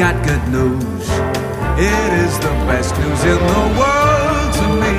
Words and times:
got 0.00 0.16
good 0.26 0.42
news. 0.48 1.08
It 1.76 2.12
is 2.24 2.32
the 2.38 2.54
best 2.64 2.96
news 2.96 3.22
in 3.22 3.36
the 3.36 3.68
world 3.78 4.54
to 4.58 4.66
me. 4.80 4.96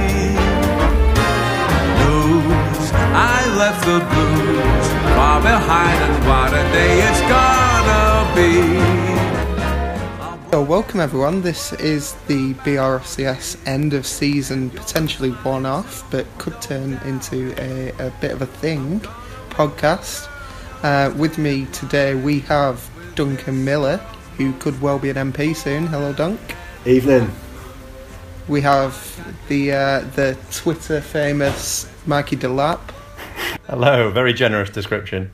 News, 2.02 2.92
I 3.12 3.48
left 3.58 3.84
the 3.84 4.00
blues 4.12 4.88
far 5.16 5.42
behind, 5.42 6.00
and 6.04 6.24
what 6.28 6.54
a 6.54 6.64
day 6.72 7.02
it's 7.10 7.22
gonna 7.34 8.30
be. 8.36 8.52
So, 10.52 10.62
welcome 10.62 11.00
everyone. 11.00 11.42
This 11.42 11.74
is 11.74 12.14
the 12.28 12.54
BRFCS 12.64 13.58
end 13.66 13.96
of 13.96 14.06
season, 14.06 14.70
potentially 14.70 15.32
one 15.32 15.66
off, 15.66 16.06
but 16.12 16.28
could 16.38 16.62
turn 16.62 17.00
into 17.06 17.56
a, 17.60 17.90
a 17.98 18.12
bit 18.22 18.34
of 18.34 18.44
a 18.44 18.46
thing 18.46 19.00
podcast. 19.50 20.28
Uh, 20.84 21.12
with 21.18 21.40
me 21.40 21.66
today, 21.74 22.14
we 22.14 22.42
have 22.42 22.88
Duncan 23.16 23.66
Miller, 23.66 24.00
who 24.42 24.54
could 24.60 24.82
well 24.82 25.00
be 25.00 25.10
an 25.10 25.32
MP 25.32 25.56
soon. 25.56 25.88
Hello, 25.88 26.14
Dunk. 26.14 26.40
Evening. 26.86 27.32
We 28.48 28.62
have 28.62 28.94
the 29.48 29.72
uh, 29.72 30.00
the 30.16 30.38
Twitter 30.52 31.00
famous 31.02 31.90
Mikey 32.06 32.36
Delap, 32.38 32.80
Hello, 33.68 34.10
very 34.12 34.34
generous 34.34 34.70
description. 34.70 35.32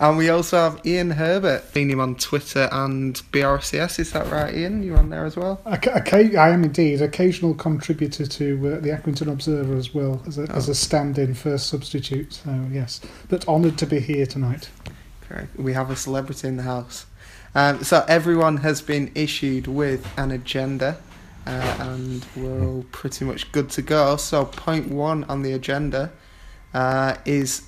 and 0.00 0.16
we 0.16 0.28
also 0.28 0.56
have 0.56 0.84
Ian 0.84 1.10
Herbert. 1.10 1.62
Seen 1.72 1.88
him 1.90 2.00
on 2.00 2.16
Twitter 2.16 2.68
and 2.72 3.14
BRFCS. 3.32 4.00
Is 4.00 4.10
that 4.12 4.28
right, 4.32 4.52
Ian? 4.52 4.82
You're 4.82 4.98
on 4.98 5.10
there 5.10 5.24
as 5.24 5.36
well. 5.36 5.60
Occa- 5.66 6.04
occa- 6.04 6.36
I 6.36 6.48
am 6.48 6.64
indeed 6.64 7.00
occasional 7.00 7.54
contributor 7.54 8.26
to 8.26 8.74
uh, 8.76 8.80
the 8.80 8.88
Accrington 8.88 9.30
Observer 9.30 9.76
as 9.76 9.94
well 9.94 10.20
as 10.26 10.38
a, 10.38 10.50
as 10.50 10.68
a 10.68 10.74
stand-in 10.74 11.34
first 11.34 11.68
substitute. 11.68 12.32
So 12.32 12.66
yes, 12.72 13.00
but 13.28 13.46
honoured 13.46 13.78
to 13.78 13.86
be 13.86 14.00
here 14.00 14.26
tonight. 14.26 14.68
Correct. 15.28 15.54
We 15.56 15.74
have 15.74 15.90
a 15.90 15.96
celebrity 15.96 16.48
in 16.48 16.56
the 16.56 16.64
house. 16.64 17.06
Um, 17.54 17.84
so 17.84 18.04
everyone 18.08 18.58
has 18.58 18.80
been 18.80 19.12
issued 19.14 19.66
with 19.66 20.06
an 20.18 20.30
agenda, 20.30 20.98
uh, 21.46 21.76
and 21.80 22.24
we're 22.34 22.82
pretty 22.92 23.24
much 23.24 23.52
good 23.52 23.68
to 23.70 23.82
go. 23.82 24.16
So 24.16 24.44
point 24.46 24.88
one 24.88 25.24
on 25.24 25.42
the 25.42 25.52
agenda 25.52 26.12
uh, 26.72 27.16
is 27.24 27.66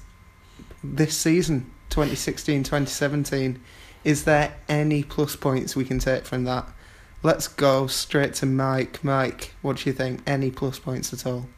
this 0.83 1.17
season, 1.17 1.71
2016-2017. 1.91 3.59
Is 4.05 4.25
there 4.25 4.55
any 4.69 5.03
plus 5.03 5.37
points 5.37 5.77
we 5.77 5.85
can 5.85 5.99
take 5.99 6.25
from 6.25 6.45
that? 6.45 6.67
Let's 7.23 7.49
go 7.49 7.87
straight 7.87 8.35
to 8.35 8.47
Mike. 8.47 9.03
Mike, 9.03 9.55
what 9.63 9.79
do 9.79 9.89
you 9.89 9.95
think? 9.95 10.21
Any 10.27 10.51
plus 10.51 10.79
points 10.79 11.13
at 11.13 11.27
all? 11.27 11.49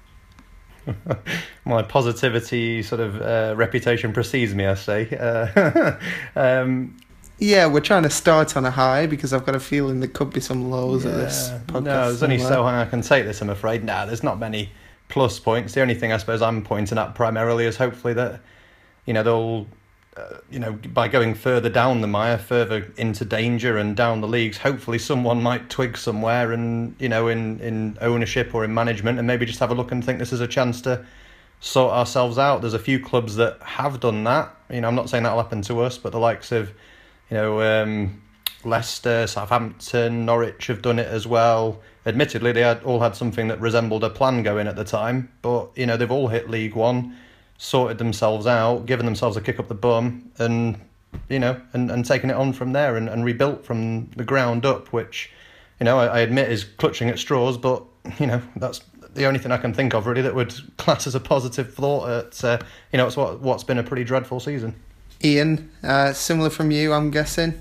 My 1.64 1.82
positivity 1.82 2.82
sort 2.84 3.00
of 3.00 3.20
uh, 3.20 3.54
reputation 3.56 4.12
precedes 4.12 4.54
me, 4.54 4.66
I 4.66 4.74
say. 4.74 5.08
Uh, 5.10 5.96
um, 6.36 6.96
Yeah, 7.38 7.66
we're 7.66 7.80
trying 7.80 8.04
to 8.04 8.10
start 8.10 8.56
on 8.56 8.64
a 8.64 8.70
high 8.70 9.06
because 9.06 9.34
I've 9.34 9.44
got 9.44 9.54
a 9.54 9.60
feeling 9.60 10.00
there 10.00 10.08
could 10.08 10.32
be 10.32 10.40
some 10.40 10.70
lows 10.70 11.04
at 11.04 11.14
this 11.14 11.50
yeah. 11.50 11.60
podcast. 11.66 11.82
No, 11.84 12.06
there's 12.08 12.22
only 12.22 12.38
so 12.38 12.62
high 12.62 12.80
I 12.80 12.86
can 12.86 13.02
take 13.02 13.26
this, 13.26 13.42
I'm 13.42 13.50
afraid. 13.50 13.84
Nah, 13.84 14.06
there's 14.06 14.22
not 14.22 14.38
many 14.38 14.70
plus 15.08 15.38
points. 15.38 15.74
The 15.74 15.82
only 15.82 15.94
thing 15.94 16.12
I 16.12 16.16
suppose 16.16 16.40
I'm 16.40 16.62
pointing 16.62 16.96
at 16.96 17.14
primarily 17.14 17.66
is 17.66 17.76
hopefully 17.76 18.14
that, 18.14 18.40
you 19.04 19.12
know, 19.12 19.22
they'll, 19.22 19.66
uh, 20.16 20.38
you 20.50 20.58
know, 20.58 20.72
by 20.94 21.08
going 21.08 21.34
further 21.34 21.68
down 21.68 22.00
the 22.00 22.06
mire, 22.06 22.38
further 22.38 22.90
into 22.96 23.26
danger 23.26 23.76
and 23.76 23.94
down 23.94 24.22
the 24.22 24.28
leagues, 24.28 24.56
hopefully 24.56 24.98
someone 24.98 25.42
might 25.42 25.68
twig 25.68 25.98
somewhere 25.98 26.52
and, 26.52 26.96
you 26.98 27.10
know, 27.10 27.28
in, 27.28 27.60
in 27.60 27.98
ownership 28.00 28.54
or 28.54 28.64
in 28.64 28.72
management 28.72 29.18
and 29.18 29.26
maybe 29.26 29.44
just 29.44 29.58
have 29.58 29.70
a 29.70 29.74
look 29.74 29.92
and 29.92 30.02
think 30.02 30.18
this 30.18 30.32
is 30.32 30.40
a 30.40 30.48
chance 30.48 30.80
to 30.80 31.04
sort 31.60 31.92
ourselves 31.92 32.38
out. 32.38 32.62
There's 32.62 32.72
a 32.72 32.78
few 32.78 32.98
clubs 32.98 33.36
that 33.36 33.60
have 33.60 34.00
done 34.00 34.24
that. 34.24 34.56
You 34.70 34.80
know, 34.80 34.88
I'm 34.88 34.94
not 34.94 35.10
saying 35.10 35.24
that'll 35.24 35.42
happen 35.42 35.60
to 35.62 35.80
us, 35.80 35.98
but 35.98 36.12
the 36.12 36.18
likes 36.18 36.50
of, 36.50 36.72
you 37.30 37.36
know, 37.36 37.60
um, 37.60 38.22
Leicester, 38.64 39.26
Southampton, 39.26 40.26
Norwich 40.26 40.66
have 40.66 40.82
done 40.82 40.98
it 40.98 41.06
as 41.06 41.26
well. 41.26 41.80
Admittedly, 42.04 42.52
they 42.52 42.60
had, 42.60 42.82
all 42.82 43.00
had 43.00 43.16
something 43.16 43.48
that 43.48 43.60
resembled 43.60 44.04
a 44.04 44.10
plan 44.10 44.42
going 44.42 44.66
at 44.66 44.76
the 44.76 44.84
time, 44.84 45.30
but 45.42 45.70
you 45.74 45.86
know 45.86 45.96
they've 45.96 46.10
all 46.10 46.28
hit 46.28 46.50
League 46.50 46.74
One, 46.74 47.16
sorted 47.58 47.98
themselves 47.98 48.46
out, 48.46 48.86
given 48.86 49.06
themselves 49.06 49.36
a 49.36 49.40
kick 49.40 49.58
up 49.58 49.68
the 49.68 49.74
bum, 49.74 50.30
and 50.38 50.80
you 51.28 51.38
know, 51.38 51.60
and, 51.72 51.90
and 51.90 52.04
taken 52.04 52.30
it 52.30 52.34
on 52.34 52.52
from 52.52 52.72
there 52.72 52.96
and, 52.96 53.08
and 53.08 53.24
rebuilt 53.24 53.64
from 53.64 54.10
the 54.10 54.24
ground 54.24 54.64
up, 54.64 54.92
which 54.92 55.30
you 55.80 55.84
know 55.84 55.98
I, 55.98 56.06
I 56.06 56.18
admit 56.20 56.50
is 56.50 56.64
clutching 56.64 57.08
at 57.08 57.18
straws, 57.18 57.56
but 57.58 57.84
you 58.18 58.26
know 58.26 58.42
that's 58.56 58.80
the 59.14 59.26
only 59.26 59.40
thing 59.40 59.50
I 59.50 59.56
can 59.56 59.72
think 59.74 59.94
of 59.94 60.06
really 60.06 60.22
that 60.22 60.34
would 60.34 60.54
class 60.76 61.06
as 61.06 61.14
a 61.14 61.20
positive 61.20 61.74
thought. 61.74 62.08
At 62.08 62.44
uh, 62.44 62.58
you 62.92 62.98
know, 62.98 63.06
it's 63.06 63.16
what 63.16 63.40
what's 63.40 63.64
been 63.64 63.78
a 63.78 63.82
pretty 63.82 64.04
dreadful 64.04 64.40
season. 64.40 64.74
Ian, 65.26 65.70
uh, 65.82 66.12
similar 66.12 66.50
from 66.50 66.70
you, 66.70 66.92
I'm 66.92 67.10
guessing. 67.10 67.54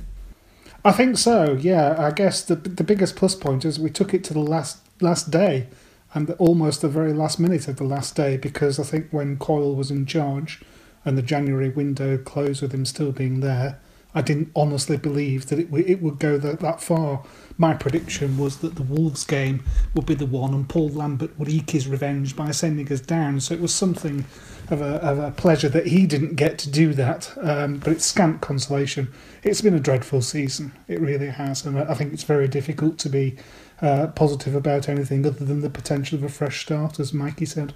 I 0.83 0.91
think 0.91 1.17
so. 1.17 1.53
Yeah, 1.59 1.95
I 1.97 2.11
guess 2.11 2.43
the 2.43 2.55
the 2.55 2.83
biggest 2.83 3.15
plus 3.15 3.33
point 3.33 3.65
is 3.65 3.79
we 3.79 3.89
took 3.89 4.13
it 4.13 4.23
to 4.25 4.33
the 4.33 4.39
last 4.39 4.77
last 5.01 5.31
day, 5.31 5.67
and 6.13 6.27
the, 6.27 6.35
almost 6.35 6.81
the 6.81 6.87
very 6.87 7.11
last 7.13 7.39
minute 7.39 7.67
of 7.67 7.77
the 7.77 7.83
last 7.83 8.15
day 8.15 8.37
because 8.37 8.79
I 8.79 8.83
think 8.83 9.07
when 9.11 9.37
Coyle 9.37 9.75
was 9.75 9.89
in 9.89 10.05
charge, 10.05 10.61
and 11.03 11.17
the 11.17 11.23
January 11.23 11.69
window 11.69 12.17
closed 12.17 12.61
with 12.61 12.71
him 12.71 12.85
still 12.85 13.11
being 13.11 13.39
there, 13.39 13.79
I 14.15 14.21
didn't 14.21 14.51
honestly 14.55 14.97
believe 14.97 15.47
that 15.47 15.59
it 15.59 15.65
w- 15.65 15.85
it 15.85 16.01
would 16.01 16.17
go 16.19 16.37
that 16.37 16.61
that 16.61 16.81
far. 16.81 17.23
My 17.57 17.73
prediction 17.73 18.37
was 18.37 18.57
that 18.57 18.75
the 18.75 18.83
Wolves 18.83 19.25
game 19.25 19.63
would 19.93 20.05
be 20.05 20.15
the 20.15 20.25
one, 20.25 20.53
and 20.53 20.67
Paul 20.67 20.89
Lambert 20.89 21.37
would 21.37 21.49
eke 21.49 21.71
his 21.71 21.87
revenge 21.87 22.35
by 22.35 22.51
sending 22.51 22.91
us 22.91 23.01
down. 23.01 23.39
So 23.41 23.53
it 23.53 23.61
was 23.61 23.73
something 23.73 24.25
of 24.69 24.81
a, 24.81 24.95
of 24.95 25.19
a 25.19 25.31
pleasure 25.31 25.69
that 25.69 25.87
he 25.87 26.05
didn't 26.05 26.35
get 26.35 26.57
to 26.59 26.69
do 26.69 26.93
that. 26.93 27.31
Um, 27.41 27.77
but 27.77 27.93
it's 27.93 28.05
scant 28.05 28.41
consolation. 28.41 29.11
It's 29.43 29.61
been 29.61 29.75
a 29.75 29.79
dreadful 29.79 30.21
season. 30.21 30.73
It 30.87 30.99
really 30.99 31.27
has, 31.27 31.65
and 31.65 31.77
I 31.77 31.93
think 31.93 32.13
it's 32.13 32.23
very 32.23 32.47
difficult 32.47 32.97
to 32.99 33.09
be 33.09 33.37
uh, 33.81 34.07
positive 34.07 34.55
about 34.55 34.89
anything 34.89 35.25
other 35.25 35.45
than 35.45 35.61
the 35.61 35.69
potential 35.69 36.17
of 36.17 36.23
a 36.23 36.29
fresh 36.29 36.61
start, 36.61 36.99
as 36.99 37.13
Mikey 37.13 37.45
said. 37.45 37.73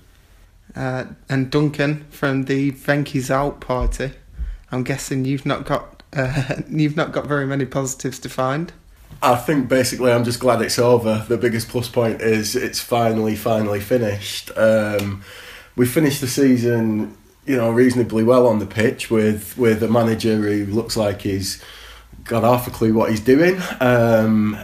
Uh, 0.75 1.05
and 1.27 1.49
Duncan 1.49 2.05
from 2.09 2.43
the 2.43 2.71
Venky's 2.71 3.31
Out 3.31 3.59
party. 3.59 4.11
I'm 4.71 4.83
guessing 4.83 5.25
you've 5.25 5.45
not 5.45 5.65
got 5.65 5.98
uh, 6.13 6.55
you've 6.69 6.95
not 6.95 7.11
got 7.11 7.27
very 7.27 7.45
many 7.45 7.65
positives 7.65 8.19
to 8.19 8.29
find. 8.29 8.73
I 9.21 9.35
think 9.35 9.67
basically 9.67 10.11
I'm 10.11 10.23
just 10.23 10.39
glad 10.39 10.61
it's 10.61 10.79
over. 10.79 11.25
The 11.27 11.37
biggest 11.37 11.67
plus 11.67 11.89
point 11.89 12.21
is 12.21 12.55
it's 12.55 12.79
finally, 12.79 13.35
finally 13.35 13.79
finished. 13.79 14.51
Um, 14.55 15.23
we 15.75 15.85
finished 15.85 16.21
the 16.21 16.27
season, 16.27 17.17
you 17.45 17.57
know, 17.57 17.69
reasonably 17.71 18.23
well 18.23 18.47
on 18.47 18.59
the 18.59 18.65
pitch 18.65 19.09
with 19.09 19.57
with 19.57 19.83
a 19.83 19.89
manager 19.89 20.37
who 20.37 20.65
looks 20.67 20.95
like 20.95 21.21
he's 21.21 21.61
got 22.23 22.43
half 22.43 22.67
a 22.67 22.71
clue 22.71 22.93
what 22.93 23.09
he's 23.09 23.19
doing. 23.19 23.59
Um, 23.81 24.57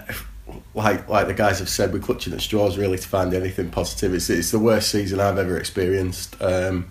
like 0.74 1.08
like 1.10 1.28
the 1.28 1.34
guys 1.34 1.60
have 1.60 1.70
said, 1.70 1.92
we're 1.92 2.00
clutching 2.00 2.34
at 2.34 2.42
straws 2.42 2.78
really 2.78 2.98
to 2.98 3.08
find 3.08 3.34
anything 3.34 3.72
positive. 3.72 4.14
It's 4.14 4.30
it's 4.30 4.52
the 4.52 4.60
worst 4.60 4.90
season 4.90 5.20
I've 5.20 5.38
ever 5.38 5.58
experienced. 5.58 6.42
Um, 6.42 6.90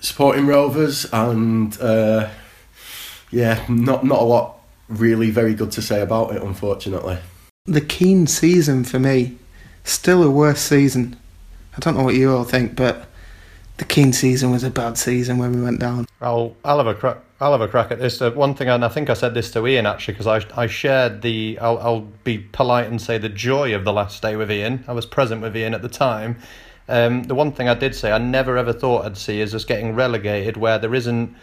supporting 0.00 0.46
Rovers 0.46 1.06
and 1.12 1.78
uh, 1.80 2.28
yeah, 3.36 3.62
not 3.68 4.02
not 4.04 4.20
a 4.20 4.24
lot 4.24 4.60
really 4.88 5.30
very 5.30 5.52
good 5.52 5.70
to 5.72 5.82
say 5.82 6.00
about 6.00 6.34
it, 6.34 6.42
unfortunately. 6.42 7.18
The 7.66 7.82
Kean 7.82 8.26
season 8.26 8.82
for 8.82 8.98
me, 8.98 9.36
still 9.84 10.22
a 10.22 10.30
worse 10.30 10.60
season. 10.60 11.16
I 11.76 11.80
don't 11.80 11.98
know 11.98 12.04
what 12.04 12.14
you 12.14 12.34
all 12.34 12.44
think, 12.44 12.74
but 12.74 13.06
the 13.76 13.84
Kean 13.84 14.14
season 14.14 14.52
was 14.52 14.64
a 14.64 14.70
bad 14.70 14.96
season 14.96 15.36
when 15.36 15.54
we 15.54 15.60
went 15.62 15.80
down. 15.80 16.06
I'll 16.22 16.56
I'll 16.64 16.78
have 16.78 16.86
a 16.86 16.94
crack. 16.94 17.18
I'll 17.38 17.52
have 17.52 17.60
a 17.60 17.68
crack 17.68 17.90
at 17.90 17.98
this. 17.98 18.22
Uh, 18.22 18.30
one 18.30 18.54
thing, 18.54 18.70
and 18.70 18.82
I 18.82 18.88
think 18.88 19.10
I 19.10 19.14
said 19.14 19.34
this 19.34 19.50
to 19.50 19.66
Ian 19.66 19.84
actually, 19.84 20.14
because 20.14 20.26
I 20.26 20.62
I 20.62 20.66
shared 20.66 21.20
the. 21.20 21.58
I'll 21.60 21.78
I'll 21.78 22.08
be 22.24 22.38
polite 22.38 22.86
and 22.86 23.02
say 23.02 23.18
the 23.18 23.28
joy 23.28 23.74
of 23.74 23.84
the 23.84 23.92
last 23.92 24.22
day 24.22 24.36
with 24.36 24.50
Ian. 24.50 24.82
I 24.88 24.92
was 24.92 25.04
present 25.04 25.42
with 25.42 25.54
Ian 25.54 25.74
at 25.74 25.82
the 25.82 25.90
time. 25.90 26.38
Um, 26.88 27.24
the 27.24 27.34
one 27.34 27.52
thing 27.52 27.68
I 27.68 27.74
did 27.74 27.94
say 27.94 28.12
I 28.12 28.18
never 28.18 28.56
ever 28.56 28.72
thought 28.72 29.04
I'd 29.04 29.18
see 29.18 29.42
is 29.42 29.54
us 29.54 29.66
getting 29.66 29.94
relegated 29.94 30.56
where 30.56 30.78
there 30.78 30.94
isn't 30.94 31.36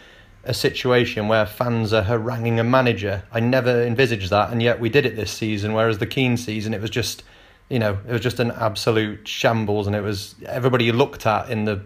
a 0.44 0.54
situation 0.54 1.28
where 1.28 1.46
fans 1.46 1.92
are 1.92 2.02
haranguing 2.02 2.60
a 2.60 2.64
manager. 2.64 3.22
I 3.32 3.40
never 3.40 3.82
envisaged 3.82 4.30
that, 4.30 4.50
and 4.50 4.62
yet 4.62 4.80
we 4.80 4.88
did 4.88 5.06
it 5.06 5.16
this 5.16 5.30
season. 5.30 5.72
Whereas 5.72 5.98
the 5.98 6.06
Kean 6.06 6.36
season, 6.36 6.74
it 6.74 6.80
was 6.80 6.90
just, 6.90 7.22
you 7.68 7.78
know, 7.78 7.98
it 8.06 8.12
was 8.12 8.20
just 8.20 8.40
an 8.40 8.50
absolute 8.50 9.26
shambles, 9.26 9.86
and 9.86 9.96
it 9.96 10.02
was 10.02 10.34
everybody 10.46 10.84
you 10.84 10.92
looked 10.92 11.26
at 11.26 11.50
in 11.50 11.64
the 11.64 11.82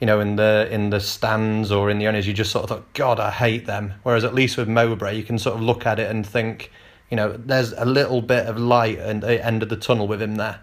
you 0.00 0.06
know, 0.06 0.20
in 0.20 0.36
the 0.36 0.68
in 0.70 0.90
the 0.90 1.00
stands 1.00 1.72
or 1.72 1.90
in 1.90 1.98
the 1.98 2.06
owners, 2.06 2.26
you 2.26 2.32
just 2.32 2.52
sort 2.52 2.64
of 2.64 2.68
thought, 2.70 2.92
God, 2.94 3.18
I 3.18 3.30
hate 3.30 3.66
them. 3.66 3.94
Whereas 4.04 4.24
at 4.24 4.34
least 4.34 4.56
with 4.56 4.68
Mowbray, 4.68 5.16
you 5.16 5.24
can 5.24 5.38
sort 5.38 5.56
of 5.56 5.62
look 5.62 5.86
at 5.86 5.98
it 5.98 6.08
and 6.08 6.24
think, 6.24 6.70
you 7.10 7.16
know, 7.16 7.32
there's 7.32 7.72
a 7.72 7.84
little 7.84 8.22
bit 8.22 8.46
of 8.46 8.58
light 8.58 8.98
at 8.98 9.20
the 9.20 9.44
end 9.44 9.62
of 9.62 9.68
the 9.68 9.76
tunnel 9.76 10.06
with 10.06 10.22
him 10.22 10.36
there. 10.36 10.60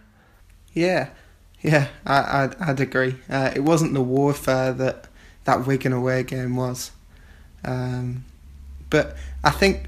Yeah, 0.73 1.09
yeah, 1.61 1.87
I, 2.05 2.43
I'd, 2.43 2.55
I'd 2.61 2.79
agree. 2.79 3.15
Uh, 3.29 3.51
it 3.53 3.61
wasn't 3.61 3.93
the 3.93 4.01
warfare 4.01 4.71
that 4.73 5.07
that 5.43 5.67
Wigan 5.67 5.93
away 5.93 6.23
game 6.23 6.55
was. 6.55 6.91
Um, 7.65 8.23
but 8.89 9.17
I 9.43 9.49
think 9.49 9.87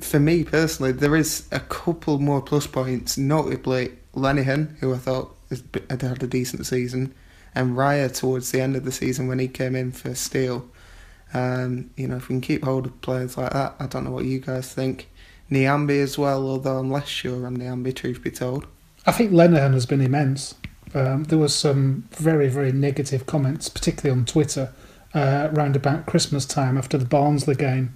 for 0.00 0.18
me 0.18 0.44
personally, 0.44 0.92
there 0.92 1.14
is 1.14 1.46
a 1.52 1.60
couple 1.60 2.18
more 2.18 2.42
plus 2.42 2.66
points, 2.66 3.16
notably 3.16 3.92
Lenihan, 4.14 4.76
who 4.78 4.94
I 4.94 4.98
thought 4.98 5.36
had 5.90 6.02
had 6.02 6.22
a 6.22 6.26
decent 6.26 6.66
season, 6.66 7.14
and 7.54 7.76
Raya 7.76 8.14
towards 8.14 8.50
the 8.50 8.60
end 8.60 8.76
of 8.76 8.84
the 8.84 8.92
season 8.92 9.28
when 9.28 9.38
he 9.38 9.48
came 9.48 9.76
in 9.76 9.92
for 9.92 10.14
Steele. 10.14 10.68
Um, 11.32 11.90
you 11.96 12.08
know, 12.08 12.16
if 12.16 12.28
we 12.28 12.34
can 12.34 12.40
keep 12.40 12.64
hold 12.64 12.86
of 12.86 13.00
players 13.00 13.36
like 13.36 13.52
that, 13.52 13.74
I 13.78 13.86
don't 13.86 14.04
know 14.04 14.10
what 14.10 14.24
you 14.24 14.40
guys 14.40 14.72
think. 14.72 15.08
Nyambe 15.50 16.00
as 16.02 16.16
well, 16.16 16.46
although 16.46 16.78
I'm 16.78 16.90
less 16.90 17.08
sure 17.08 17.46
on 17.46 17.56
Nyambe, 17.58 17.94
truth 17.94 18.22
be 18.22 18.30
told. 18.30 18.66
I 19.06 19.12
think 19.12 19.32
Lenihan 19.32 19.74
has 19.74 19.86
been 19.86 20.00
immense. 20.00 20.54
Um, 20.94 21.24
there 21.24 21.38
was 21.38 21.54
some 21.54 22.08
very, 22.12 22.48
very 22.48 22.72
negative 22.72 23.26
comments, 23.26 23.68
particularly 23.68 24.18
on 24.18 24.26
Twitter, 24.26 24.72
uh, 25.14 25.48
around 25.52 25.76
about 25.76 26.06
Christmas 26.06 26.44
time 26.44 26.76
after 26.76 26.98
the 26.98 27.04
Barnsley 27.04 27.54
game. 27.54 27.94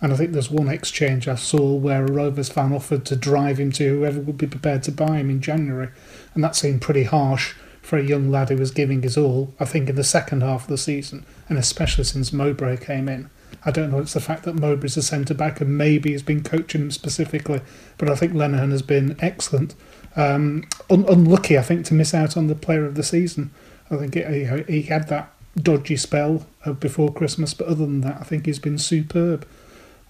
And 0.00 0.12
I 0.12 0.16
think 0.16 0.32
there's 0.32 0.50
one 0.50 0.68
exchange 0.68 1.26
I 1.26 1.36
saw 1.36 1.74
where 1.74 2.04
a 2.04 2.12
Rovers 2.12 2.50
fan 2.50 2.72
offered 2.72 3.06
to 3.06 3.16
drive 3.16 3.58
him 3.58 3.72
to 3.72 3.88
whoever 3.88 4.20
would 4.20 4.36
be 4.36 4.46
prepared 4.46 4.82
to 4.84 4.92
buy 4.92 5.16
him 5.16 5.30
in 5.30 5.40
January. 5.40 5.88
And 6.34 6.44
that 6.44 6.54
seemed 6.54 6.82
pretty 6.82 7.04
harsh 7.04 7.54
for 7.80 7.96
a 7.96 8.04
young 8.04 8.30
lad 8.30 8.48
who 8.48 8.56
was 8.56 8.72
giving 8.72 9.02
his 9.02 9.16
all, 9.16 9.54
I 9.60 9.64
think, 9.64 9.88
in 9.88 9.96
the 9.96 10.04
second 10.04 10.42
half 10.42 10.62
of 10.62 10.68
the 10.68 10.76
season, 10.76 11.24
and 11.48 11.56
especially 11.56 12.04
since 12.04 12.32
Mowbray 12.32 12.78
came 12.78 13.08
in. 13.08 13.30
I 13.64 13.70
don't 13.70 13.90
know, 13.90 14.00
it's 14.00 14.12
the 14.12 14.20
fact 14.20 14.42
that 14.42 14.56
Mowbray's 14.56 14.96
a 14.96 15.02
centre 15.02 15.34
back 15.34 15.60
and 15.60 15.78
maybe 15.78 16.10
he's 16.10 16.22
been 16.22 16.42
coaching 16.42 16.82
him 16.82 16.90
specifically, 16.90 17.60
but 17.96 18.10
I 18.10 18.16
think 18.16 18.32
Lenihan 18.32 18.72
has 18.72 18.82
been 18.82 19.16
excellent. 19.20 19.74
Um, 20.16 20.64
un- 20.90 21.06
unlucky, 21.08 21.56
I 21.56 21.62
think, 21.62 21.86
to 21.86 21.94
miss 21.94 22.12
out 22.12 22.36
on 22.36 22.48
the 22.48 22.54
player 22.54 22.84
of 22.84 22.96
the 22.96 23.02
season. 23.02 23.52
I 23.90 23.96
think 23.96 24.16
it, 24.16 24.66
he, 24.68 24.80
he 24.80 24.82
had 24.82 25.08
that 25.08 25.32
dodgy 25.60 25.96
spell 25.96 26.46
before 26.80 27.12
Christmas, 27.12 27.54
but 27.54 27.66
other 27.66 27.86
than 27.86 28.00
that, 28.02 28.18
I 28.20 28.24
think 28.24 28.46
he's 28.46 28.58
been 28.58 28.78
superb. 28.78 29.46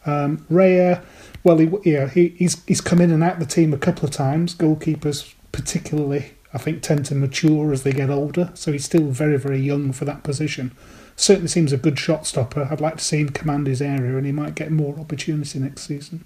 Um, 0.04 0.46
Raya, 0.50 1.04
well, 1.42 1.58
he, 1.58 1.70
yeah, 1.84 2.08
he, 2.08 2.28
he's 2.30 2.64
he's 2.64 2.80
come 2.80 3.00
in 3.00 3.10
and 3.10 3.24
out 3.24 3.38
the 3.38 3.46
team 3.46 3.72
a 3.72 3.78
couple 3.78 4.04
of 4.04 4.10
times. 4.12 4.54
Goalkeepers, 4.54 5.34
particularly, 5.52 6.32
I 6.54 6.58
think, 6.58 6.82
tend 6.82 7.06
to 7.06 7.14
mature 7.14 7.72
as 7.72 7.82
they 7.82 7.92
get 7.92 8.10
older. 8.10 8.50
So 8.54 8.72
he's 8.72 8.84
still 8.84 9.06
very, 9.06 9.38
very 9.38 9.60
young 9.60 9.92
for 9.92 10.04
that 10.04 10.22
position 10.22 10.72
certainly 11.16 11.48
seems 11.48 11.72
a 11.72 11.78
good 11.78 11.98
shot 11.98 12.26
stopper. 12.26 12.68
I'd 12.70 12.80
like 12.80 12.98
to 12.98 13.04
see 13.04 13.20
him 13.20 13.30
command 13.30 13.66
his 13.66 13.82
area, 13.82 14.16
and 14.16 14.26
he 14.26 14.32
might 14.32 14.54
get 14.54 14.70
more 14.70 14.98
opportunity 14.98 15.58
next 15.58 15.82
season. 15.82 16.24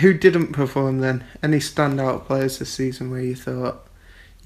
Who 0.00 0.12
didn't 0.12 0.52
perform 0.52 0.98
then? 0.98 1.24
Any 1.42 1.58
standout 1.58 2.26
players 2.26 2.58
this 2.58 2.72
season 2.72 3.10
where 3.10 3.20
you 3.20 3.34
thought 3.34 3.85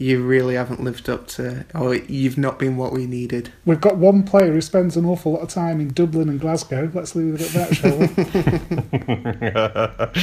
you 0.01 0.23
really 0.23 0.55
haven't 0.55 0.83
lived 0.83 1.11
up 1.11 1.27
to, 1.27 1.67
or 1.75 1.95
you've 1.95 2.39
not 2.39 2.59
been 2.59 2.79
what 2.79 2.91
we 2.91 3.07
needed? 3.07 3.53
We've 3.67 3.81
got 3.81 3.99
one 3.99 4.23
player 4.23 4.51
who 4.51 4.63
spends 4.63 4.97
an 4.97 5.05
awful 5.05 5.33
lot 5.33 5.43
of 5.43 5.51
time 5.51 5.79
in 5.79 5.89
Dublin 5.89 6.31
and 6.31 6.41
Glasgow. 6.41 6.91
Let's 6.95 7.15
leave 7.15 7.35
it 7.35 7.43
at 7.43 7.51
that, 7.51 7.77
shall 7.77 7.99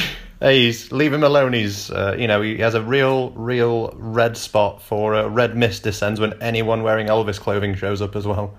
hey, 0.46 0.64
he's, 0.64 0.90
leave 0.90 1.12
him 1.12 1.22
alone. 1.22 1.52
He's, 1.52 1.92
uh, 1.92 2.16
you 2.18 2.26
know, 2.26 2.42
he 2.42 2.58
has 2.58 2.74
a 2.74 2.82
real, 2.82 3.30
real 3.30 3.94
red 3.96 4.36
spot 4.36 4.82
for 4.82 5.14
uh, 5.14 5.28
red 5.28 5.56
mist 5.56 5.84
descends 5.84 6.18
when 6.18 6.42
anyone 6.42 6.82
wearing 6.82 7.06
Elvis 7.06 7.38
clothing 7.38 7.76
shows 7.76 8.02
up 8.02 8.16
as 8.16 8.26
well. 8.26 8.58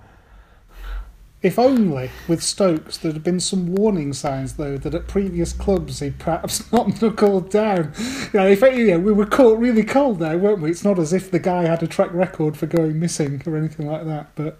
If 1.41 1.57
only 1.57 2.11
with 2.27 2.43
Stokes 2.43 2.97
there 2.97 3.13
had 3.13 3.23
been 3.23 3.39
some 3.39 3.73
warning 3.73 4.11
signs, 4.11 4.53
though, 4.53 4.77
that 4.77 4.93
at 4.93 5.07
previous 5.07 5.53
clubs 5.53 5.99
he'd 5.99 6.19
perhaps 6.19 6.69
not 6.73 7.01
knuckled 7.01 7.49
down. 7.49 7.93
You 8.33 8.39
know, 8.39 8.47
if 8.47 8.61
you 8.61 8.87
know, 8.87 8.99
we 8.99 9.13
were 9.13 9.25
caught 9.25 9.57
really 9.57 9.83
cold 9.83 10.19
there, 10.19 10.37
weren't 10.37 10.61
we? 10.61 10.69
It's 10.69 10.83
not 10.83 10.99
as 10.99 11.13
if 11.13 11.31
the 11.31 11.39
guy 11.39 11.63
had 11.63 11.81
a 11.81 11.87
track 11.87 12.13
record 12.13 12.57
for 12.57 12.65
going 12.65 12.99
missing 12.99 13.41
or 13.45 13.55
anything 13.55 13.87
like 13.87 14.05
that. 14.05 14.35
But 14.35 14.59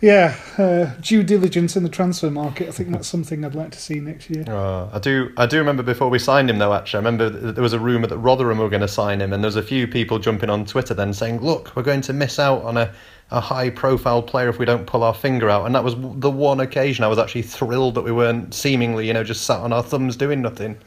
yeah, 0.00 0.36
uh, 0.58 0.94
due 1.00 1.22
diligence 1.22 1.76
in 1.76 1.82
the 1.82 1.88
transfer 1.88 2.30
market. 2.30 2.68
I 2.68 2.70
think 2.72 2.90
that's 2.90 3.08
something 3.08 3.44
I'd 3.44 3.54
like 3.54 3.72
to 3.72 3.80
see 3.80 4.00
next 4.00 4.30
year. 4.30 4.44
Uh, 4.46 4.88
I 4.92 4.98
do. 4.98 5.32
I 5.36 5.46
do 5.46 5.58
remember 5.58 5.82
before 5.82 6.08
we 6.08 6.18
signed 6.18 6.50
him, 6.50 6.58
though. 6.58 6.74
Actually, 6.74 6.98
I 6.98 7.08
remember 7.08 7.30
there 7.52 7.62
was 7.62 7.72
a 7.72 7.78
rumor 7.78 8.06
that 8.06 8.18
Rotherham 8.18 8.58
were 8.58 8.68
going 8.68 8.82
to 8.82 8.88
sign 8.88 9.20
him, 9.20 9.32
and 9.32 9.42
there 9.42 9.48
was 9.48 9.56
a 9.56 9.62
few 9.62 9.86
people 9.86 10.18
jumping 10.18 10.50
on 10.50 10.64
Twitter 10.64 10.94
then 10.94 11.12
saying, 11.12 11.40
"Look, 11.40 11.74
we're 11.76 11.82
going 11.82 12.02
to 12.02 12.12
miss 12.12 12.38
out 12.38 12.62
on 12.62 12.76
a." 12.76 12.92
a 13.32 13.40
high 13.40 13.68
profile 13.68 14.22
player 14.22 14.48
if 14.48 14.60
we 14.60 14.64
don't 14.64 14.86
pull 14.86 15.02
our 15.02 15.12
finger 15.12 15.50
out. 15.50 15.66
And 15.66 15.74
that 15.74 15.82
was 15.82 15.96
the 15.96 16.30
one 16.30 16.60
occasion 16.60 17.04
I 17.04 17.08
was 17.08 17.18
actually 17.18 17.42
thrilled 17.42 17.96
that 17.96 18.02
we 18.02 18.12
weren't 18.12 18.54
seemingly, 18.54 19.08
you 19.08 19.12
know, 19.12 19.24
just 19.24 19.42
sat 19.42 19.58
on 19.58 19.72
our 19.72 19.82
thumbs 19.82 20.16
doing 20.16 20.40
nothing. 20.40 20.78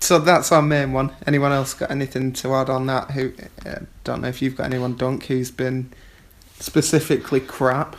So 0.00 0.18
that's 0.18 0.52
our 0.52 0.60
main 0.60 0.92
one. 0.92 1.12
Anyone 1.26 1.52
else 1.52 1.72
got 1.72 1.90
anything 1.90 2.34
to 2.34 2.54
add 2.54 2.68
on 2.68 2.84
that? 2.88 3.12
Who 3.12 3.32
uh, 3.64 3.76
don't 4.04 4.20
know 4.20 4.28
if 4.28 4.42
you've 4.42 4.54
got 4.54 4.66
anyone, 4.66 4.96
Dunk, 4.96 5.24
who's 5.24 5.50
been 5.50 5.90
specifically 6.64 7.40
crap. 7.40 7.96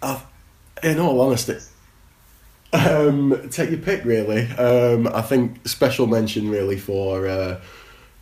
Uh, 0.00 0.20
in 0.82 0.98
all 0.98 1.20
honesty, 1.20 1.58
um, 2.72 3.48
take 3.50 3.70
your 3.70 3.78
pick. 3.78 4.04
Really, 4.04 4.48
um, 4.52 5.06
I 5.06 5.22
think 5.22 5.66
special 5.68 6.06
mention 6.06 6.50
really 6.50 6.78
for. 6.78 7.28
Uh, 7.28 7.60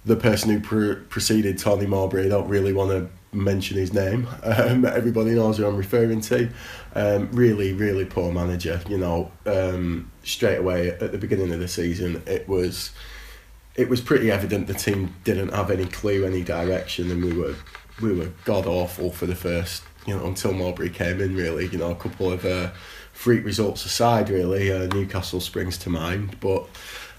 the 0.04 0.16
person 0.16 0.50
who 0.50 0.60
pre- 0.60 0.94
preceded 0.94 1.58
Tony 1.58 1.86
Mowbray. 1.86 2.24
I 2.24 2.28
don't 2.28 2.48
really 2.48 2.72
want 2.72 2.90
to 2.90 3.36
mention 3.36 3.76
his 3.76 3.92
name. 3.92 4.26
Um, 4.42 4.84
everybody 4.84 5.32
knows 5.32 5.58
who 5.58 5.66
I'm 5.66 5.76
referring 5.76 6.20
to. 6.22 6.48
Um, 6.94 7.30
really, 7.32 7.72
really 7.72 8.04
poor 8.04 8.32
manager. 8.32 8.80
You 8.88 8.98
know, 8.98 9.30
um, 9.46 10.10
straight 10.24 10.56
away 10.56 10.88
at 10.88 11.12
the 11.12 11.18
beginning 11.18 11.52
of 11.52 11.60
the 11.60 11.68
season, 11.68 12.22
it 12.26 12.48
was 12.48 12.90
it 13.74 13.88
was 13.88 14.00
pretty 14.00 14.30
evident 14.30 14.66
the 14.66 14.74
team 14.74 15.14
didn't 15.24 15.52
have 15.52 15.70
any 15.70 15.86
clue, 15.86 16.24
any 16.24 16.42
direction, 16.42 17.10
and 17.10 17.24
we 17.24 17.32
were 17.32 17.54
we 18.00 18.12
were 18.12 18.30
god 18.44 18.66
awful 18.66 19.10
for 19.10 19.26
the 19.26 19.34
first 19.34 19.82
you 20.06 20.16
know 20.16 20.26
until 20.26 20.52
Mowbray 20.52 20.90
came 20.90 21.20
in. 21.20 21.36
Really, 21.36 21.66
you 21.66 21.78
know, 21.78 21.90
a 21.90 21.96
couple 21.96 22.32
of 22.32 22.44
uh, 22.44 22.70
freak 23.12 23.44
results 23.44 23.84
aside, 23.84 24.30
really, 24.30 24.72
uh, 24.72 24.86
Newcastle 24.86 25.40
springs 25.40 25.78
to 25.78 25.90
mind, 25.90 26.38
but 26.40 26.66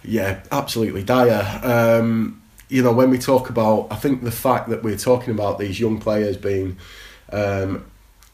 yeah, 0.04 0.44
absolutely 0.52 1.04
dire. 1.04 1.60
Um, 1.64 2.42
you 2.70 2.82
know, 2.82 2.94
when 2.94 3.10
we 3.10 3.18
talk 3.18 3.50
about, 3.50 3.88
I 3.92 3.98
think 3.98 4.24
the 4.24 4.32
fact 4.32 4.70
that 4.70 4.82
we're 4.82 4.98
talking 4.98 5.34
about 5.34 5.60
these 5.60 5.80
young 5.80 6.00
players 6.00 6.38
being 6.38 6.78
um, 7.32 7.86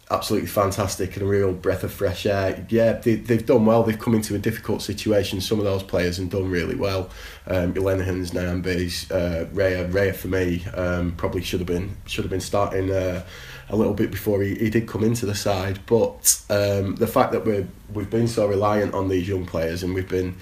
absolutely 0.10 0.48
fantastic 0.48 1.14
and 1.16 1.24
a 1.24 1.26
real 1.26 1.52
breath 1.52 1.84
of 1.84 1.92
fresh 1.92 2.26
air. 2.26 2.66
Yeah, 2.70 2.94
they, 2.94 3.16
they've 3.16 3.46
done 3.46 3.66
well. 3.66 3.84
They've 3.84 4.00
come 4.00 4.16
into 4.16 4.36
a 4.36 4.40
difficult 4.40 4.82
situation. 4.82 5.42
Some 5.42 5.60
of 5.60 5.66
those 5.66 5.84
players 5.84 6.18
have 6.18 6.30
done 6.30 6.50
really 6.50 6.76
well. 6.76 7.10
Um, 7.46 7.74
Lenihans, 7.74 8.32
Nyambes, 8.32 9.12
uh, 9.12 9.46
Raya, 9.48 9.92
Raya 9.92 10.16
for 10.16 10.30
me 10.30 10.66
um, 10.74 11.14
probably 11.16 11.42
should 11.42 11.60
have 11.60 11.68
been 11.68 11.98
should 12.06 12.24
have 12.24 12.32
been 12.32 12.40
starting 12.40 12.92
uh, 12.92 13.26
a 13.70 13.76
little 13.76 13.94
bit 13.94 14.12
before 14.12 14.42
he, 14.42 14.56
he 14.56 14.70
did 14.70 14.88
come 14.88 15.04
into 15.04 15.26
the 15.26 15.36
side. 15.36 15.80
But 15.86 16.42
um, 16.50 16.96
the 16.96 17.08
fact 17.08 17.34
that 17.34 17.46
we 17.46 17.68
we've 17.94 18.10
been 18.10 18.28
so 18.28 18.48
reliant 18.48 18.94
on 18.94 19.10
these 19.10 19.28
young 19.28 19.46
players 19.46 19.84
and 19.84 19.94
we've 19.94 20.10
been 20.10 20.36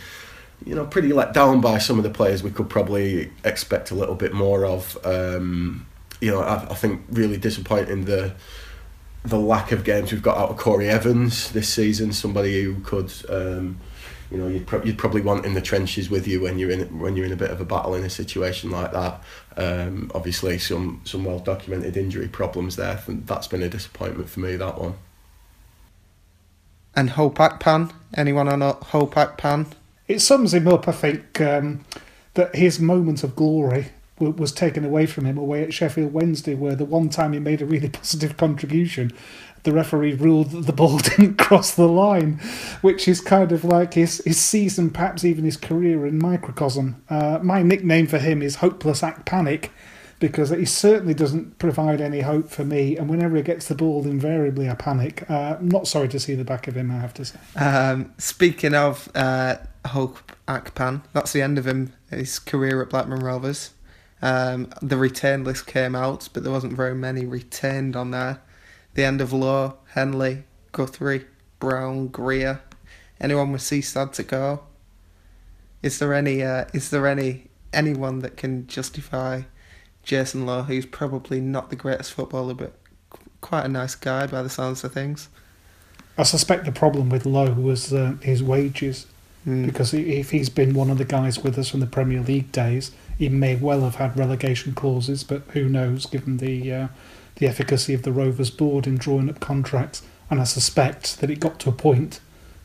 you 0.66 0.74
know, 0.74 0.86
pretty 0.86 1.12
let 1.12 1.34
down 1.34 1.62
by 1.62 1.78
some 1.78 1.98
of 1.98 2.04
the 2.04 2.10
players 2.10 2.42
we 2.42 2.50
could 2.50 2.70
probably 2.70 3.32
expect 3.44 3.92
a 3.92 3.96
little 3.96 4.16
bit 4.16 4.34
more 4.34 4.66
of. 4.66 4.98
Um, 5.06 5.86
you 6.22 6.32
know, 6.32 6.40
I, 6.40 6.72
I 6.72 6.74
think 6.76 7.02
really 7.10 7.38
disappointing 7.38 8.06
the 8.06 8.34
the 9.25 9.39
lack 9.39 9.72
of 9.72 9.83
games 9.83 10.12
we've 10.12 10.22
got 10.22 10.38
out 10.38 10.50
of 10.50 10.57
Corey 10.57 10.88
Evans 10.89 11.51
this 11.51 11.70
season. 11.70 12.13
Somebody 12.13 12.63
who 12.63 12.79
could, 12.82 13.12
um, 13.29 13.79
you 14.32 14.38
know, 14.38 14.48
you'd, 14.48 14.67
pro- 14.67 14.84
you'd 14.84 14.98
probably 14.98 15.22
want 15.22 15.46
in 15.46 15.53
the 15.53 15.62
trenches 15.62 16.10
with 16.10 16.27
you 16.27 16.41
when 16.41 16.58
you're 16.60 16.72
in 16.72 17.00
when 17.00 17.15
you're 17.15 17.25
in 17.25 17.32
a 17.32 17.36
bit 17.38 17.51
of 17.51 17.60
a 17.62 17.65
battle 17.65 17.96
in 17.96 18.03
a 18.03 18.10
situation 18.10 18.70
like 18.72 18.91
that. 18.91 19.22
Um, 19.58 20.12
obviously, 20.13 20.58
some 20.60 21.01
some 21.05 21.24
well 21.24 21.39
documented 21.39 21.98
injury 21.98 22.27
problems 22.27 22.75
there. 22.75 23.01
That's 23.08 23.48
been 23.48 23.63
a 23.63 23.70
disappointment 23.70 24.29
for 24.29 24.39
me. 24.41 24.55
That 24.55 24.79
one. 24.79 24.96
And 26.96 27.10
Hope 27.12 27.38
Akpan, 27.39 27.91
Anyone 28.15 28.48
on 28.48 28.62
Hope 28.62 29.15
Akpan? 29.15 29.67
it 30.08 30.20
sums 30.20 30.53
him 30.53 30.67
up, 30.67 30.88
I 30.88 30.91
think, 30.94 31.41
um, 31.41 31.84
that 32.36 32.55
his 32.55 32.79
moment 32.79 33.24
of 33.24 33.36
glory 33.36 33.88
w- 33.88 33.95
was 34.19 34.51
taken 34.51 34.86
away 34.86 35.05
from 35.05 35.25
him 35.25 35.38
away 35.38 35.63
at 35.63 35.74
Sheffield 35.74 36.13
Wednesday, 36.13 36.55
where 36.55 36.75
the 36.75 36.86
one 36.86 37.10
time 37.10 37.34
he 37.34 37.39
made 37.39 37.62
a 37.62 37.65
really 37.65 37.89
positive 38.01 38.38
contribution, 38.38 39.12
the 39.63 39.72
referee 39.72 40.13
ruled 40.13 40.51
that 40.51 40.65
the 40.65 40.74
ball 40.74 40.98
didn't 41.17 41.38
cross 41.38 41.74
the 41.74 41.88
line, 41.88 42.39
which 42.81 43.07
is 43.07 43.19
kind 43.19 43.51
of 43.51 43.65
like 43.65 43.95
his, 43.95 44.22
his 44.25 44.39
season, 44.39 44.89
perhaps 44.89 45.25
even 45.25 45.43
his 45.43 45.57
career 45.57 46.05
in 46.05 46.17
microcosm. 46.17 47.01
Uh, 47.10 47.39
my 47.41 47.62
nickname 47.62 48.07
for 48.07 48.19
him 48.19 48.41
is 48.41 48.57
Hopeless 48.57 49.03
Act 49.03 49.25
Panic 49.25 49.72
because 50.19 50.50
he 50.50 50.63
certainly 50.63 51.13
doesn't 51.13 51.60
provide 51.60 52.00
any 52.00 52.22
hope 52.22 52.50
for 52.50 52.63
me. 52.63 52.95
And 52.95 53.10
whenever 53.10 53.36
he 53.36 53.43
gets 53.43 53.67
the 53.67 53.75
ball, 53.75 54.05
invariably 54.05 54.69
I 54.69 54.75
panic. 54.75 55.29
Uh, 55.29 55.57
I'm 55.60 55.67
not 55.67 55.88
sorry 55.88 56.07
to 56.07 56.19
see 56.19 56.36
the 56.36 56.45
back 56.45 56.69
of 56.69 56.77
him, 56.77 56.89
I 56.89 57.00
have 57.00 57.13
to 57.15 57.25
say. 57.25 57.38
Um, 57.57 58.13
speaking 58.17 58.74
of 58.74 59.10
uh, 59.13 59.57
Hope 59.88 60.31
Akpan. 60.48 61.03
That's 61.13 61.34
the 61.34 61.41
end 61.41 61.57
of 61.57 61.67
him, 61.67 61.93
his 62.10 62.39
career 62.39 62.81
at 62.81 62.89
Blackburn 62.89 63.19
Rovers. 63.19 63.72
Um, 64.22 64.69
the 64.81 64.98
retained 64.98 65.45
list 65.45 65.67
came 65.67 65.95
out, 65.95 66.29
but 66.34 66.43
there 66.43 66.51
wasn't 66.51 66.74
very 66.74 66.95
many 66.95 67.25
retained 67.25 67.95
on 67.95 68.12
there. 68.12 68.41
The 68.93 69.03
end 69.03 69.22
of 69.22 69.34
Lowe, 69.34 69.75
Henley, 69.93 70.43
Guthrie, 70.72 71.25
Brown, 71.60 72.07
Greer. 72.07 72.62
Anyone 73.19 73.51
with 73.51 73.62
Seastad 73.62 74.13
to 74.13 74.24
go? 74.24 74.63
Is 75.81 76.00
there 76.00 76.13
any? 76.13 76.41
Uh, 76.43 76.65
is 76.74 76.89
there 76.89 77.07
any 77.07 77.48
anyone 77.74 78.19
that 78.19 78.38
can 78.38 78.67
justify 78.67 79.43
Jason 80.03 80.45
Lowe, 80.45 80.63
who's 80.63 80.86
probably 80.86 81.39
not 81.39 81.69
the 81.69 81.75
greatest 81.75 82.13
footballer, 82.13 82.53
but 82.53 82.74
quite 83.41 83.65
a 83.65 83.69
nice 83.69 83.95
guy 83.95 84.27
by 84.27 84.41
the 84.41 84.50
sounds 84.50 84.84
of 84.84 84.93
things? 84.93 85.29
I 86.17 86.24
suspect 86.24 86.65
the 86.65 86.72
problem 86.72 87.10
with 87.10 87.25
Lowe 87.25 87.51
was 87.53 87.93
uh, 87.93 88.15
his 88.22 88.41
wages. 88.41 89.07
Mm. 89.48 89.66
Because 89.66 89.94
if 89.94 90.32
he's 90.32 90.50
been 90.50 90.74
one 90.74 90.90
of 90.90 90.98
the 90.98 91.06
guys 91.06 91.40
with 91.40 91.58
us 91.58 91.70
from 91.70 91.80
the 91.80 91.88
Premier 91.88 92.22
League 92.22 92.52
days, 92.52 92.92
he 93.18 93.30
may 93.30 93.56
well 93.56 93.82
have 93.82 93.96
had 93.96 94.18
relegation 94.18 94.74
clauses, 94.74 95.24
but 95.24 95.44
who 95.54 95.70
knows, 95.70 96.06
given 96.06 96.38
the 96.38 96.74
uh, 96.74 96.88
the 97.36 97.48
efficacy 97.48 97.94
of 97.94 98.04
the 98.04 98.12
Rovers 98.12 98.50
board 98.50 98.88
in 98.88 98.98
drawing 98.98 99.30
up 99.30 99.40
contracts. 99.40 100.02
And 100.30 100.40
I 100.40 100.46
suspect 100.46 101.20
that 101.20 101.30
it 101.30 101.40
got 101.40 101.60
to 101.60 101.70
a 101.70 101.74
point 101.74 102.20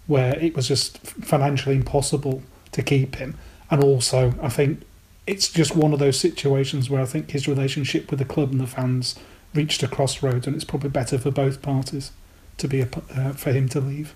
where 0.07 0.39
it 0.39 0.57
was 0.57 0.69
just 0.69 0.99
financially 0.99 1.77
impossible 1.77 2.43
to 2.73 2.83
keep 2.83 3.17
him. 3.17 3.37
And 3.71 3.83
also, 3.83 4.35
I 4.41 4.49
think 4.49 4.83
it's 5.27 5.49
just 5.49 5.77
one 5.77 5.93
of 5.93 5.99
those 5.99 6.19
situations 6.19 6.89
where 6.89 7.03
I 7.03 7.05
think 7.05 7.31
his 7.31 7.47
relationship 7.47 8.11
with 8.11 8.19
the 8.19 8.25
club 8.25 8.53
and 8.53 8.61
the 8.61 8.67
fans 8.67 9.17
reached 9.55 9.83
a 9.83 9.89
crossroads, 9.89 10.47
and 10.47 10.57
it's 10.57 10.65
probably 10.65 10.91
better 10.91 11.19
for 11.19 11.31
both 11.31 11.63
parties 11.63 12.13
to 12.57 12.69
be 12.69 12.81
a, 12.81 12.89
uh, 13.15 13.33
for 13.33 13.53
him 13.53 13.69
to 13.69 13.81
leave. 13.81 14.15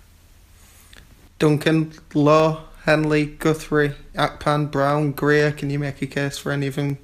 Duncan, 1.45 1.93
Lowe, 2.15 2.63
Henley, 2.85 3.27
Guthrie, 3.27 3.93
Akpan, 4.15 4.71
Brown, 4.71 5.13
Greer. 5.13 5.53
Can 5.53 5.69
you 5.69 5.79
make 5.79 6.01
a 6.01 6.07
case 6.07 6.39
for 6.39 6.51
any 6.51 6.69
of 6.69 6.77
them? 6.77 6.97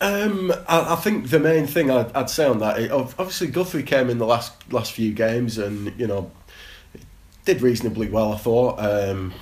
Um, 0.00 0.52
I, 0.68 0.92
I 0.92 0.94
think 0.94 1.30
the 1.30 1.40
main 1.40 1.66
thing 1.66 1.90
I'd, 1.90 2.12
I'd 2.12 2.30
say 2.30 2.46
on 2.46 2.60
that, 2.60 2.92
obviously 2.92 3.48
Guthrie 3.48 3.82
came 3.82 4.08
in 4.08 4.18
the 4.18 4.24
last 4.24 4.52
last 4.72 4.92
few 4.92 5.12
games 5.12 5.58
and 5.58 5.92
you 5.98 6.06
know 6.06 6.30
did 7.44 7.60
reasonably 7.60 8.08
well. 8.08 8.32
I 8.32 8.36
thought. 8.36 8.78
Um, 8.78 9.34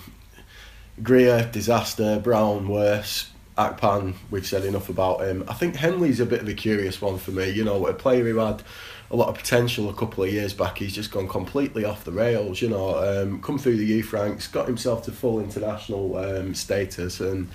Greer, 1.03 1.51
disaster. 1.53 2.19
Brown, 2.19 2.67
worse. 2.69 3.31
Akpan, 3.59 4.15
we've 4.31 4.47
said 4.47 4.65
enough 4.65 4.89
about 4.89 5.21
him. 5.21 5.45
I 5.49 5.55
think 5.55 5.77
Henley's 5.77 6.21
a 6.21 6.27
bit 6.27 6.43
of 6.43 6.49
a 6.49 6.55
curious 6.55 7.01
one 7.01 7.19
for 7.19 7.31
me. 7.31 7.51
You 7.51 7.65
know, 7.65 7.87
a 7.87 7.95
player 7.95 8.25
who 8.25 8.37
had 8.37 8.63
a 9.11 9.17
lot 9.17 9.29
of 9.29 9.37
potential 9.37 9.89
a 9.89 9.95
couple 9.95 10.25
of 10.25 10.33
years 10.33 10.53
back. 10.53 10.79
He's 10.79 10.95
just 10.95 11.11
gone 11.11 11.29
completely 11.29 11.85
off 11.85 12.05
the 12.05 12.13
rails. 12.13 12.61
You 12.61 12.71
know, 12.71 12.97
um, 12.99 13.41
come 13.41 13.59
through 13.59 13.77
the 13.77 13.85
youth 13.85 14.13
ranks, 14.13 14.49
got 14.49 14.67
himself 14.67 15.05
to 15.05 15.13
full 15.13 15.41
international 15.41 16.17
um, 16.17 16.55
status, 16.55 17.21
and 17.21 17.49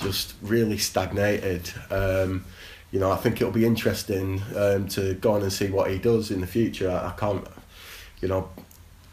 just 0.00 0.34
really 0.42 0.78
stagnated. 0.78 1.70
Um, 1.90 2.44
you 2.90 2.98
know, 2.98 3.10
I 3.10 3.16
think 3.16 3.40
it'll 3.40 3.52
be 3.52 3.66
interesting 3.66 4.42
um, 4.56 4.88
to 4.88 5.14
go 5.14 5.32
on 5.32 5.42
and 5.42 5.52
see 5.52 5.70
what 5.70 5.90
he 5.90 5.98
does 5.98 6.30
in 6.30 6.40
the 6.40 6.46
future. 6.46 6.90
I, 6.90 7.08
I 7.08 7.12
can't, 7.12 7.46
you 8.20 8.28
know, 8.28 8.48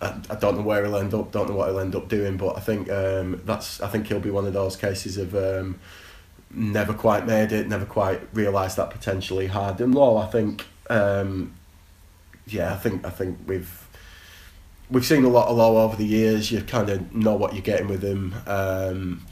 I, 0.01 0.15
I 0.29 0.35
don't 0.35 0.57
know 0.57 0.63
where 0.63 0.83
he'll 0.83 0.97
end 0.97 1.13
up. 1.13 1.31
Don't 1.31 1.49
know 1.49 1.55
what 1.55 1.69
he'll 1.69 1.79
end 1.79 1.95
up 1.95 2.09
doing. 2.09 2.37
But 2.37 2.57
I 2.57 2.59
think 2.59 2.89
um, 2.89 3.41
that's. 3.45 3.81
I 3.81 3.87
think 3.87 4.07
he'll 4.07 4.19
be 4.19 4.31
one 4.31 4.45
of 4.45 4.53
those 4.53 4.75
cases 4.75 5.17
of 5.17 5.35
um, 5.35 5.79
never 6.51 6.93
quite 6.93 7.25
made 7.25 7.51
it, 7.51 7.67
never 7.67 7.85
quite 7.85 8.21
realised 8.33 8.77
that 8.77 8.89
potential 8.89 9.39
he 9.39 9.47
had. 9.47 9.79
And 9.81 9.93
Lowe, 9.93 10.17
I 10.17 10.27
think, 10.27 10.65
um, 10.89 11.53
yeah, 12.47 12.73
I 12.73 12.77
think 12.77 13.05
I 13.05 13.09
think 13.09 13.39
we've 13.47 13.87
we've 14.89 15.05
seen 15.05 15.23
a 15.23 15.29
lot 15.29 15.47
of 15.47 15.57
Lowe 15.57 15.77
over 15.77 15.95
the 15.95 16.05
years. 16.05 16.51
You 16.51 16.61
kind 16.61 16.89
of 16.89 17.13
know 17.13 17.35
what 17.35 17.53
you're 17.53 17.61
getting 17.61 17.87
with 17.87 18.03
him. 18.03 18.35
Um, 18.45 19.25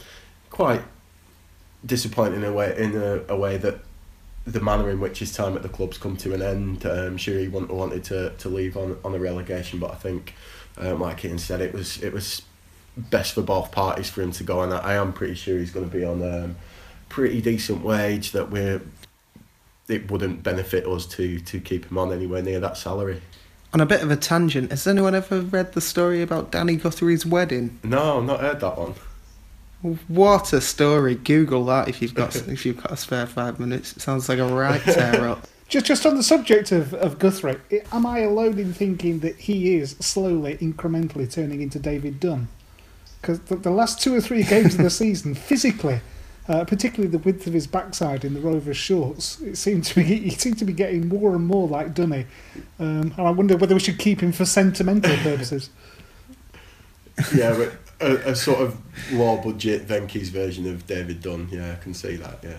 quite 0.50 0.82
disappointing 1.86 2.42
in 2.42 2.44
a 2.44 2.54
way 2.54 2.76
in 2.78 2.96
a, 2.96 3.22
a 3.30 3.38
way 3.38 3.58
that 3.58 3.80
the 4.46 4.60
manner 4.60 4.90
in 4.90 5.00
which 5.00 5.20
his 5.20 5.34
time 5.34 5.56
at 5.56 5.64
the 5.64 5.70
club's 5.70 5.98
come 5.98 6.16
to 6.18 6.34
an 6.34 6.42
end. 6.42 6.86
Um, 6.86 7.18
sure, 7.18 7.40
he 7.40 7.48
wanted, 7.48 7.72
wanted 7.72 8.04
to, 8.06 8.32
to 8.38 8.50
leave 8.50 8.78
on 8.78 8.98
on 9.04 9.16
a 9.16 9.20
relegation, 9.20 9.80
but 9.80 9.92
I 9.92 9.96
think, 9.96 10.36
um, 10.78 11.00
like 11.00 11.26
Ian 11.26 11.40
said, 11.40 11.62
it 11.62 11.74
was 11.74 12.02
it 12.04 12.14
was 12.14 12.42
best 12.98 13.34
for 13.34 13.42
both 13.42 13.72
parties 13.72 14.10
for 14.10 14.22
him 14.22 14.32
to 14.34 14.44
go, 14.44 14.62
and 14.62 14.74
I, 14.74 14.78
I 14.78 14.94
am 14.96 15.14
pretty 15.14 15.36
sure 15.36 15.58
he's 15.58 15.72
going 15.72 15.90
to 15.90 15.96
be 15.96 16.04
on 16.04 16.22
a 16.22 16.46
um, 16.46 16.56
pretty 17.10 17.42
decent 17.42 17.84
wage 17.84 18.32
that 18.32 18.52
we're. 18.52 18.82
It 19.88 20.10
wouldn't 20.10 20.44
benefit 20.44 20.88
us 20.88 21.06
to 21.08 21.40
to 21.40 21.60
keep 21.60 21.86
him 21.90 21.98
on 21.98 22.12
anywhere 22.12 22.42
near 22.42 22.60
that 22.60 22.78
salary. 22.78 23.22
On 23.74 23.82
a 23.82 23.86
bit 23.86 24.02
of 24.02 24.10
a 24.10 24.16
tangent, 24.16 24.72
has 24.72 24.88
anyone 24.88 25.14
ever 25.16 25.42
read 25.42 25.74
the 25.74 25.82
story 25.82 26.22
about 26.22 26.52
Danny 26.52 26.78
Guthrie's 26.78 27.26
wedding? 27.26 27.78
No, 27.84 28.20
I've 28.20 28.24
not 28.24 28.40
heard 28.40 28.60
that 28.62 28.78
one. 28.78 28.94
What 30.08 30.54
a 30.54 30.62
story! 30.62 31.16
Google 31.16 31.66
that 31.66 31.88
if 31.88 32.02
you've 32.02 32.14
got 32.14 32.36
if 32.36 32.66
you've 32.66 32.82
got 32.82 32.92
a 32.92 32.98
spare 32.98 33.28
five 33.28 33.60
minutes. 33.60 33.96
It 33.96 34.02
sounds 34.02 34.30
like 34.30 34.40
a 34.40 34.48
right 34.48 34.82
tear 34.84 35.28
up. 35.28 35.48
Just, 35.68 35.88
just 35.88 36.06
on 36.06 36.16
the 36.16 36.24
subject 36.24 36.72
of, 36.72 36.94
of 36.94 37.18
Guthrie, 37.18 37.58
am 37.92 38.06
I 38.06 38.20
alone 38.20 38.60
in 38.60 38.72
thinking 38.74 39.20
that 39.20 39.36
he 39.36 39.76
is 39.76 39.96
slowly, 40.00 40.58
incrementally 40.58 41.32
turning 41.32 41.62
into 41.62 41.80
David 41.80 42.20
Dunn? 42.20 42.48
Because 43.20 43.40
the, 43.42 43.56
the, 43.56 43.72
last 43.72 44.00
two 44.00 44.14
or 44.14 44.22
three 44.22 44.44
games 44.44 44.76
of 44.76 44.84
the 44.84 44.90
season, 44.92 45.34
physically, 45.34 46.02
uh, 46.48 46.64
particularly 46.64 47.10
the 47.10 47.18
width 47.18 47.48
of 47.48 47.54
his 47.54 47.68
backside 47.68 48.24
in 48.24 48.34
the 48.34 48.40
Rovers 48.40 48.78
shorts, 48.78 49.42
it 49.42 49.58
seemed 49.58 49.84
to 49.86 49.96
be 49.96 50.04
he 50.04 50.30
seemed 50.32 50.60
to 50.60 50.66
be 50.66 50.74
getting 50.74 51.08
more 51.08 51.36
and 51.36 51.46
more 51.46 51.68
like 51.68 51.94
Dunny. 51.94 52.26
Um, 52.80 53.14
and 53.18 53.28
I 53.28 53.32
wonder 53.32 53.58
whether 53.58 53.74
we 53.74 53.80
should 53.80 54.00
keep 54.00 54.22
him 54.22 54.32
for 54.32 54.46
sentimental 54.46 55.16
purposes. 55.18 55.70
yeah, 57.36 57.56
but 57.56 57.74
a, 58.02 58.32
a, 58.32 58.36
sort 58.36 58.60
of 58.60 58.78
low 59.12 59.38
budget 59.38 59.88
Venky's 59.88 60.30
version 60.30 60.68
of 60.68 60.86
David 60.86 61.22
Dunn. 61.22 61.48
Yeah, 61.50 61.72
I 61.72 61.76
can 61.76 61.94
see 61.94 62.18
that. 62.18 62.40
Yeah. 62.44 62.58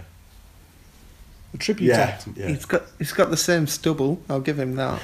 A 1.54 1.58
tribute. 1.58 1.88
Yeah, 1.88 2.18
yeah. 2.34 2.48
He's 2.48 2.64
got 2.64 2.82
he's 2.98 3.12
got 3.12 3.30
the 3.30 3.36
same 3.36 3.66
stubble. 3.66 4.20
I'll 4.28 4.40
give 4.40 4.58
him 4.58 4.76
that. 4.76 5.02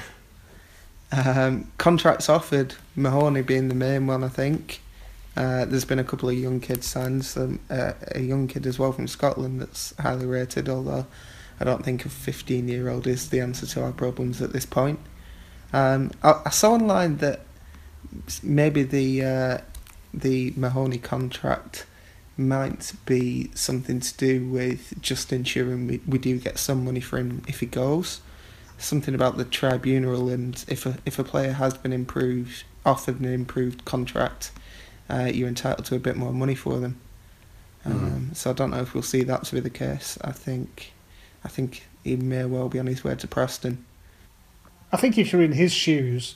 Um, 1.11 1.71
contracts 1.77 2.27
offered. 2.29 2.75
Mahoney 2.95 3.43
being 3.43 3.69
the 3.69 3.75
main 3.75 4.07
one, 4.07 4.23
I 4.23 4.29
think. 4.29 4.81
Uh, 5.35 5.65
there's 5.65 5.85
been 5.85 5.99
a 5.99 6.03
couple 6.03 6.29
of 6.29 6.37
young 6.37 6.59
kids 6.59 6.85
signed. 6.85 7.25
Some, 7.25 7.59
uh, 7.69 7.93
a 8.11 8.19
young 8.19 8.47
kid 8.47 8.67
as 8.67 8.77
well 8.77 8.91
from 8.91 9.07
Scotland 9.07 9.61
that's 9.61 9.95
highly 9.97 10.25
rated. 10.25 10.69
Although 10.69 11.07
I 11.59 11.63
don't 11.63 11.83
think 11.83 12.05
a 12.05 12.09
15 12.09 12.67
year 12.67 12.89
old 12.89 13.07
is 13.07 13.29
the 13.29 13.39
answer 13.39 13.65
to 13.65 13.83
our 13.83 13.91
problems 13.91 14.41
at 14.41 14.53
this 14.53 14.65
point. 14.65 14.99
Um, 15.71 16.11
I, 16.21 16.41
I 16.45 16.49
saw 16.49 16.73
online 16.73 17.17
that 17.17 17.41
maybe 18.43 18.83
the 18.83 19.23
uh, 19.23 19.57
the 20.13 20.53
Mahoney 20.55 20.99
contract 20.99 21.85
might 22.37 22.93
be 23.05 23.51
something 23.53 23.99
to 23.99 24.17
do 24.17 24.47
with 24.47 24.99
just 25.01 25.31
ensuring 25.31 25.87
we, 25.87 26.01
we 26.07 26.17
do 26.17 26.39
get 26.39 26.57
some 26.57 26.83
money 26.83 26.99
for 26.99 27.17
him 27.17 27.43
if 27.47 27.59
he 27.59 27.65
goes. 27.65 28.21
Something 28.77 29.15
about 29.15 29.37
the 29.37 29.45
tribunal 29.45 30.29
and 30.29 30.63
if 30.67 30.85
a 30.85 30.97
if 31.05 31.17
a 31.17 31.23
player 31.23 31.53
has 31.53 31.75
been 31.75 31.93
improved 31.93 32.63
offered 32.85 33.19
an 33.19 33.25
improved 33.25 33.85
contract, 33.85 34.51
uh, 35.09 35.29
you're 35.33 35.47
entitled 35.47 35.85
to 35.85 35.95
a 35.95 35.99
bit 35.99 36.15
more 36.15 36.33
money 36.33 36.55
for 36.55 36.79
them. 36.79 36.99
Um, 37.85 37.93
mm-hmm. 37.93 38.33
So 38.33 38.51
I 38.51 38.53
don't 38.53 38.71
know 38.71 38.81
if 38.81 38.93
we'll 38.93 39.03
see 39.03 39.23
that 39.23 39.43
to 39.45 39.55
be 39.55 39.61
the 39.61 39.69
case. 39.69 40.17
I 40.21 40.31
think 40.31 40.93
I 41.43 41.49
think 41.49 41.85
he 42.03 42.15
may 42.15 42.45
well 42.45 42.69
be 42.69 42.79
on 42.79 42.87
his 42.87 43.03
way 43.03 43.15
to 43.15 43.27
Preston. 43.27 43.85
I 44.91 44.97
think 44.97 45.17
if 45.17 45.33
you're 45.33 45.41
in 45.41 45.53
his 45.53 45.71
shoes, 45.71 46.35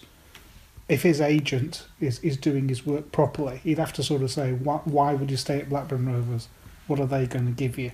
if 0.89 1.03
his 1.03 1.21
agent 1.21 1.86
is, 2.00 2.19
is 2.19 2.38
doing 2.38 2.69
his 2.69 2.86
work 2.86 3.12
properly, 3.12 3.57
he'd 3.63 3.77
have 3.77 3.93
to 3.93 4.03
sort 4.03 4.24
of 4.24 4.31
say, 4.31 4.53
why, 4.53 4.77
why 4.86 5.13
would 5.13 5.29
you 5.29 5.38
stay 5.38 5.59
at 5.59 5.69
Blackburn 5.69 6.12
Rovers? 6.12 6.47
What 6.88 7.00
are 7.00 7.05
they 7.05 7.27
going 7.27 7.45
to 7.45 7.51
give 7.51 7.77
you? 7.77 7.91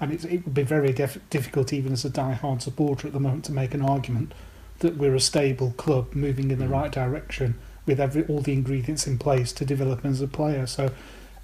And 0.00 0.12
it 0.12 0.44
would 0.44 0.54
be 0.54 0.62
very 0.62 0.92
def- 0.92 1.18
difficult, 1.30 1.72
even 1.72 1.92
as 1.92 2.04
a 2.04 2.10
die-hard 2.10 2.62
supporter 2.62 3.06
at 3.06 3.14
the 3.14 3.20
moment, 3.20 3.46
to 3.46 3.52
make 3.52 3.72
an 3.72 3.82
argument 3.82 4.32
that 4.80 4.96
we're 4.96 5.14
a 5.14 5.20
stable 5.20 5.72
club 5.78 6.14
moving 6.14 6.50
in 6.50 6.58
the 6.58 6.68
right 6.68 6.92
direction 6.92 7.58
with 7.86 8.00
every 8.00 8.24
all 8.26 8.40
the 8.40 8.52
ingredients 8.52 9.06
in 9.06 9.18
place 9.18 9.52
to 9.52 9.64
develop 9.64 10.04
as 10.04 10.20
a 10.20 10.28
player. 10.28 10.66
So 10.66 10.90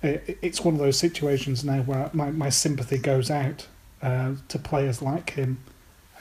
it, 0.03 0.39
it's 0.43 0.63
one 0.63 0.75
of 0.75 0.81
those 0.81 0.99
situations 0.99 1.65
now 1.65 1.83
where 1.83 2.11
my, 2.13 2.31
my 2.31 2.49
sympathy 2.49 2.99
goes 2.99 3.31
out 3.31 3.67
uh, 4.03 4.35
to 4.49 4.59
players 4.59 5.01
like 5.01 5.31
him 5.31 5.59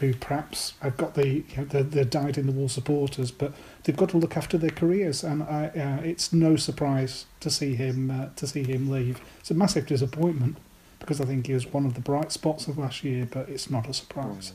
who 0.01 0.13
perhaps 0.15 0.73
have 0.81 0.97
got 0.97 1.13
the 1.13 1.27
you 1.27 1.43
know, 1.57 1.65
the, 1.65 1.83
the 1.83 2.03
died 2.03 2.37
in 2.37 2.47
the 2.47 2.51
wall 2.51 2.67
supporters, 2.67 3.29
but 3.29 3.53
they've 3.83 3.95
got 3.95 4.09
to 4.09 4.17
look 4.17 4.35
after 4.35 4.57
their 4.57 4.71
careers, 4.71 5.23
and 5.23 5.43
I, 5.43 5.67
uh, 5.67 6.03
it's 6.03 6.33
no 6.33 6.55
surprise 6.55 7.27
to 7.39 7.51
see 7.51 7.75
him 7.75 8.09
uh, 8.09 8.29
to 8.35 8.47
see 8.47 8.63
him 8.63 8.89
leave. 8.89 9.21
It's 9.39 9.51
a 9.51 9.53
massive 9.53 9.85
disappointment 9.85 10.57
because 10.99 11.21
I 11.21 11.25
think 11.25 11.45
he 11.45 11.53
was 11.53 11.67
one 11.67 11.85
of 11.85 11.93
the 11.93 12.01
bright 12.01 12.31
spots 12.31 12.67
of 12.67 12.79
last 12.79 13.03
year, 13.03 13.27
but 13.29 13.47
it's 13.47 13.69
not 13.69 13.87
a 13.87 13.93
surprise. 13.93 14.53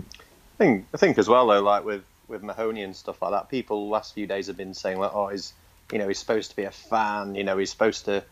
I 0.00 0.56
think 0.58 0.86
I 0.92 0.96
think 0.96 1.16
as 1.16 1.28
well 1.28 1.46
though, 1.46 1.62
like 1.62 1.84
with 1.84 2.02
with 2.28 2.42
Mahoney 2.42 2.82
and 2.82 2.94
stuff 2.94 3.22
like 3.22 3.32
that, 3.32 3.48
people 3.48 3.88
last 3.88 4.14
few 4.14 4.26
days 4.26 4.48
have 4.48 4.56
been 4.56 4.74
saying 4.74 4.98
like, 4.98 5.14
oh, 5.14 5.28
he's 5.28 5.52
you 5.92 5.98
know 5.98 6.08
he's 6.08 6.18
supposed 6.18 6.50
to 6.50 6.56
be 6.56 6.64
a 6.64 6.70
fan, 6.70 7.34
you 7.34 7.44
know 7.44 7.58
he's 7.58 7.70
supposed 7.70 8.06
to 8.06 8.24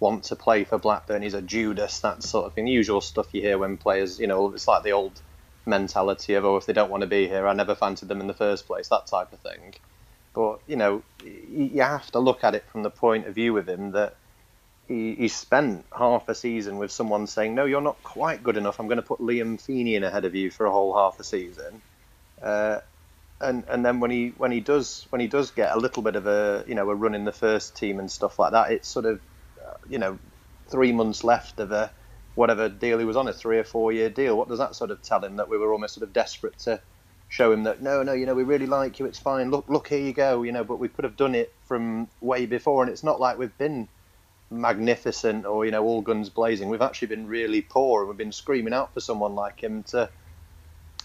want 0.00 0.24
to 0.24 0.36
play 0.36 0.64
for 0.64 0.78
Blackburn, 0.78 1.22
he's 1.22 1.34
a 1.34 1.42
Judas, 1.42 2.00
that 2.00 2.22
sort 2.22 2.46
of 2.46 2.54
thing. 2.54 2.64
The 2.64 2.72
usual 2.72 3.00
stuff 3.00 3.32
you 3.32 3.40
hear 3.40 3.58
when 3.58 3.76
players, 3.76 4.18
you 4.18 4.26
know, 4.26 4.52
it's 4.52 4.66
like 4.66 4.82
the 4.82 4.92
old 4.92 5.20
mentality 5.66 6.34
of 6.34 6.44
oh 6.44 6.56
if 6.56 6.66
they 6.66 6.72
don't 6.72 6.90
want 6.90 7.02
to 7.02 7.06
be 7.06 7.28
here 7.28 7.46
I 7.46 7.52
never 7.52 7.74
fancied 7.74 8.08
them 8.08 8.20
in 8.20 8.26
the 8.26 8.34
first 8.34 8.66
place 8.66 8.88
that 8.88 9.06
type 9.06 9.32
of 9.32 9.40
thing 9.40 9.74
but 10.34 10.60
you 10.66 10.76
know 10.76 11.02
you 11.24 11.82
have 11.82 12.10
to 12.12 12.18
look 12.18 12.42
at 12.42 12.54
it 12.54 12.68
from 12.70 12.82
the 12.82 12.90
point 12.90 13.26
of 13.26 13.34
view 13.34 13.52
with 13.52 13.68
him 13.68 13.92
that 13.92 14.16
he, 14.88 15.14
he 15.14 15.28
spent 15.28 15.86
half 15.96 16.28
a 16.28 16.34
season 16.34 16.78
with 16.78 16.90
someone 16.90 17.26
saying 17.26 17.54
no 17.54 17.64
you're 17.64 17.80
not 17.80 18.02
quite 18.02 18.42
good 18.42 18.56
enough 18.56 18.80
I'm 18.80 18.88
going 18.88 18.96
to 18.96 19.02
put 19.02 19.20
Liam 19.20 19.60
Feeney 19.60 19.94
in 19.94 20.02
ahead 20.02 20.24
of 20.24 20.34
you 20.34 20.50
for 20.50 20.66
a 20.66 20.72
whole 20.72 20.94
half 20.96 21.20
a 21.20 21.24
season 21.24 21.80
uh, 22.42 22.80
and 23.42 23.64
and 23.68 23.84
then 23.84 24.00
when 24.00 24.10
he 24.10 24.32
when 24.36 24.52
he 24.52 24.60
does 24.60 25.06
when 25.10 25.20
he 25.20 25.26
does 25.26 25.50
get 25.50 25.74
a 25.74 25.78
little 25.78 26.02
bit 26.02 26.16
of 26.16 26.26
a 26.26 26.64
you 26.66 26.74
know 26.74 26.88
a 26.88 26.94
run 26.94 27.14
in 27.14 27.24
the 27.24 27.32
first 27.32 27.76
team 27.76 27.98
and 27.98 28.10
stuff 28.10 28.38
like 28.38 28.52
that 28.52 28.70
it's 28.70 28.88
sort 28.88 29.04
of 29.04 29.20
uh, 29.66 29.74
you 29.88 29.98
know 29.98 30.18
three 30.68 30.92
months 30.92 31.22
left 31.22 31.60
of 31.60 31.70
a 31.72 31.92
whatever 32.34 32.68
deal 32.68 32.98
he 32.98 33.04
was 33.04 33.16
on, 33.16 33.28
a 33.28 33.32
three 33.32 33.58
or 33.58 33.64
four 33.64 33.92
year 33.92 34.08
deal. 34.08 34.36
What 34.36 34.48
does 34.48 34.58
that 34.58 34.74
sort 34.74 34.90
of 34.90 35.02
tell 35.02 35.22
him? 35.24 35.36
That 35.36 35.48
we 35.48 35.58
were 35.58 35.72
almost 35.72 35.94
sort 35.94 36.06
of 36.06 36.12
desperate 36.12 36.58
to 36.60 36.80
show 37.28 37.52
him 37.52 37.64
that 37.64 37.82
no, 37.82 38.02
no, 38.02 38.12
you 38.12 38.26
know, 38.26 38.34
we 38.34 38.42
really 38.42 38.66
like 38.66 38.98
you. 38.98 39.06
It's 39.06 39.18
fine. 39.18 39.50
Look, 39.50 39.68
look, 39.68 39.88
here 39.88 40.00
you 40.00 40.12
go. 40.12 40.42
You 40.42 40.52
know, 40.52 40.64
but 40.64 40.78
we 40.78 40.88
could 40.88 41.04
have 41.04 41.16
done 41.16 41.34
it 41.34 41.52
from 41.64 42.08
way 42.20 42.46
before, 42.46 42.82
and 42.82 42.90
it's 42.90 43.04
not 43.04 43.20
like 43.20 43.38
we've 43.38 43.56
been 43.58 43.88
magnificent 44.50 45.46
or 45.46 45.64
you 45.64 45.70
know 45.70 45.82
all 45.82 46.02
guns 46.02 46.28
blazing. 46.28 46.68
We've 46.68 46.82
actually 46.82 47.08
been 47.08 47.26
really 47.26 47.62
poor, 47.62 48.00
and 48.00 48.08
we've 48.08 48.18
been 48.18 48.32
screaming 48.32 48.74
out 48.74 48.94
for 48.94 49.00
someone 49.00 49.34
like 49.34 49.62
him 49.62 49.82
to 49.84 50.10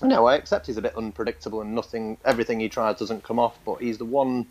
No, 0.01 0.25
I 0.25 0.36
accept 0.36 0.68
he's 0.68 0.77
a 0.77 0.82
bit 0.82 0.96
unpredictable 0.96 1.62
and 1.62 1.74
nothing, 1.74 2.18
everything 2.24 2.60
he 2.60 2.70
tries 2.70 2.98
doesn't 2.98 3.24
come 3.24 3.39
off. 3.39 3.58
But 3.66 3.82
he's 3.82 3.98
the 3.98 4.06
one, 4.06 4.46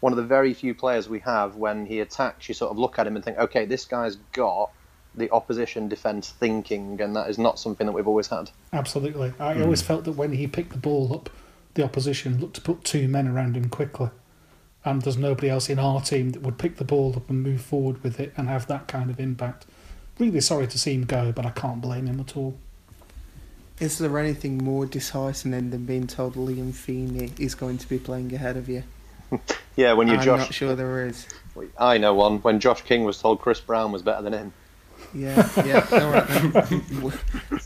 one 0.00 0.12
of 0.12 0.16
the 0.16 0.22
very 0.22 0.54
few 0.54 0.74
players 0.74 1.08
we 1.08 1.20
have 1.20 1.56
when 1.56 1.86
he 1.86 2.00
attacks, 2.00 2.48
you 2.48 2.54
sort 2.54 2.70
of 2.70 2.78
look 2.78 2.98
at 2.98 3.06
him 3.06 3.16
and 3.16 3.24
think, 3.24 3.38
okay, 3.38 3.64
this 3.64 3.84
guy's 3.84 4.16
got 4.32 4.70
the 5.14 5.30
opposition 5.30 5.88
defence 5.88 6.30
thinking, 6.30 7.00
and 7.00 7.14
that 7.16 7.28
is 7.28 7.38
not 7.38 7.58
something 7.58 7.86
that 7.86 7.92
we've 7.92 8.08
always 8.08 8.28
had. 8.28 8.50
Absolutely. 8.72 9.32
I 9.38 9.54
hmm. 9.54 9.62
always 9.62 9.82
felt 9.82 10.04
that 10.04 10.12
when 10.12 10.32
he 10.32 10.46
picked 10.46 10.72
the 10.72 10.78
ball 10.78 11.12
up, 11.14 11.28
the 11.74 11.84
opposition 11.84 12.40
looked 12.40 12.54
to 12.54 12.60
put 12.60 12.84
two 12.84 13.08
men 13.08 13.28
around 13.28 13.56
him 13.56 13.68
quickly. 13.68 14.10
And 14.84 15.02
there's 15.02 15.16
nobody 15.16 15.48
else 15.48 15.68
in 15.68 15.78
our 15.78 16.00
team 16.00 16.30
that 16.30 16.42
would 16.42 16.58
pick 16.58 16.76
the 16.76 16.84
ball 16.84 17.14
up 17.16 17.30
and 17.30 17.42
move 17.42 17.60
forward 17.60 18.02
with 18.02 18.18
it 18.18 18.32
and 18.36 18.48
have 18.48 18.66
that 18.66 18.88
kind 18.88 19.10
of 19.10 19.20
impact. 19.20 19.64
Really 20.18 20.40
sorry 20.40 20.66
to 20.66 20.78
see 20.78 20.94
him 20.94 21.04
go, 21.04 21.30
but 21.32 21.46
I 21.46 21.50
can't 21.50 21.80
blame 21.80 22.06
him 22.06 22.18
at 22.20 22.36
all. 22.36 22.58
Is 23.80 23.98
there 23.98 24.16
anything 24.18 24.58
more 24.58 24.86
disheartening 24.86 25.70
than 25.70 25.84
being 25.86 26.06
told 26.06 26.34
Liam 26.34 26.72
Feeney 26.72 27.32
is 27.38 27.54
going 27.54 27.78
to 27.78 27.88
be 27.88 27.98
playing 27.98 28.32
ahead 28.34 28.56
of 28.56 28.68
you? 28.68 28.84
Yeah, 29.74 29.94
when 29.94 30.06
you're 30.06 30.18
I'm 30.18 30.22
Josh, 30.24 30.40
not 30.40 30.52
sure 30.54 30.76
there 30.76 31.06
is. 31.06 31.26
I 31.78 31.96
know 31.96 32.12
one. 32.12 32.40
When 32.40 32.60
Josh 32.60 32.82
King 32.82 33.04
was 33.04 33.18
told 33.18 33.40
Chris 33.40 33.58
Brown 33.58 33.90
was 33.90 34.02
better 34.02 34.20
than 34.20 34.34
him. 34.34 34.52
Yeah, 35.14 35.48
yeah, 35.64 35.86
all 35.90 36.10
right 36.10 36.28
then. 36.28 37.12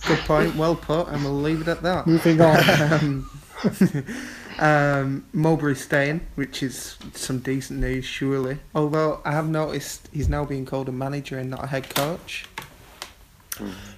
Good 0.06 0.18
point, 0.20 0.54
well 0.54 0.76
put, 0.76 1.08
and 1.08 1.24
we'll 1.24 1.34
leave 1.34 1.62
it 1.62 1.68
at 1.68 1.82
that. 1.82 2.06
Moving 2.06 2.40
on. 2.40 2.56
um, 2.92 3.30
um, 4.60 5.24
Mowbray 5.32 5.74
staying, 5.74 6.20
which 6.36 6.62
is 6.62 6.96
some 7.14 7.40
decent 7.40 7.80
news, 7.80 8.04
surely. 8.04 8.58
Although 8.72 9.20
I 9.24 9.32
have 9.32 9.48
noticed 9.48 10.08
he's 10.12 10.28
now 10.28 10.44
being 10.44 10.64
called 10.64 10.88
a 10.88 10.92
manager 10.92 11.38
and 11.38 11.50
not 11.50 11.64
a 11.64 11.66
head 11.66 11.92
coach. 11.92 12.46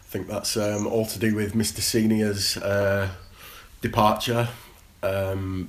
I 0.08 0.10
think 0.10 0.26
that's 0.26 0.56
um, 0.56 0.86
all 0.86 1.04
to 1.04 1.18
do 1.18 1.34
with 1.34 1.52
Mr. 1.52 1.80
Senior's 1.80 2.56
uh, 2.56 3.10
departure. 3.82 4.48
Um, 5.02 5.68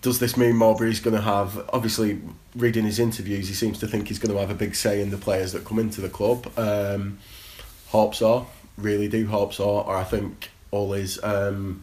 does 0.00 0.20
this 0.20 0.36
mean 0.36 0.54
Mowbray's 0.54 1.00
going 1.00 1.16
to 1.16 1.22
have? 1.22 1.68
Obviously, 1.72 2.20
reading 2.54 2.84
his 2.84 3.00
interviews, 3.00 3.48
he 3.48 3.54
seems 3.54 3.80
to 3.80 3.88
think 3.88 4.06
he's 4.06 4.20
going 4.20 4.32
to 4.32 4.38
have 4.38 4.50
a 4.50 4.54
big 4.54 4.76
say 4.76 5.02
in 5.02 5.10
the 5.10 5.16
players 5.16 5.50
that 5.54 5.64
come 5.64 5.80
into 5.80 6.00
the 6.00 6.08
club. 6.08 6.52
Um, 6.56 7.18
hope 7.88 8.14
so, 8.14 8.46
really 8.76 9.08
do 9.08 9.26
hope 9.26 9.52
so. 9.52 9.80
Or 9.80 9.96
I 9.96 10.04
think 10.04 10.52
all 10.70 10.92
his 10.92 11.18
um, 11.24 11.82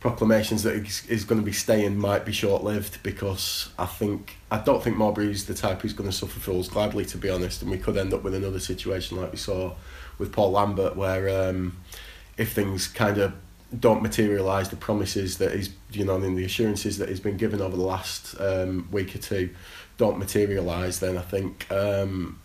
proclamations 0.00 0.62
that 0.62 0.76
he's, 0.76 1.00
he's 1.00 1.24
going 1.24 1.40
to 1.40 1.44
be 1.44 1.52
staying 1.52 1.98
might 1.98 2.24
be 2.24 2.32
short 2.32 2.62
lived 2.62 3.02
because 3.02 3.70
I 3.78 3.86
think 3.86 4.36
I 4.50 4.58
don't 4.58 4.82
think 4.82 4.96
Mowbray's 4.96 5.46
the 5.46 5.54
type 5.54 5.82
who's 5.82 5.92
going 5.92 6.08
to 6.08 6.16
suffer 6.16 6.38
fools 6.38 6.68
gladly, 6.68 7.04
to 7.06 7.18
be 7.18 7.28
honest. 7.28 7.62
And 7.62 7.70
we 7.70 7.78
could 7.78 7.96
end 7.96 8.14
up 8.14 8.22
with 8.22 8.34
another 8.34 8.60
situation 8.60 9.20
like 9.20 9.32
we 9.32 9.38
saw 9.38 9.74
with 10.18 10.32
Paul 10.32 10.52
Lambert, 10.52 10.96
where 10.96 11.48
um, 11.48 11.76
if 12.36 12.52
things 12.52 12.86
kind 12.86 13.18
of 13.18 13.32
don't 13.78 14.02
materialise 14.02 14.70
the 14.70 14.76
promises 14.76 15.38
that 15.38 15.54
he's 15.54 15.70
you 15.92 16.04
know 16.04 16.16
and 16.16 16.38
the 16.38 16.44
assurances 16.44 16.98
that 16.98 17.08
he's 17.08 17.20
been 17.20 17.36
given 17.36 17.60
over 17.60 17.76
the 17.76 17.82
last 17.82 18.34
um, 18.40 18.88
week 18.90 19.14
or 19.14 19.18
two 19.18 19.50
don't 19.98 20.18
materialise 20.18 21.00
then 21.00 21.18
I 21.18 21.20
think 21.20 21.70
um, 21.70 22.40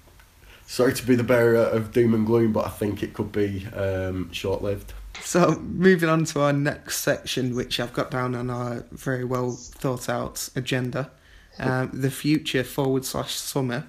sorry 0.67 0.93
to 0.93 1.05
be 1.05 1.15
the 1.15 1.23
bearer 1.23 1.55
of 1.55 1.93
doom 1.93 2.13
and 2.13 2.25
gloom 2.25 2.51
but 2.51 2.65
I 2.65 2.69
think 2.69 3.01
it 3.03 3.13
could 3.13 3.31
be 3.31 3.65
um, 3.67 4.33
short 4.33 4.61
lived 4.61 4.91
So, 5.21 5.59
moving 5.59 6.09
on 6.09 6.25
to 6.25 6.41
our 6.41 6.53
next 6.53 6.99
section, 6.99 7.55
which 7.55 7.79
I've 7.79 7.93
got 7.93 8.11
down 8.11 8.35
on 8.35 8.49
our 8.49 8.85
very 8.91 9.23
well 9.23 9.51
thought 9.51 10.09
out 10.09 10.49
agenda 10.55 11.11
um, 11.59 11.91
the 11.93 12.11
future 12.11 12.63
forward 12.63 13.05
slash 13.05 13.35
summer. 13.35 13.87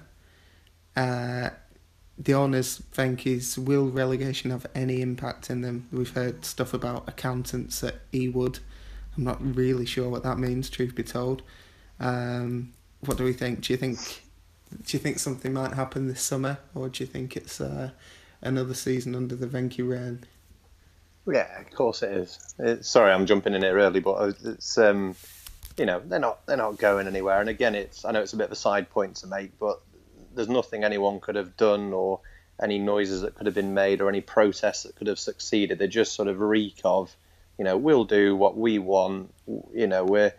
Uh, 0.95 1.49
the 2.17 2.33
owners 2.33 2.77
think 2.91 3.27
is 3.27 3.57
will 3.57 3.87
relegation 3.87 4.51
have 4.51 4.65
any 4.73 5.01
impact 5.01 5.49
in 5.49 5.61
them? 5.61 5.87
We've 5.91 6.13
heard 6.13 6.45
stuff 6.45 6.73
about 6.73 7.09
accountants 7.09 7.83
at 7.83 8.09
Ewood. 8.11 8.59
I'm 9.17 9.23
not 9.23 9.55
really 9.55 9.85
sure 9.85 10.09
what 10.09 10.23
that 10.23 10.37
means, 10.37 10.69
truth 10.69 10.95
be 10.95 11.03
told. 11.03 11.41
Um, 11.99 12.73
what 13.01 13.17
do 13.17 13.23
we 13.23 13.33
think? 13.33 13.61
Do 13.61 13.73
you 13.73 13.77
think 13.77 14.23
do 14.83 14.97
you 14.97 14.99
think 15.01 15.19
something 15.19 15.53
might 15.53 15.73
happen 15.73 16.07
this 16.07 16.21
summer, 16.21 16.57
or 16.73 16.89
do 16.89 17.03
you 17.03 17.07
think 17.07 17.35
it's 17.37 17.61
uh, 17.61 17.91
another 18.41 18.73
season 18.73 19.15
under 19.15 19.35
the 19.35 19.47
Venky 19.47 19.87
reign? 19.87 20.23
Yeah, 21.27 21.59
of 21.59 21.71
course 21.71 22.03
it 22.03 22.11
is. 22.11 22.55
It's, 22.59 22.89
sorry, 22.89 23.11
I'm 23.11 23.25
jumping 23.25 23.53
in 23.53 23.63
here 23.63 23.77
early, 23.77 23.99
but 23.99 24.35
it's 24.43 24.77
um, 24.77 25.15
you 25.77 25.85
know 25.85 26.01
they're 26.05 26.19
not 26.19 26.45
they're 26.45 26.57
not 26.57 26.77
going 26.77 27.07
anywhere. 27.07 27.41
And 27.41 27.49
again, 27.49 27.75
it's 27.75 28.05
I 28.05 28.11
know 28.11 28.21
it's 28.21 28.33
a 28.33 28.37
bit 28.37 28.45
of 28.45 28.51
a 28.51 28.55
side 28.55 28.89
point 28.89 29.17
to 29.17 29.27
make, 29.27 29.57
but 29.59 29.81
there's 30.35 30.49
nothing 30.49 30.83
anyone 30.83 31.19
could 31.19 31.35
have 31.35 31.57
done 31.57 31.93
or 31.93 32.19
any 32.61 32.77
noises 32.77 33.21
that 33.21 33.35
could 33.35 33.47
have 33.47 33.55
been 33.55 33.73
made 33.73 34.01
or 34.01 34.09
any 34.09 34.21
protests 34.21 34.83
that 34.83 34.95
could 34.95 35.07
have 35.07 35.19
succeeded. 35.19 35.79
They 35.79 35.87
just 35.87 36.13
sort 36.13 36.27
of 36.27 36.39
reek 36.39 36.79
of, 36.85 37.15
you 37.57 37.65
know, 37.65 37.75
we'll 37.77 38.05
do 38.05 38.35
what 38.35 38.55
we 38.55 38.79
want. 38.79 39.33
You 39.73 39.87
know, 39.87 40.05
we're 40.05 40.33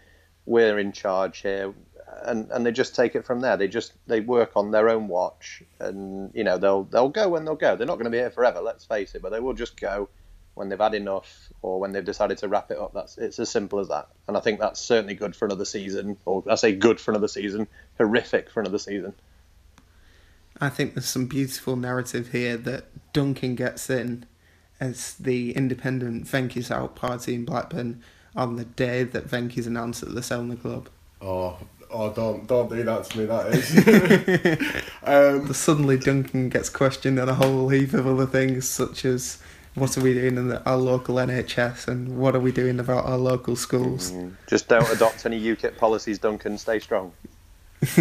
we're 0.45 0.79
in 0.79 0.93
charge 0.93 1.39
here, 1.39 1.75
and 2.23 2.49
and 2.53 2.65
they 2.65 2.71
just 2.71 2.95
take 2.95 3.17
it 3.17 3.27
from 3.27 3.41
there. 3.41 3.57
They 3.57 3.67
just 3.67 3.93
they 4.07 4.21
work 4.21 4.53
on 4.55 4.71
their 4.71 4.89
own 4.89 5.09
watch, 5.09 5.65
and 5.81 6.31
you 6.33 6.45
know 6.45 6.59
they'll 6.59 6.85
they'll 6.85 7.09
go 7.09 7.29
when 7.29 7.45
they'll 7.45 7.57
go. 7.57 7.75
They're 7.75 7.89
not 7.89 7.97
going 7.97 8.05
to 8.05 8.11
be 8.11 8.19
here 8.19 8.31
forever. 8.31 8.61
Let's 8.61 8.85
face 8.85 9.17
it, 9.17 9.23
but 9.23 9.33
they 9.33 9.41
will 9.41 9.55
just 9.55 9.81
go 9.81 10.09
when 10.57 10.71
they've 10.71 10.81
had 10.81 10.95
enough 10.95 11.53
or 11.61 11.79
when 11.79 11.93
they've 11.93 12.05
decided 12.05 12.39
to 12.39 12.49
wrap 12.49 12.71
it 12.71 12.79
up. 12.79 12.93
That's 12.95 13.19
it's 13.19 13.39
as 13.39 13.51
simple 13.51 13.79
as 13.79 13.89
that. 13.89 14.09
And 14.27 14.37
I 14.37 14.41
think 14.41 14.59
that's 14.59 14.81
certainly 14.81 15.15
good 15.15 15.37
for 15.37 15.45
another 15.45 15.67
season, 15.67 16.17
or 16.25 16.43
I 16.49 16.55
say 16.57 16.75
good 16.75 16.99
for 16.99 17.13
another 17.13 17.29
season, 17.29 17.69
horrific 17.99 18.51
for 18.51 18.61
another 18.61 18.79
season. 18.79 19.15
I 20.59 20.71
think 20.71 20.95
there's 20.95 21.07
some 21.07 21.27
beautiful 21.27 21.77
narrative 21.77 22.33
here 22.33 22.57
that 22.57 22.87
Duncan 23.13 23.55
gets 23.55 23.91
in 23.91 24.25
as 24.81 25.15
the 25.15 25.53
independent 25.53 26.25
Venky's 26.25 26.71
out 26.71 26.97
party 26.97 27.35
in 27.35 27.45
Blackburn 27.45 28.03
on 28.35 28.57
the 28.57 28.65
day 28.65 29.03
that 29.05 29.29
Venky's 29.29 29.67
announced 29.67 30.01
that 30.01 30.15
they're 30.15 30.23
selling 30.23 30.49
the 30.49 30.57
club. 30.57 30.89
oh 31.21 31.59
oh 31.91 32.11
don't 32.13 32.47
don't 32.47 32.69
do 32.71 32.83
that 32.83 33.05
to 33.05 33.19
me 33.19 33.25
that 33.27 33.47
is 33.55 34.83
um, 35.03 35.47
But 35.47 35.57
suddenly 35.57 35.99
Duncan 35.99 36.49
gets 36.49 36.71
questioned 36.71 37.19
on 37.19 37.29
a 37.29 37.35
whole 37.35 37.69
heap 37.69 37.93
of 37.93 38.07
other 38.07 38.27
things, 38.27 38.69
such 38.69 39.05
as 39.05 39.39
what 39.77 39.97
are 39.97 40.01
we 40.01 40.15
doing 40.15 40.37
in 40.37 40.49
the, 40.49 40.63
our 40.65 40.77
local 40.77 41.17
NHS 41.17 41.87
and 41.87 42.17
what 42.17 42.35
are 42.35 42.41
we 42.41 42.51
doing 42.51 42.81
about 42.81 43.05
our 43.05 43.19
local 43.19 43.55
schools. 43.57 44.13
Just 44.49 44.69
don't 44.69 44.91
adopt 44.91 45.27
any 45.27 45.41
UKIP 45.41 45.77
policies, 45.77 46.19
Duncan. 46.19 46.57
Stay 46.59 46.81
strong. 46.81 47.13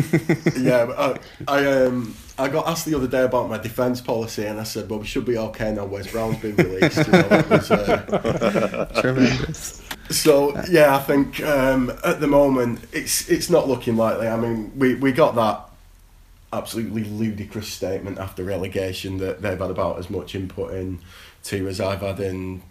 yeah, 0.58 0.86
but 0.86 0.98
I, 0.98 1.20
I 1.50 1.84
um 1.84 2.16
I 2.40 2.48
got 2.48 2.66
asked 2.66 2.86
the 2.86 2.96
other 2.96 3.08
day 3.08 3.24
about 3.24 3.50
my 3.50 3.58
defence 3.58 4.00
policy, 4.00 4.46
and 4.46 4.58
I 4.58 4.64
said, 4.64 4.90
"Well, 4.90 5.00
we 5.00 5.06
should 5.06 5.26
be 5.26 5.38
okay 5.38 5.74
now. 5.74 5.84
Wes 5.84 6.10
Brown's 6.10 6.38
been 6.38 6.56
released." 6.56 7.06
You 7.06 7.12
know, 7.12 7.44
was, 7.50 7.72
uh, 7.72 8.92
Tremendous. 9.02 9.82
so 10.10 10.58
yeah, 10.70 10.96
I 10.96 11.00
think 11.00 11.44
um, 11.44 11.92
at 12.06 12.22
the 12.22 12.28
moment 12.28 12.88
it's 12.94 13.30
it's 13.30 13.50
not 13.50 13.68
looking 13.68 13.98
likely. 13.98 14.30
I 14.30 14.38
mean, 14.38 14.72
we, 14.78 14.96
we 14.96 15.12
got 15.12 15.36
that 15.36 15.70
absolutely 16.54 17.04
ludicrous 17.04 17.68
statement 17.68 18.18
after 18.18 18.46
relegation 18.46 19.18
that 19.18 19.42
they've 19.42 19.60
had 19.60 19.70
about 19.70 20.00
as 20.00 20.10
much 20.10 20.36
input 20.36 20.74
in 20.74 21.00
to 21.46 21.68
as 21.68 21.80
I've 21.80 22.02
had 22.02 22.20
in 22.20 22.62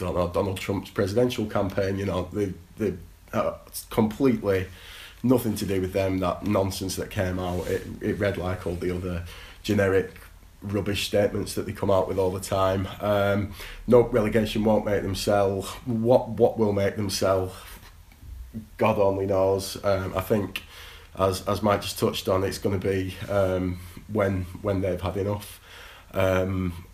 know 0.00 0.28
Donald 0.28 0.58
Trump's 0.58 0.90
presidential 0.90 1.46
campaign. 1.46 1.98
You 1.98 2.06
know, 2.06 2.28
they 2.32 2.52
they 2.78 2.94
uh, 3.32 3.54
completely 3.90 4.66
nothing 5.22 5.54
to 5.56 5.66
do 5.66 5.80
with 5.80 5.92
them. 5.92 6.18
That 6.18 6.44
nonsense 6.46 6.96
that 6.96 7.10
came 7.10 7.38
out, 7.38 7.66
it 7.66 7.86
it 8.00 8.18
read 8.18 8.36
like 8.36 8.66
all 8.66 8.74
the 8.74 8.94
other 8.94 9.24
generic 9.62 10.12
rubbish 10.62 11.06
statements 11.06 11.54
that 11.54 11.66
they 11.66 11.72
come 11.72 11.90
out 11.90 12.06
with 12.08 12.18
all 12.18 12.30
the 12.30 12.40
time. 12.40 12.88
Um, 13.00 13.52
no 13.86 14.02
relegation 14.02 14.64
won't 14.64 14.84
make 14.84 15.02
them 15.02 15.14
sell. 15.14 15.62
What 15.84 16.30
what 16.30 16.58
will 16.58 16.72
make 16.72 16.96
them 16.96 17.10
sell? 17.10 17.52
God 18.76 18.98
only 18.98 19.26
knows. 19.26 19.82
Um, 19.84 20.12
I 20.16 20.20
think, 20.20 20.62
as 21.18 21.46
as 21.48 21.62
Mike 21.62 21.82
just 21.82 21.98
touched 21.98 22.28
on, 22.28 22.44
it's 22.44 22.58
going 22.58 22.78
to 22.78 22.88
be 22.88 23.16
um, 23.28 23.78
when 24.12 24.42
when 24.62 24.80
they've 24.80 25.00
had 25.00 25.16
enough. 25.16 25.60
Um, 26.14 26.84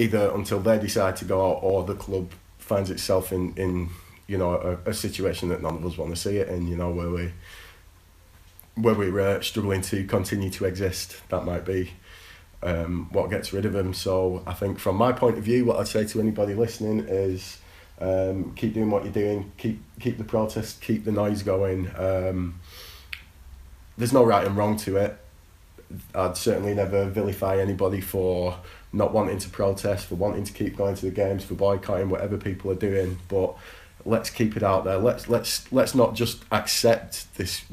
either 0.00 0.30
until 0.34 0.60
they 0.60 0.78
decide 0.78 1.16
to 1.16 1.24
go 1.24 1.50
out 1.50 1.58
or 1.62 1.84
the 1.84 1.94
club 1.94 2.30
finds 2.58 2.90
itself 2.90 3.32
in 3.32 3.54
in 3.56 3.90
you 4.26 4.38
know 4.38 4.54
a, 4.86 4.90
a 4.90 4.94
situation 4.94 5.48
that 5.50 5.60
none 5.62 5.74
of 5.74 5.84
us 5.84 5.98
want 5.98 6.14
to 6.14 6.20
see 6.20 6.38
it 6.38 6.48
in. 6.48 6.66
You 6.66 6.76
know 6.76 6.90
where 6.90 7.10
we 7.10 7.32
where 8.76 8.94
we're 8.94 9.20
uh, 9.20 9.40
struggling 9.40 9.82
to 9.82 10.04
continue 10.04 10.50
to 10.50 10.64
exist. 10.64 11.20
That 11.28 11.44
might 11.44 11.64
be 11.64 11.92
um, 12.62 13.08
what 13.12 13.30
gets 13.30 13.52
rid 13.52 13.66
of 13.66 13.72
them. 13.72 13.92
So 13.92 14.42
I 14.46 14.54
think 14.54 14.78
from 14.78 14.96
my 14.96 15.12
point 15.12 15.36
of 15.36 15.44
view, 15.44 15.64
what 15.64 15.78
I'd 15.78 15.88
say 15.88 16.04
to 16.06 16.20
anybody 16.20 16.54
listening 16.54 17.00
is 17.00 17.58
um, 18.00 18.54
keep 18.54 18.74
doing 18.74 18.90
what 18.90 19.04
you're 19.04 19.12
doing, 19.12 19.52
keep 19.58 19.82
keep 19.98 20.16
the 20.16 20.24
protest, 20.24 20.80
keep 20.80 21.04
the 21.04 21.12
noise 21.12 21.42
going. 21.42 21.90
Um, 21.96 22.60
there's 23.98 24.12
no 24.12 24.24
right 24.24 24.46
and 24.46 24.56
wrong 24.56 24.76
to 24.78 24.96
it. 24.96 25.18
I'd 26.14 26.36
certainly 26.36 26.74
never 26.74 27.06
vilify 27.06 27.58
anybody 27.58 28.00
for 28.00 28.58
not 28.92 29.12
wanting 29.12 29.38
to 29.38 29.48
protest, 29.48 30.06
for 30.06 30.16
wanting 30.16 30.44
to 30.44 30.52
keep 30.52 30.76
going 30.76 30.94
to 30.96 31.06
the 31.06 31.10
games, 31.10 31.44
for 31.44 31.54
boycotting 31.54 32.08
whatever 32.08 32.36
people 32.36 32.70
are 32.70 32.76
doing. 32.76 33.18
But 33.28 33.56
let's 34.04 34.30
keep 34.30 34.56
it 34.56 34.62
out 34.62 34.84
there. 34.84 34.98
Let's 34.98 35.28
let's 35.28 35.70
let's 35.72 35.94
not 35.94 36.14
just 36.14 36.44
accept 36.50 37.34
this 37.36 37.64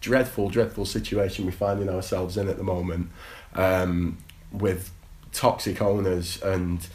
dreadful, 0.00 0.48
dreadful 0.50 0.84
situation 0.84 1.46
we're 1.46 1.52
finding 1.52 1.88
ourselves 1.88 2.36
in 2.36 2.48
at 2.48 2.56
the 2.56 2.64
moment, 2.64 3.10
um, 3.54 4.18
with 4.52 4.90
toxic 5.32 5.82
owners 5.82 6.40
and 6.42 6.86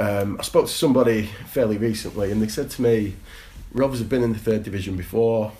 um, 0.00 0.36
I 0.38 0.42
spoke 0.42 0.66
to 0.66 0.72
somebody 0.72 1.26
fairly 1.46 1.76
recently, 1.76 2.30
and 2.30 2.40
they 2.40 2.48
said 2.48 2.70
to 2.70 2.82
me, 2.82 3.16
"Rovers 3.72 3.98
have 3.98 4.08
been 4.08 4.22
in 4.22 4.32
the 4.32 4.38
third 4.38 4.62
division 4.62 4.96
before. 4.96 5.52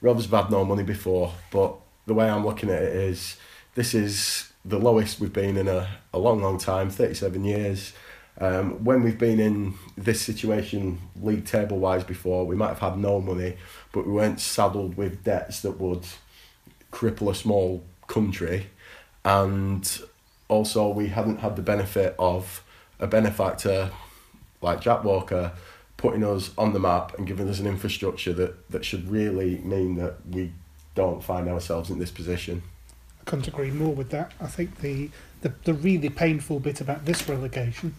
Rovers 0.00 0.24
have 0.26 0.44
had 0.44 0.50
no 0.50 0.64
money 0.64 0.82
before, 0.82 1.34
but 1.50 1.74
the 2.06 2.14
way 2.14 2.28
I'm 2.28 2.44
looking 2.44 2.70
at 2.70 2.82
it 2.82 2.94
is, 2.94 3.36
this 3.76 3.94
is 3.94 4.52
the 4.64 4.78
lowest 4.78 5.20
we've 5.20 5.32
been 5.32 5.56
in 5.56 5.68
a, 5.68 5.88
a 6.12 6.18
long, 6.18 6.42
long 6.42 6.58
time, 6.58 6.90
37 6.90 7.44
years." 7.44 7.92
Um, 8.38 8.84
when 8.84 9.02
we've 9.02 9.18
been 9.18 9.40
in 9.40 9.74
this 9.96 10.20
situation 10.20 10.98
league 11.22 11.46
table 11.46 11.78
wise 11.78 12.04
before, 12.04 12.44
we 12.44 12.56
might 12.56 12.68
have 12.68 12.80
had 12.80 12.98
no 12.98 13.20
money, 13.20 13.56
but 13.92 14.06
we 14.06 14.12
weren't 14.12 14.40
saddled 14.40 14.96
with 14.96 15.24
debts 15.24 15.60
that 15.60 15.78
would 15.80 16.04
cripple 16.92 17.30
a 17.30 17.34
small 17.34 17.84
country, 18.08 18.66
and 19.24 20.00
also 20.48 20.88
we 20.88 21.08
hadn't 21.08 21.38
had 21.38 21.56
the 21.56 21.62
benefit 21.62 22.14
of 22.18 22.62
a 22.98 23.06
benefactor 23.06 23.90
like 24.60 24.80
Jack 24.80 25.04
Walker 25.04 25.52
putting 25.96 26.24
us 26.24 26.50
on 26.58 26.72
the 26.72 26.78
map 26.78 27.16
and 27.16 27.26
giving 27.26 27.48
us 27.48 27.58
an 27.58 27.66
infrastructure 27.66 28.32
that, 28.34 28.70
that 28.70 28.84
should 28.84 29.08
really 29.10 29.58
mean 29.58 29.96
that 29.96 30.16
we 30.30 30.52
don't 30.94 31.22
find 31.22 31.48
ourselves 31.48 31.90
in 31.90 31.98
this 31.98 32.10
position. 32.10 32.62
Couldn't 33.26 33.48
agree 33.48 33.70
more 33.70 33.94
with 33.94 34.10
that. 34.10 34.32
I 34.40 34.46
think 34.46 34.78
the, 34.80 35.10
the, 35.42 35.52
the 35.64 35.74
really 35.74 36.08
painful 36.08 36.58
bit 36.60 36.80
about 36.80 37.04
this 37.04 37.28
relegation, 37.28 37.94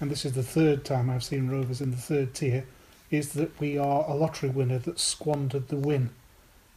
and 0.00 0.10
this 0.10 0.24
is 0.24 0.32
the 0.32 0.42
third 0.42 0.84
time 0.84 1.08
I've 1.08 1.24
seen 1.24 1.48
Rovers 1.48 1.80
in 1.80 1.90
the 1.92 1.96
third 1.96 2.34
tier, 2.34 2.64
is 3.10 3.32
that 3.34 3.58
we 3.60 3.78
are 3.78 4.04
a 4.08 4.14
lottery 4.14 4.50
winner 4.50 4.78
that 4.80 4.98
squandered 4.98 5.68
the 5.68 5.76
win. 5.76 6.10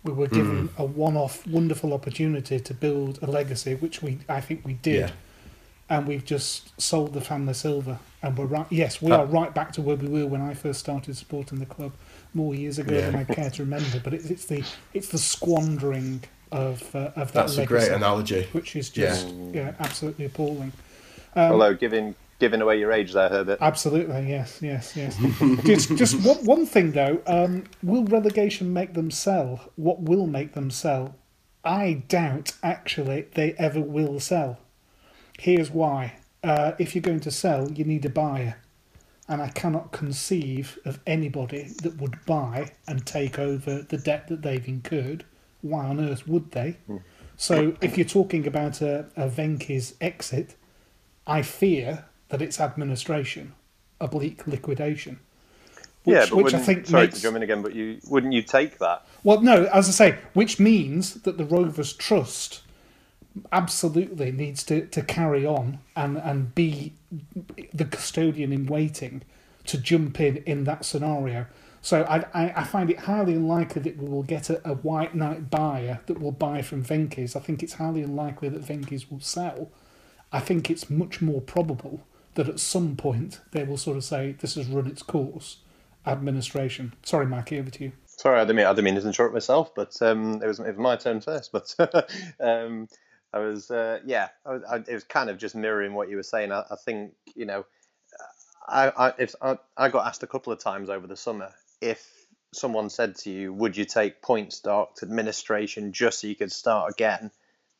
We 0.04 0.14
were 0.14 0.28
given 0.28 0.70
a 0.78 0.86
one-off 0.86 1.46
wonderful 1.48 1.92
opportunity 1.94 2.60
to 2.60 2.74
build 2.74 3.20
a 3.22 3.26
legacy, 3.30 3.74
which 3.76 4.02
we 4.02 4.20
I 4.30 4.40
think 4.42 4.64
we 4.64 4.74
did, 4.74 5.10
Yeah. 5.10 5.12
and 5.90 6.08
we've 6.08 6.24
just 6.24 6.80
sold 6.80 7.14
the 7.14 7.20
family 7.22 7.56
silver. 7.56 7.98
And 8.22 8.38
we're 8.38 8.46
right. 8.46 8.68
Yes, 8.70 9.02
we 9.02 9.12
Uh, 9.12 9.18
are 9.20 9.26
right 9.26 9.54
back 9.54 9.74
to 9.74 9.82
where 9.82 9.96
we 9.96 10.08
were 10.08 10.26
when 10.28 10.42
I 10.42 10.54
first 10.54 10.80
started 10.80 11.18
supporting 11.18 11.60
the 11.60 11.66
club 11.66 11.92
more 12.34 12.54
years 12.56 12.78
ago 12.80 12.94
Yeah. 12.96 13.10
than 13.10 13.16
I 13.16 13.24
care 13.26 13.50
to 13.50 13.64
remember. 13.64 14.00
But 14.04 14.14
it's, 14.14 14.30
it's 14.30 14.46
the 14.46 14.64
it's 14.94 15.10
the 15.10 15.18
squandering 15.18 16.24
of 16.52 16.96
uh, 16.96 17.12
of 17.16 17.32
that 17.34 17.34
That's 17.34 17.58
a 17.58 17.66
great 17.66 17.92
analogy. 17.92 18.48
which 18.52 18.76
is 18.76 18.96
Yeah. 18.96 19.08
just 19.10 19.28
yeah, 19.54 19.74
absolutely 19.80 20.26
appalling. 20.26 20.72
Um, 21.36 21.54
Although 21.54 21.74
giving 21.76 22.16
giving 22.40 22.62
away 22.62 22.80
your 22.80 22.92
age 22.92 23.14
there, 23.14 23.30
Herbert. 23.30 23.58
Absolutely, 23.62 24.30
yes, 24.30 24.60
yes, 24.62 24.96
yes. 24.96 25.18
just 25.66 25.96
just 25.96 26.16
one, 26.26 26.44
one 26.46 26.66
thing 26.66 26.92
though, 26.92 27.22
um, 27.28 27.64
will 27.84 28.06
relegation 28.06 28.72
make 28.74 28.94
them 28.94 29.12
sell? 29.12 29.72
What 29.76 30.02
will 30.02 30.28
make 30.28 30.54
them 30.54 30.72
sell? 30.72 31.16
I 31.64 32.04
doubt 32.08 32.54
actually 32.64 33.28
they 33.34 33.54
ever 33.54 33.82
will 33.82 34.20
sell. 34.20 34.60
Here's 35.40 35.70
why: 35.72 36.18
uh, 36.44 36.74
if 36.80 36.96
you're 36.96 37.02
going 37.02 37.20
to 37.22 37.32
sell, 37.32 37.72
you 37.72 37.84
need 37.86 38.06
a 38.06 38.10
buyer, 38.10 38.58
and 39.28 39.42
I 39.42 39.50
cannot 39.50 39.92
conceive 39.92 40.80
of 40.86 41.00
anybody 41.06 41.74
that 41.84 41.98
would 41.98 42.26
buy 42.26 42.72
and 42.88 43.06
take 43.06 43.38
over 43.38 43.82
the 43.82 43.98
debt 43.98 44.28
that 44.30 44.42
they've 44.44 44.68
incurred. 44.68 45.26
Why 45.62 45.86
on 45.86 46.00
earth 46.00 46.28
would 46.28 46.52
they? 46.52 46.78
Hmm. 46.88 46.98
So, 47.36 47.76
if 47.82 47.98
you're 47.98 48.08
talking 48.08 48.48
about 48.48 48.82
a, 48.82 49.06
a 49.16 49.30
Venky's 49.30 49.94
exit, 50.02 50.56
I 51.28 51.44
fear 51.44 52.06
that 52.30 52.42
it's 52.42 52.60
administration, 52.60 53.54
oblique 54.02 54.48
liquidation. 54.48 55.20
Which, 56.04 56.16
yeah, 56.16 56.26
but 56.30 56.38
which 56.38 56.54
I 56.54 56.60
think 56.60 56.88
sorry 56.88 57.08
makes, 57.08 57.18
to 57.18 57.22
jump 57.22 57.36
in 57.36 57.44
again, 57.44 57.62
but 57.62 57.76
you 57.76 58.00
wouldn't 58.10 58.34
you 58.34 58.42
take 58.42 58.80
that? 58.80 59.06
well, 59.24 59.42
no, 59.42 59.66
as 59.66 59.88
I 59.90 59.92
say, 59.92 60.20
which 60.34 60.60
means 60.60 61.16
that 61.24 61.38
the 61.38 61.46
Rovers 61.46 61.94
Trust 61.94 62.62
absolutely 63.52 64.32
needs 64.32 64.64
to, 64.64 64.86
to 64.88 65.02
carry 65.02 65.46
on 65.46 65.80
and, 65.96 66.18
and 66.18 66.56
be 66.56 66.94
the 67.74 67.86
custodian 67.86 68.52
in 68.52 68.66
waiting 68.66 69.22
to 69.66 69.78
jump 69.78 70.20
in 70.20 70.38
in 70.38 70.64
that 70.64 70.86
scenario. 70.86 71.46
So 71.82 72.04
I, 72.04 72.26
I, 72.34 72.54
I 72.58 72.64
find 72.64 72.90
it 72.90 73.00
highly 73.02 73.34
unlikely 73.34 73.82
that 73.84 73.98
we 73.98 74.08
will 74.08 74.24
get 74.24 74.50
a, 74.50 74.68
a 74.70 74.76
white 74.76 75.16
knight 75.16 75.50
buyer 75.50 76.02
that 76.08 76.20
will 76.20 76.32
buy 76.32 76.62
from 76.62 76.84
Venky's. 76.84 77.36
I 77.36 77.40
think 77.40 77.64
it's 77.64 77.74
highly 77.74 78.02
unlikely 78.02 78.50
that 78.50 78.62
Venky's 78.62 79.10
will 79.10 79.20
sell. 79.20 79.72
I 80.32 80.40
think 80.40 80.70
it's 80.70 80.90
much 80.90 81.22
more 81.22 81.42
probable 81.42 82.02
that 82.36 82.50
at 82.50 82.60
some 82.60 82.96
point 82.96 83.40
they 83.52 83.64
will 83.64 83.78
sort 83.78 83.98
of 83.98 84.04
say, 84.04 84.34
this 84.40 84.56
has 84.56 84.68
run 84.68 84.88
its 84.88 85.02
course. 85.02 85.58
Administration. 86.06 86.94
Sorry, 87.04 87.26
Mikey, 87.26 87.60
over 87.60 87.70
to 87.70 87.84
you. 87.86 87.92
Sorry, 88.06 88.40
I 88.40 88.44
didn't 88.44 88.56
mean, 88.56 88.66
I 88.66 88.72
didn't 88.72 88.86
mean 88.86 88.96
to 88.96 89.06
interrupt 89.06 89.34
myself, 89.34 89.76
but 89.76 90.02
um, 90.02 90.42
it 90.42 90.48
was 90.48 90.60
it 90.60 90.68
was 90.68 90.78
my 90.78 90.96
turn 90.96 91.20
first. 91.20 91.52
But 91.52 91.76
um, 92.40 92.88
I 93.34 93.40
was 93.40 93.70
uh, 93.70 94.00
yeah, 94.06 94.30
I 94.46 94.54
was, 94.54 94.64
I, 94.70 94.76
it 94.78 94.94
was 94.94 95.04
kind 95.04 95.30
of 95.30 95.38
just 95.38 95.54
mirroring 95.54 95.94
what 95.94 96.10
you 96.10 96.16
were 96.16 96.24
saying. 96.24 96.52
I, 96.52 96.64
I 96.72 96.76
think 96.78 97.12
you 97.36 97.46
know, 97.46 97.66
I 98.68 98.90
I, 98.90 99.14
if 99.20 99.36
I 99.42 99.58
I 99.76 99.90
got 99.90 100.08
asked 100.08 100.24
a 100.24 100.28
couple 100.28 100.54
of 100.54 100.60
times 100.60 100.90
over 100.90 101.08
the 101.08 101.18
summer 101.18 101.52
if 101.82 102.26
someone 102.54 102.90
said 102.90 103.16
to 103.18 103.30
you, 103.30 103.54
"Would 103.54 103.78
you 103.78 103.86
take 103.86 104.22
point 104.22 104.54
stock 104.54 104.98
administration 105.04 105.92
just 105.94 106.20
so 106.22 106.28
you 106.28 106.36
could 106.36 106.52
start 106.52 106.92
again?" 106.92 107.32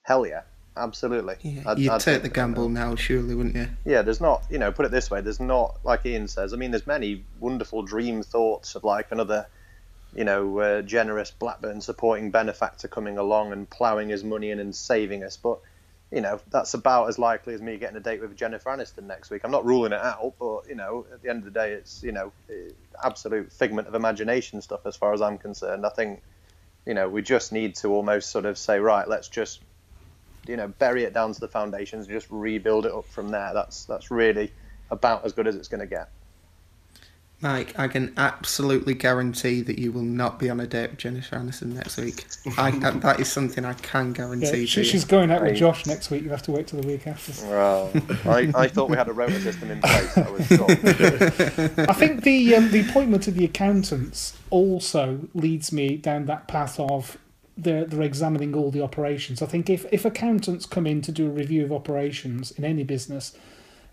Hell 0.04 0.26
yeah, 0.28 0.42
absolutely. 0.76 1.36
Yeah, 1.42 1.64
I'd- 1.66 1.82
you'd 1.82 1.92
I'd 1.92 2.00
take 2.02 2.16
take 2.16 2.24
the 2.24 2.30
gamble 2.30 2.70
now, 2.70 2.96
surely, 2.96 3.34
wouldn't 3.36 3.56
you? 3.56 3.68
Yeah, 3.86 4.02
there's 4.04 4.22
not, 4.22 4.44
you 4.50 4.58
know, 4.58 4.72
put 4.72 4.86
it 4.86 4.92
this 4.92 5.10
way, 5.12 5.22
there's 5.22 5.40
not, 5.40 5.80
like 5.84 6.06
Ian 6.06 6.28
says, 6.28 6.54
I 6.54 6.58
mean, 6.58 6.72
there's 6.72 6.88
many 6.88 7.26
wonderful 7.40 7.82
dream 7.84 8.24
thoughts 8.24 8.76
of 8.76 8.84
like 8.84 9.12
another, 9.12 9.48
you 10.14 10.24
know, 10.24 10.60
uh, 10.60 10.82
generous 10.84 11.32
Blackburn 11.32 11.82
supporting 11.82 12.32
benefactor 12.32 12.88
coming 12.88 13.18
along 13.18 13.52
and 13.52 13.70
ploughing 13.70 14.10
his 14.10 14.24
money 14.24 14.52
in 14.52 14.60
and 14.60 14.76
saving 14.76 15.24
us. 15.24 15.36
But, 15.38 15.60
you 16.12 16.22
know, 16.22 16.40
that's 16.52 16.74
about 16.74 17.10
as 17.10 17.20
likely 17.20 17.54
as 17.54 17.62
me 17.62 17.78
getting 17.78 17.98
a 17.98 18.02
date 18.02 18.22
with 18.22 18.36
Jennifer 18.36 18.70
Aniston 18.70 19.04
next 19.04 19.30
week. 19.30 19.42
I'm 19.44 19.52
not 19.52 19.66
ruling 19.66 19.92
it 19.92 20.00
out, 20.00 20.36
but, 20.40 20.62
you 20.70 20.76
know, 20.76 21.06
at 21.14 21.22
the 21.22 21.30
end 21.30 21.40
of 21.40 21.46
the 21.46 21.60
day, 21.60 21.74
it's, 21.74 22.02
you 22.02 22.12
know, 22.14 22.32
eh, 22.50 22.72
absolute 23.04 23.52
figment 23.52 23.88
of 23.88 23.96
imagination 23.96 24.62
stuff 24.62 24.82
as 24.86 24.96
far 24.96 25.14
as 25.14 25.22
I'm 25.22 25.38
concerned. 25.38 25.86
I 25.86 25.90
think, 25.90 26.22
you 26.86 26.94
know, 26.94 27.10
we 27.10 27.22
just 27.22 27.52
need 27.52 27.76
to 27.78 27.90
almost 27.90 28.32
sort 28.32 28.46
of 28.46 28.58
say, 28.58 28.80
right, 28.80 29.08
let's 29.08 29.28
just 29.28 29.62
you 30.48 30.56
know 30.56 30.68
bury 30.68 31.04
it 31.04 31.14
down 31.14 31.34
to 31.34 31.40
the 31.40 31.48
foundations 31.48 32.06
and 32.06 32.14
just 32.14 32.28
rebuild 32.30 32.86
it 32.86 32.94
up 32.94 33.06
from 33.08 33.30
there. 33.30 33.52
That's 33.54 33.86
that's 33.86 34.10
really 34.12 34.54
about 34.90 35.26
as 35.26 35.34
good 35.34 35.48
as 35.48 35.56
it's 35.56 35.68
going 35.68 35.82
to 35.82 35.88
get. 35.88 36.10
Mike, 37.40 37.78
I 37.78 37.88
can 37.88 38.14
absolutely 38.18 38.96
guarantee 38.96 39.62
that 39.62 39.78
you 39.78 39.92
will 39.92 40.02
not 40.02 40.40
be 40.40 40.50
on 40.50 40.60
a 40.60 40.66
date 40.66 40.90
with 40.90 41.00
Jennifer 41.00 41.36
Aniston 41.36 41.74
next 41.74 41.98
week. 41.98 42.26
I, 42.58 42.70
I, 42.70 42.90
that 42.92 43.20
is 43.20 43.32
something 43.32 43.64
I 43.64 43.74
can 43.74 44.12
guarantee 44.12 44.46
Yeah, 44.46 44.52
to 44.52 44.66
she, 44.66 44.80
you. 44.80 44.86
she's 44.86 45.06
going 45.06 45.30
out 45.30 45.44
with 45.44 45.56
Josh 45.56 45.86
next 45.86 46.10
week. 46.10 46.24
You 46.24 46.30
have 46.30 46.42
to 46.44 46.52
wait 46.52 46.66
till 46.66 46.82
the 46.82 46.88
week 46.88 47.06
after. 47.06 47.34
Well, 47.48 47.92
I, 48.26 48.52
I 48.56 48.68
thought 48.68 48.90
we 48.90 48.98
had 48.98 49.08
a 49.08 49.14
rota 49.14 49.40
system 49.40 49.70
in 49.70 49.82
place. 49.82 50.18
I 50.18 50.30
was 50.32 50.50
told. 50.50 50.72
I 51.90 51.94
think 51.94 52.24
the 52.24 52.56
um, 52.56 52.72
the 52.72 52.84
appointment 52.90 53.28
of 53.28 53.36
the 53.36 53.46
accountants 53.46 54.36
also 54.50 55.28
leads 55.36 55.72
me 55.72 55.96
down 55.96 56.26
that 56.26 56.48
path 56.48 56.80
of 56.80 57.20
they're, 57.56 57.86
they're 57.86 58.02
examining 58.02 58.56
all 58.56 58.72
the 58.72 58.82
operations. 58.82 59.42
I 59.42 59.48
think 59.48 59.70
if, 59.70 59.86
if 59.92 60.06
accountants 60.06 60.66
come 60.66 60.86
in 60.86 61.02
to 61.02 61.12
do 61.12 61.28
a 61.28 61.30
review 61.30 61.64
of 61.64 61.72
operations 61.72 62.52
in 62.52 62.64
any 62.64 62.84
business, 62.84 63.36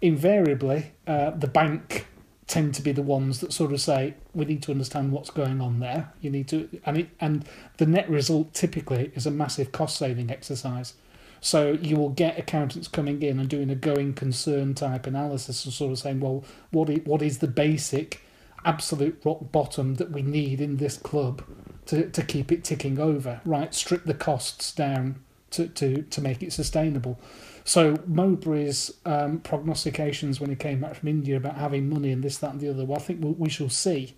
invariably 0.03 0.93
uh, 1.07 1.31
the 1.31 1.47
bank 1.47 2.07
tend 2.47 2.75
to 2.75 2.83
be 2.83 2.93
the 2.93 3.03
ones 3.03 3.41
that 3.41 3.53
sort 3.53 3.73
of 3.73 3.81
say 3.81 4.15
we 4.35 4.45
need 4.45 4.63
to 4.63 4.71
understand 4.71 5.13
what's 5.13 5.31
going 5.31 5.61
on 5.61 5.81
there. 5.81 6.13
You 6.21 6.31
need 6.31 6.49
to 6.49 6.69
and 6.85 6.99
it, 6.99 7.09
and 7.21 7.45
the 7.79 7.87
net 7.87 8.09
result 8.09 8.53
typically 8.53 9.13
is 9.15 9.27
a 9.27 9.31
massive 9.31 9.73
cost 9.73 9.97
saving 9.97 10.31
exercise. 10.31 10.95
So 11.41 11.73
you 11.73 11.97
will 11.97 12.09
get 12.09 12.39
accountants 12.39 12.89
coming 12.89 13.23
in 13.23 13.39
and 13.39 13.51
doing 13.51 13.69
a 13.69 13.75
going 13.75 14.15
concern 14.15 14.73
type 14.73 15.07
analysis 15.07 15.67
and 15.67 15.75
sort 15.75 15.93
of 15.93 15.99
saying, 15.99 16.21
well, 16.21 16.43
what 16.71 16.89
is, 16.89 17.01
what 17.05 17.21
is 17.21 17.39
the 17.39 17.49
basic, 17.49 18.23
absolute 18.65 19.21
rock 19.27 19.53
bottom 19.53 19.97
that 19.97 20.11
we 20.11 20.23
need 20.23 20.63
in 20.63 20.79
this 20.79 20.97
club 20.97 21.45
to, 21.85 22.09
to 22.09 22.23
keep 22.23 22.51
it 22.51 22.65
ticking 22.65 22.99
over? 22.99 23.43
Right, 23.45 23.75
strip 23.75 24.05
the 24.05 24.15
costs 24.15 24.73
down 24.73 25.23
to, 25.51 25.69
to, 25.69 26.03
to 26.03 26.21
make 26.23 26.43
it 26.43 26.51
sustainable. 26.51 27.19
So 27.65 27.97
Mowbray's 27.97 28.93
um, 29.07 29.41
prognostications 29.41 30.39
when 30.39 30.51
he 30.51 30.57
came 30.57 30.81
back 30.81 30.95
from 30.97 31.09
India 31.09 31.37
about 31.37 31.57
having 31.57 31.89
money 31.89 32.13
and 32.13 32.23
this, 32.23 32.37
that, 32.39 32.53
and 32.53 32.61
the 32.61 32.69
other, 32.69 32.85
well, 32.85 32.99
I 32.99 33.03
think 33.03 33.21
we 33.39 33.49
shall 33.49 33.71
see. 33.71 34.15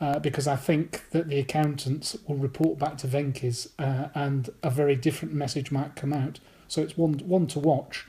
Uh, 0.00 0.18
because 0.18 0.48
I 0.48 0.56
think 0.56 1.08
that 1.10 1.28
the 1.28 1.38
accountants 1.38 2.16
will 2.26 2.36
report 2.36 2.76
back 2.76 2.98
to 2.98 3.06
Venky's 3.06 3.68
uh, 3.78 4.08
and 4.16 4.50
a 4.64 4.68
very 4.68 4.96
different 4.96 5.32
message 5.32 5.70
might 5.70 5.94
come 5.94 6.12
out. 6.12 6.40
So 6.66 6.82
it's 6.82 6.96
one 6.96 7.18
one 7.18 7.46
to 7.48 7.60
watch. 7.60 8.04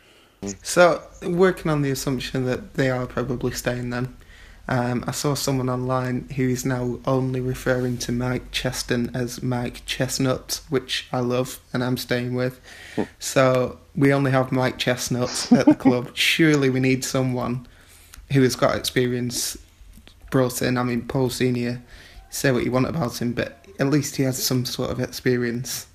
So, 0.64 1.04
working 1.22 1.70
on 1.70 1.84
the 1.84 1.92
assumption 1.92 2.46
that 2.46 2.74
they 2.74 2.90
are 2.90 3.06
probably 3.06 3.52
staying 3.52 3.92
then, 3.92 4.16
um, 4.68 5.04
I 5.06 5.12
saw 5.12 5.34
someone 5.34 5.70
online 5.70 6.30
who 6.36 6.48
is 6.48 6.66
now 6.66 7.00
only 7.06 7.42
referring 7.42 7.98
to 8.00 8.12
Mike 8.12 8.52
Cheston 8.52 9.12
as 9.14 9.44
Mike 9.44 9.86
Chestnut, 9.86 10.62
which 10.70 11.08
I 11.12 11.20
love 11.20 11.60
and 11.74 11.84
I'm 11.84 11.98
staying 11.98 12.34
with. 12.34 12.62
so, 13.20 13.80
we 13.96 14.14
only 14.14 14.32
have 14.32 14.52
Mike 14.52 14.78
Chestnut 14.78 15.52
at 15.52 15.66
the 15.66 15.76
club. 15.76 16.12
Surely 16.16 16.70
we 16.70 16.80
need 16.80 17.04
someone 17.04 17.68
who 18.32 18.42
has 18.42 18.56
got 18.56 18.76
experience 18.76 19.58
brought 20.32 20.62
in. 20.62 20.78
I 20.78 20.84
mean, 20.84 21.08
Paul 21.08 21.30
Senior, 21.30 21.82
say 22.30 22.52
what 22.52 22.64
you 22.64 22.72
want 22.72 22.88
about 22.88 23.22
him, 23.22 23.34
but 23.34 23.64
at 23.80 23.88
least 23.88 24.16
he 24.16 24.24
has 24.24 24.42
some 24.42 24.66
sort 24.66 24.90
of 24.90 25.00
experience. 25.00 25.88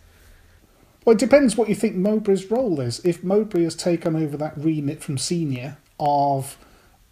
Well, 1.05 1.15
it 1.15 1.19
depends 1.19 1.57
what 1.57 1.69
you 1.69 1.75
think 1.75 1.97
Mowbray's 1.97 2.51
role 2.51 2.81
is. 2.81 3.01
If 3.05 3.25
Mowbray 3.25 3.65
has 3.65 3.75
taken 3.75 4.15
over 4.15 4.37
that 4.37 4.57
remit 4.57 5.03
from 5.03 5.17
senior 5.17 5.79
of 5.99 6.57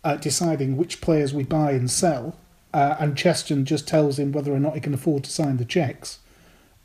uh, 0.05 0.17
deciding 0.17 0.77
which 0.77 1.01
players 1.01 1.35
we 1.35 1.45
buy 1.45 1.73
and 1.73 1.91
sell, 1.91 2.37
uh, 2.73 2.97
and 2.99 3.17
Cheston 3.17 3.65
just 3.65 3.89
tells 3.89 4.19
him 4.19 4.33
whether 4.33 4.53
or 4.53 4.61
not 4.61 4.75
he 4.75 4.81
can 4.81 4.95
afford 4.95 5.25
to 5.25 5.31
sign 5.31 5.57
the 5.57 5.65
checks, 5.65 6.19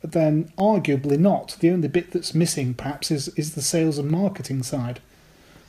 then 0.02 0.52
arguably 0.58 1.18
not. 1.18 1.56
The 1.60 1.70
only 1.70 1.88
bit 1.88 2.10
that's 2.10 2.34
missing, 2.34 2.74
perhaps, 2.74 3.10
is, 3.10 3.28
is 3.36 3.54
the 3.54 3.62
sales 3.62 3.98
and 3.98 4.10
marketing 4.10 4.62
side. 4.62 5.00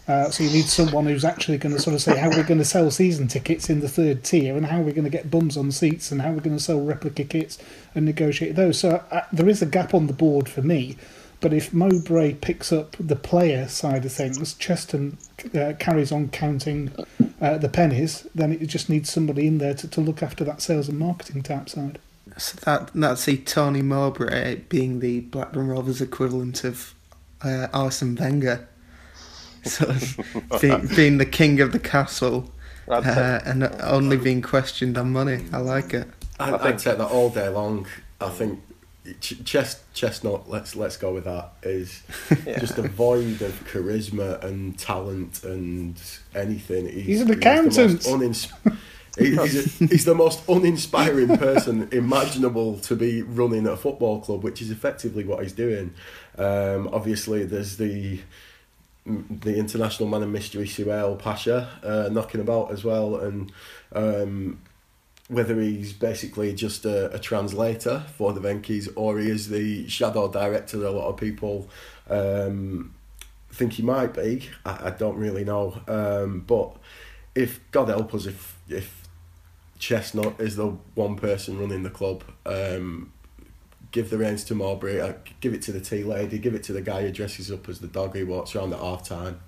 Uh, 0.08 0.30
so 0.30 0.44
you 0.44 0.50
need 0.50 0.66
someone 0.66 1.06
who's 1.06 1.24
actually 1.24 1.58
going 1.58 1.74
to 1.74 1.82
sort 1.82 1.94
of 1.94 2.02
say 2.02 2.18
how 2.18 2.30
we're 2.30 2.44
going 2.44 2.58
to 2.58 2.66
sell 2.66 2.92
season 2.92 3.28
tickets 3.28 3.70
in 3.70 3.80
the 3.80 3.88
third 3.88 4.22
tier 4.24 4.58
and 4.58 4.66
how 4.66 4.82
we're 4.82 4.92
going 4.92 5.06
to 5.06 5.10
get 5.10 5.32
bums 5.32 5.56
on 5.56 5.72
seats 5.72 6.12
and 6.12 6.22
how 6.22 6.30
we're 6.32 6.42
going 6.42 6.58
to 6.58 6.64
sell 6.64 6.82
replica 6.82 7.24
kits 7.24 7.58
and 7.96 8.06
negotiate 8.06 8.56
those. 8.56 8.78
So 8.78 9.02
uh, 9.12 9.22
there 9.32 9.48
is 9.48 9.62
a 9.62 9.66
gap 9.66 9.94
on 9.94 10.08
the 10.08 10.14
board 10.14 10.50
for 10.50 10.62
me. 10.62 10.98
But 11.44 11.52
if 11.52 11.74
Mowbray 11.74 12.36
picks 12.36 12.72
up 12.72 12.96
the 12.98 13.18
player 13.18 13.68
side 13.68 14.06
of 14.06 14.14
things, 14.14 14.54
Cheston 14.54 15.18
uh, 15.54 15.74
carries 15.78 16.10
on 16.10 16.30
counting 16.30 16.94
uh, 17.42 17.58
the 17.58 17.68
pennies, 17.68 18.26
then 18.34 18.54
it 18.54 18.68
just 18.68 18.90
needs 18.90 19.12
somebody 19.12 19.48
in 19.48 19.58
there 19.58 19.74
to, 19.74 19.90
to 19.90 20.00
look 20.00 20.24
after 20.24 20.46
that 20.46 20.62
sales 20.62 20.88
and 20.88 20.98
marketing 20.98 21.44
type 21.44 21.68
side. 21.68 22.00
So 22.38 22.58
that 22.64 22.92
that's 22.96 23.24
see 23.24 23.36
Tony 23.36 23.82
Mowbray 23.82 24.62
being 24.70 25.02
the 25.02 25.20
Blackburn 25.20 25.68
Rovers 25.68 26.00
equivalent 26.00 26.64
of 26.64 26.94
uh, 27.44 27.68
Arsene 27.74 28.16
Wenger, 28.16 28.66
sort 29.66 29.90
of 29.90 30.62
being, 30.62 30.88
being 30.96 31.18
the 31.18 31.26
king 31.26 31.60
of 31.60 31.74
the 31.74 31.80
castle, 31.80 32.50
uh, 32.88 33.42
and 33.44 33.66
only 33.82 34.16
being 34.16 34.42
questioned 34.42 34.98
on 34.98 35.12
money. 35.12 35.44
I 35.52 35.58
like 35.58 35.94
it. 35.94 36.08
I'd, 36.40 36.54
I'd 36.54 36.80
take 36.80 37.00
that 37.00 37.12
all 37.12 37.30
day 37.30 37.50
long. 37.50 37.86
I 38.22 38.30
think 38.30 38.62
Ch- 39.20 39.44
Chest, 39.44 39.80
Chestnut. 39.94 40.50
Let's 40.50 40.76
let's 40.76 40.98
go 40.98 41.14
with 41.14 41.26
that. 41.26 41.52
Is 41.64 42.04
Yeah. 42.46 42.60
just 42.60 42.76
void 42.78 43.42
of 43.42 43.52
charisma 43.72 44.42
and 44.44 44.78
talent 44.80 45.44
and 45.44 46.02
anything. 46.34 46.88
He's, 46.88 47.06
He's 47.06 47.22
an 47.22 47.32
accountant. 47.32 47.94
most 47.94 48.08
unins- 48.08 48.78
he- 49.18 49.32
he's, 49.36 49.82
a- 49.82 49.86
he's 49.88 50.06
the 50.06 50.16
most 50.16 50.48
uninspiring 50.48 51.38
person 51.38 51.88
imaginable 51.92 52.80
to 52.80 52.96
be 52.96 53.22
running 53.22 53.68
a 53.68 53.76
football 53.78 54.22
club, 54.22 54.44
which 54.44 54.62
is 54.62 54.72
effectively 54.72 55.24
what 55.24 55.44
he's 55.44 55.54
doing. 55.54 55.94
Um, 56.38 56.90
obviously, 56.94 57.44
there's 57.46 57.78
the 57.78 58.20
the 59.06 59.58
international 59.58 60.08
man 60.08 60.24
of 60.24 60.30
mystery 60.30 60.66
Suel 60.66 61.20
Pasha 61.20 61.68
uh, 61.84 62.08
knocking 62.10 62.40
about 62.40 62.72
as 62.72 62.86
well, 62.86 63.18
and 63.18 63.52
um, 63.92 64.60
whether 65.30 65.60
he's 65.60 65.94
basically 65.94 66.54
just 66.54 66.86
a, 66.86 67.14
a 67.14 67.20
translator 67.20 68.04
for 68.18 68.34
the 68.34 68.42
Venkies 68.42 68.90
or 68.96 69.20
he 69.20 69.30
is 69.30 69.50
the 69.50 69.88
shadow 69.88 70.28
director 70.30 70.78
that 70.78 70.90
a 70.90 70.92
lot 70.92 71.08
of 71.08 71.18
people 71.18 71.70
um, 72.10 72.94
think 73.52 73.74
he 73.74 73.84
might 73.84 74.14
be. 74.14 74.50
I, 74.66 74.88
I 74.88 74.90
don't 74.92 75.16
really 75.16 75.46
know. 75.46 75.82
Um, 75.88 76.42
but 76.42 76.76
if 77.36 77.60
God 77.72 77.90
help 77.90 78.14
us, 78.14 78.26
if 78.26 78.58
if 78.68 79.08
Chestnut 79.80 80.40
is 80.40 80.56
the 80.56 80.68
one 80.96 81.16
person 81.16 81.60
running 81.60 81.84
the 81.84 81.90
club, 81.90 82.24
um, 82.46 83.12
give 83.92 84.10
the 84.10 84.18
reins 84.18 84.44
to 84.46 84.56
Mowbray, 84.56 85.00
uh, 85.00 85.14
give 85.42 85.54
it 85.54 85.62
to 85.64 85.72
the 85.72 85.82
tea 85.82 86.04
lady, 86.04 86.38
give 86.38 86.54
it 86.54 86.64
to 86.64 86.74
the 86.74 86.82
guy 86.82 87.02
who 87.02 87.12
dresses 87.12 87.52
up 87.52 87.68
as 87.70 87.80
the 87.80 87.88
dog 87.88 88.16
who 88.16 88.26
walks 88.26 88.56
around 88.56 88.74
at 88.74 88.80
half 88.80 89.08
time. 89.08 89.40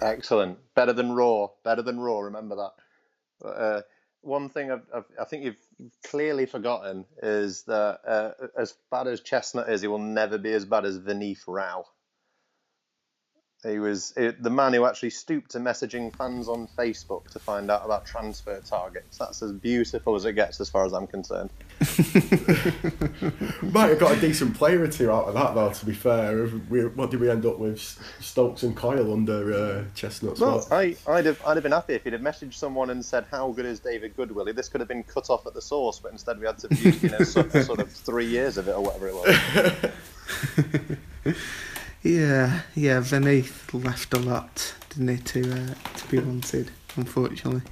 Excellent. 0.00 0.58
Better 0.74 0.92
than 0.92 1.12
Raw. 1.12 1.48
Better 1.64 1.82
than 1.82 2.00
Raw. 2.00 2.20
Remember 2.20 2.56
that. 2.56 3.46
Uh, 3.46 3.80
one 4.24 4.48
thing 4.48 4.70
I've, 4.72 4.82
I've, 4.94 5.04
I 5.20 5.24
think 5.24 5.44
you've 5.44 5.90
clearly 6.04 6.46
forgotten 6.46 7.06
is 7.22 7.62
that 7.64 8.00
uh, 8.06 8.30
as 8.58 8.74
bad 8.90 9.06
as 9.06 9.20
Chestnut 9.20 9.68
is, 9.68 9.82
he 9.82 9.88
will 9.88 9.98
never 9.98 10.38
be 10.38 10.52
as 10.52 10.64
bad 10.64 10.84
as 10.84 10.98
Vineeth 10.98 11.44
Rao. 11.46 11.84
He 13.64 13.78
was 13.78 14.12
it, 14.16 14.42
the 14.42 14.50
man 14.50 14.74
who 14.74 14.84
actually 14.84 15.10
stooped 15.10 15.50
to 15.52 15.58
messaging 15.58 16.14
fans 16.16 16.48
on 16.48 16.68
Facebook 16.76 17.28
to 17.30 17.38
find 17.38 17.70
out 17.70 17.82
about 17.84 18.04
transfer 18.04 18.60
targets. 18.60 19.16
That's 19.16 19.42
as 19.42 19.52
beautiful 19.52 20.14
as 20.14 20.26
it 20.26 20.34
gets, 20.34 20.60
as 20.60 20.68
far 20.68 20.84
as 20.84 20.92
I'm 20.92 21.06
concerned. 21.06 21.50
Might 23.62 23.88
have 23.88 23.98
got 23.98 24.16
a 24.16 24.20
decent 24.20 24.54
player 24.54 24.82
or 24.82 24.88
two 24.88 25.10
out 25.10 25.24
of 25.24 25.34
that, 25.34 25.54
though. 25.54 25.72
To 25.72 25.86
be 25.86 25.94
fair, 25.94 26.46
we, 26.68 26.84
what 26.84 27.10
did 27.10 27.20
we 27.20 27.30
end 27.30 27.46
up 27.46 27.58
with? 27.58 27.98
Stokes 28.20 28.62
and 28.62 28.76
Coyle 28.76 29.12
under 29.12 29.52
uh, 29.52 29.84
Chestnut's 29.94 30.40
Well. 30.40 30.66
I, 30.70 30.96
I'd 31.06 31.24
have, 31.24 31.40
I'd 31.46 31.56
have 31.56 31.62
been 31.62 31.72
happy 31.72 31.94
if 31.94 32.04
he'd 32.04 32.12
have 32.12 32.22
messaged 32.22 32.54
someone 32.54 32.90
and 32.90 33.02
said, 33.04 33.24
"How 33.30 33.50
good 33.52 33.66
is 33.66 33.80
David 33.80 34.14
Goodwillie?" 34.16 34.54
This 34.54 34.68
could 34.68 34.80
have 34.80 34.88
been 34.88 35.04
cut 35.04 35.30
off 35.30 35.46
at 35.46 35.54
the 35.54 35.62
source, 35.62 35.98
but 35.98 36.12
instead 36.12 36.38
we 36.38 36.46
had 36.46 36.58
to 36.58 36.68
view, 36.68 36.92
you 37.00 37.08
know, 37.08 37.24
sort, 37.24 37.50
sort 37.52 37.80
of 37.80 37.90
three 37.90 38.26
years 38.26 38.58
of 38.58 38.68
it 38.68 38.72
or 38.72 38.82
whatever 38.82 39.08
it 39.08 39.14
was. 41.24 41.36
Yeah, 42.04 42.60
yeah. 42.74 43.00
Beneath 43.00 43.72
left 43.72 44.12
a 44.12 44.18
lot, 44.18 44.74
didn't 44.90 45.08
he, 45.08 45.16
to 45.16 45.52
uh, 45.52 45.74
to 45.96 46.08
be 46.10 46.18
wanted, 46.18 46.70
unfortunately. 46.96 47.62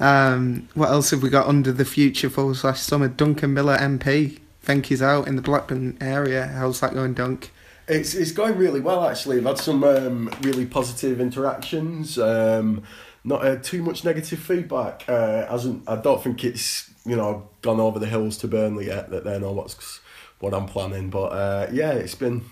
Um, 0.00 0.68
what 0.74 0.90
else 0.90 1.10
have 1.12 1.22
we 1.22 1.30
got 1.30 1.46
under 1.46 1.70
the 1.70 1.84
future 1.84 2.28
forward 2.28 2.56
slash 2.56 2.80
summer? 2.80 3.06
Duncan 3.06 3.54
Miller 3.54 3.78
MP. 3.78 4.40
Think 4.62 4.86
he's 4.86 5.00
out 5.00 5.28
in 5.28 5.36
the 5.36 5.42
Blackburn 5.42 5.96
area. 6.00 6.48
How's 6.48 6.80
that 6.80 6.92
going, 6.92 7.14
Dunk? 7.14 7.52
It's 7.86 8.14
it's 8.14 8.32
going 8.32 8.58
really 8.58 8.80
well 8.80 9.08
actually. 9.08 9.38
I've 9.38 9.44
had 9.44 9.58
some 9.58 9.84
um, 9.84 10.28
really 10.42 10.66
positive 10.66 11.20
interactions. 11.20 12.18
Um, 12.18 12.82
not 13.22 13.46
uh, 13.46 13.56
too 13.56 13.82
much 13.82 14.04
negative 14.04 14.40
feedback. 14.40 15.04
Uh, 15.08 15.46
hasn't 15.46 15.88
I 15.88 15.96
don't 15.96 16.22
think 16.22 16.44
it's 16.44 16.90
you 17.06 17.14
know 17.14 17.48
gone 17.62 17.78
over 17.78 18.00
the 18.00 18.06
hills 18.06 18.36
to 18.38 18.48
Burnley 18.48 18.86
yet 18.86 19.10
that 19.10 19.22
they 19.22 19.38
know 19.38 19.52
what's 19.52 20.00
what 20.40 20.52
I'm 20.52 20.66
planning. 20.66 21.10
But 21.10 21.28
uh, 21.28 21.68
yeah, 21.72 21.92
it's 21.92 22.16
been 22.16 22.44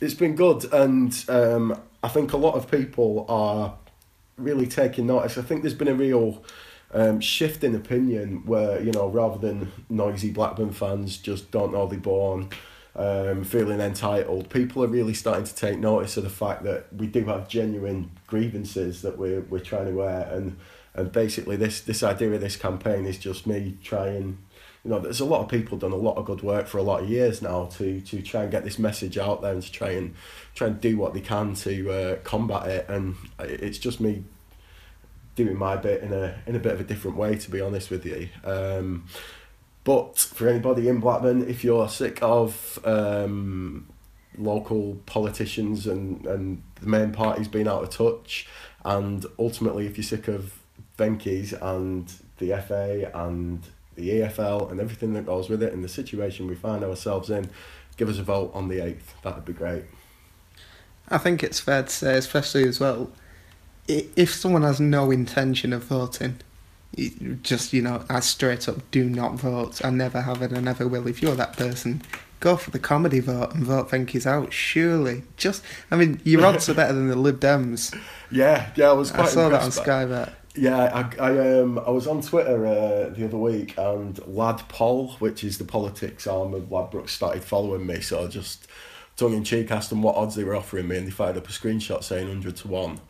it's 0.00 0.14
been 0.14 0.34
good, 0.34 0.72
and 0.72 1.24
um, 1.28 1.80
I 2.02 2.08
think 2.08 2.32
a 2.32 2.36
lot 2.36 2.54
of 2.54 2.70
people 2.70 3.26
are 3.28 3.76
really 4.36 4.66
taking 4.66 5.06
notice. 5.06 5.38
I 5.38 5.42
think 5.42 5.62
there's 5.62 5.74
been 5.74 5.88
a 5.88 5.94
real 5.94 6.44
um, 6.92 7.20
shift 7.20 7.64
in 7.64 7.74
opinion 7.74 8.44
where 8.46 8.80
you 8.82 8.92
know 8.92 9.08
rather 9.08 9.38
than 9.38 9.72
noisy 9.88 10.30
Blackburn 10.30 10.72
fans 10.72 11.18
just 11.18 11.50
don't 11.50 11.72
know 11.72 11.86
they're 11.86 11.98
born, 11.98 12.50
um, 12.94 13.44
feeling 13.44 13.80
entitled, 13.80 14.48
people 14.50 14.82
are 14.82 14.88
really 14.88 15.14
starting 15.14 15.44
to 15.44 15.54
take 15.54 15.78
notice 15.78 16.16
of 16.16 16.24
the 16.24 16.30
fact 16.30 16.62
that 16.64 16.92
we 16.92 17.06
do 17.06 17.24
have 17.26 17.48
genuine 17.48 18.10
grievances 18.26 19.02
that 19.02 19.18
we're 19.18 19.42
we're 19.42 19.58
trying 19.58 19.86
to 19.86 19.92
wear 19.92 20.28
and 20.32 20.56
and 20.94 21.12
basically 21.12 21.56
this 21.56 21.80
this 21.82 22.02
idea 22.02 22.32
of 22.32 22.40
this 22.40 22.56
campaign 22.56 23.06
is 23.06 23.18
just 23.18 23.46
me 23.46 23.76
trying 23.82 24.38
you 24.86 24.92
know, 24.92 25.00
there's 25.00 25.18
a 25.18 25.24
lot 25.24 25.40
of 25.40 25.48
people 25.48 25.76
done 25.76 25.90
a 25.90 25.96
lot 25.96 26.16
of 26.16 26.24
good 26.24 26.42
work 26.42 26.68
for 26.68 26.78
a 26.78 26.82
lot 26.82 27.02
of 27.02 27.10
years 27.10 27.42
now 27.42 27.64
to 27.72 28.00
to 28.02 28.22
try 28.22 28.42
and 28.42 28.52
get 28.52 28.62
this 28.62 28.78
message 28.78 29.18
out 29.18 29.42
there 29.42 29.52
and 29.52 29.60
to 29.60 29.72
try 29.72 29.90
and 29.90 30.14
try 30.54 30.68
and 30.68 30.80
do 30.80 30.96
what 30.96 31.12
they 31.12 31.20
can 31.20 31.54
to 31.54 31.90
uh, 31.90 32.16
combat 32.22 32.68
it. 32.68 32.86
And 32.88 33.16
it's 33.40 33.78
just 33.78 34.00
me 34.00 34.22
doing 35.34 35.56
my 35.56 35.76
bit 35.76 36.04
in 36.04 36.12
a 36.12 36.38
in 36.46 36.54
a 36.54 36.60
bit 36.60 36.72
of 36.72 36.80
a 36.80 36.84
different 36.84 37.16
way, 37.16 37.34
to 37.34 37.50
be 37.50 37.60
honest 37.60 37.90
with 37.90 38.06
you. 38.06 38.28
Um, 38.44 39.06
but 39.82 40.20
for 40.20 40.46
anybody 40.46 40.86
in 40.86 41.00
Blackburn, 41.00 41.48
if 41.48 41.64
you're 41.64 41.88
sick 41.88 42.20
of 42.22 42.78
um, 42.84 43.88
local 44.38 45.00
politicians 45.06 45.88
and, 45.88 46.24
and 46.26 46.62
the 46.80 46.86
main 46.86 47.10
parties 47.10 47.48
being 47.48 47.66
out 47.66 47.82
of 47.82 47.90
touch, 47.90 48.46
and 48.84 49.26
ultimately 49.36 49.86
if 49.86 49.96
you're 49.96 50.04
sick 50.04 50.28
of 50.28 50.60
Venkies 50.96 51.60
and 51.60 52.12
the 52.38 52.56
FA 52.62 53.10
and 53.12 53.66
the 53.96 54.10
EFL 54.10 54.70
and 54.70 54.80
everything 54.80 55.14
that 55.14 55.26
goes 55.26 55.48
with 55.48 55.62
it 55.62 55.72
and 55.72 55.82
the 55.82 55.88
situation 55.88 56.46
we 56.46 56.54
find 56.54 56.84
ourselves 56.84 57.30
in, 57.30 57.50
give 57.96 58.08
us 58.08 58.18
a 58.18 58.22
vote 58.22 58.50
on 58.54 58.68
the 58.68 58.76
8th. 58.76 59.20
That'd 59.22 59.44
be 59.44 59.52
great. 59.52 59.84
I 61.08 61.18
think 61.18 61.42
it's 61.42 61.60
fair 61.60 61.82
to 61.82 61.88
say, 61.88 62.16
especially 62.16 62.64
as 62.66 62.80
well, 62.80 63.10
if 63.88 64.34
someone 64.34 64.62
has 64.62 64.80
no 64.80 65.10
intention 65.10 65.72
of 65.72 65.84
voting, 65.84 66.40
just 67.42 67.72
you 67.72 67.82
know, 67.82 68.04
I 68.08 68.20
straight 68.20 68.68
up 68.68 68.90
do 68.90 69.08
not 69.08 69.34
vote. 69.34 69.84
I 69.84 69.90
never 69.90 70.22
have 70.22 70.42
it, 70.42 70.52
I 70.52 70.60
never 70.60 70.88
will. 70.88 71.06
If 71.06 71.22
you're 71.22 71.34
that 71.36 71.56
person, 71.56 72.02
go 72.40 72.56
for 72.56 72.70
the 72.70 72.78
comedy 72.78 73.20
vote 73.20 73.54
and 73.54 73.64
vote 73.64 73.90
Venky's 73.90 74.26
out. 74.26 74.52
Surely, 74.52 75.22
just 75.36 75.62
I 75.90 75.96
mean, 75.96 76.20
your 76.24 76.44
odds 76.44 76.68
are 76.68 76.74
better 76.74 76.94
than 76.94 77.08
the 77.08 77.16
Lib 77.16 77.40
Dems. 77.40 77.96
Yeah, 78.28 78.70
yeah, 78.74 78.88
I 78.88 78.92
was 78.92 79.12
quite 79.12 79.26
I 79.26 79.28
saw 79.28 79.48
that 79.50 79.62
on 79.62 79.70
Sky 79.70 80.04
Bet. 80.04 80.34
Yeah, 80.56 81.10
I, 81.18 81.30
I 81.30 81.60
um 81.60 81.78
I 81.78 81.90
was 81.90 82.06
on 82.06 82.22
Twitter 82.22 82.66
uh, 82.66 83.10
the 83.10 83.24
other 83.26 83.36
week 83.36 83.74
and 83.76 84.18
Lad 84.26 84.62
Poll, 84.68 85.12
which 85.18 85.44
is 85.44 85.58
the 85.58 85.64
politics 85.64 86.26
arm 86.26 86.54
of 86.54 86.64
Ladbrokes, 86.64 87.10
started 87.10 87.44
following 87.44 87.86
me. 87.86 88.00
So 88.00 88.24
I 88.24 88.28
just 88.28 88.66
tongue 89.16 89.34
in 89.34 89.44
cheek 89.44 89.70
asked 89.70 89.90
them 89.90 90.02
what 90.02 90.16
odds 90.16 90.34
they 90.34 90.44
were 90.44 90.56
offering 90.56 90.88
me, 90.88 90.96
and 90.96 91.06
they 91.06 91.10
fired 91.10 91.36
up 91.36 91.48
a 91.48 91.52
screenshot 91.52 92.02
saying 92.02 92.28
hundred 92.28 92.56
to 92.56 92.68
one. 92.68 93.00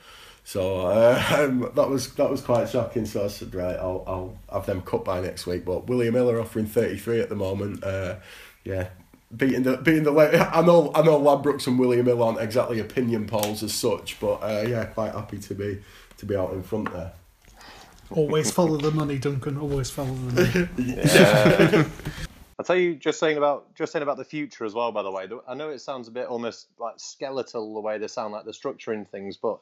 So 0.44 0.87
uh, 0.87 1.22
um, 1.38 1.70
that 1.74 1.88
was 1.88 2.12
that 2.14 2.30
was 2.30 2.40
quite 2.40 2.68
shocking. 2.68 3.06
So 3.06 3.24
I 3.24 3.28
said, 3.28 3.54
right, 3.54 3.76
I'll 3.76 4.04
I'll 4.06 4.38
have 4.59 4.66
them 4.66 4.82
cut 4.82 5.04
by 5.04 5.20
next 5.20 5.46
week. 5.46 5.64
But 5.64 5.87
William 5.87 6.14
Miller 6.14 6.40
offering 6.40 6.66
thirty 6.66 6.98
three 6.98 7.20
at 7.20 7.28
the 7.28 7.37
moment. 7.37 7.85
Uh, 7.85 8.16
yeah. 8.64 8.88
Beating 9.37 9.64
the 9.64 9.76
beating 9.76 10.04
the 10.04 10.12
I 10.12 10.62
know 10.62 10.92
I 10.94 11.02
know 11.02 11.20
Ladbrokes 11.20 11.66
and 11.66 11.78
William 11.78 12.06
Hill 12.06 12.22
aren't 12.22 12.40
exactly 12.40 12.78
opinion 12.78 13.26
polls 13.26 13.62
as 13.64 13.74
such, 13.74 14.20
but 14.20 14.37
uh, 14.37 14.64
yeah, 14.66 14.85
quite 14.85 15.12
happy 15.12 15.38
to 15.38 15.54
be 15.54 15.82
to 16.18 16.26
be 16.26 16.37
out 16.37 16.52
in 16.52 16.62
front 16.62 16.92
there. 16.92 17.12
Always 18.11 18.51
follow 18.51 18.77
the 18.77 18.90
money, 18.90 19.19
Duncan. 19.19 19.59
Always 19.59 19.90
follow 19.90 20.14
the 20.14 20.33
money. 20.33 20.69
Yeah. 20.79 21.88
I'll 22.59 22.64
tell 22.64 22.77
you, 22.77 22.95
just 22.95 23.21
saying 23.21 23.37
about 23.37 23.75
just 23.75 23.92
saying 23.92 24.03
about 24.03 24.16
the 24.16 24.25
future 24.25 24.64
as 24.64 24.73
well. 24.73 24.90
By 24.90 25.03
the 25.03 25.11
way, 25.11 25.29
I 25.47 25.55
know 25.55 25.69
it 25.69 25.81
sounds 25.81 26.09
a 26.09 26.11
bit 26.11 26.27
almost 26.27 26.69
like 26.79 26.95
skeletal 26.97 27.75
the 27.75 27.81
way 27.81 27.99
they 27.99 28.09
sound, 28.09 28.33
like 28.33 28.45
they're 28.45 28.53
structuring 28.53 29.07
things, 29.07 29.37
but 29.37 29.59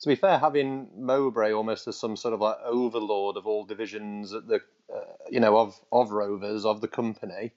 to 0.00 0.08
be 0.08 0.14
fair, 0.14 0.38
having 0.38 0.88
Mowbray 0.96 1.52
almost 1.52 1.88
as 1.88 1.96
some 1.96 2.16
sort 2.16 2.34
of 2.34 2.40
like 2.40 2.56
overlord 2.64 3.36
of 3.36 3.46
all 3.46 3.64
divisions 3.64 4.32
at 4.32 4.46
the, 4.46 4.60
uh, 4.94 5.00
you 5.28 5.40
know, 5.40 5.58
of 5.58 5.80
of 5.90 6.12
Rovers 6.12 6.64
of 6.64 6.80
the 6.80 6.86
company, 6.86 7.52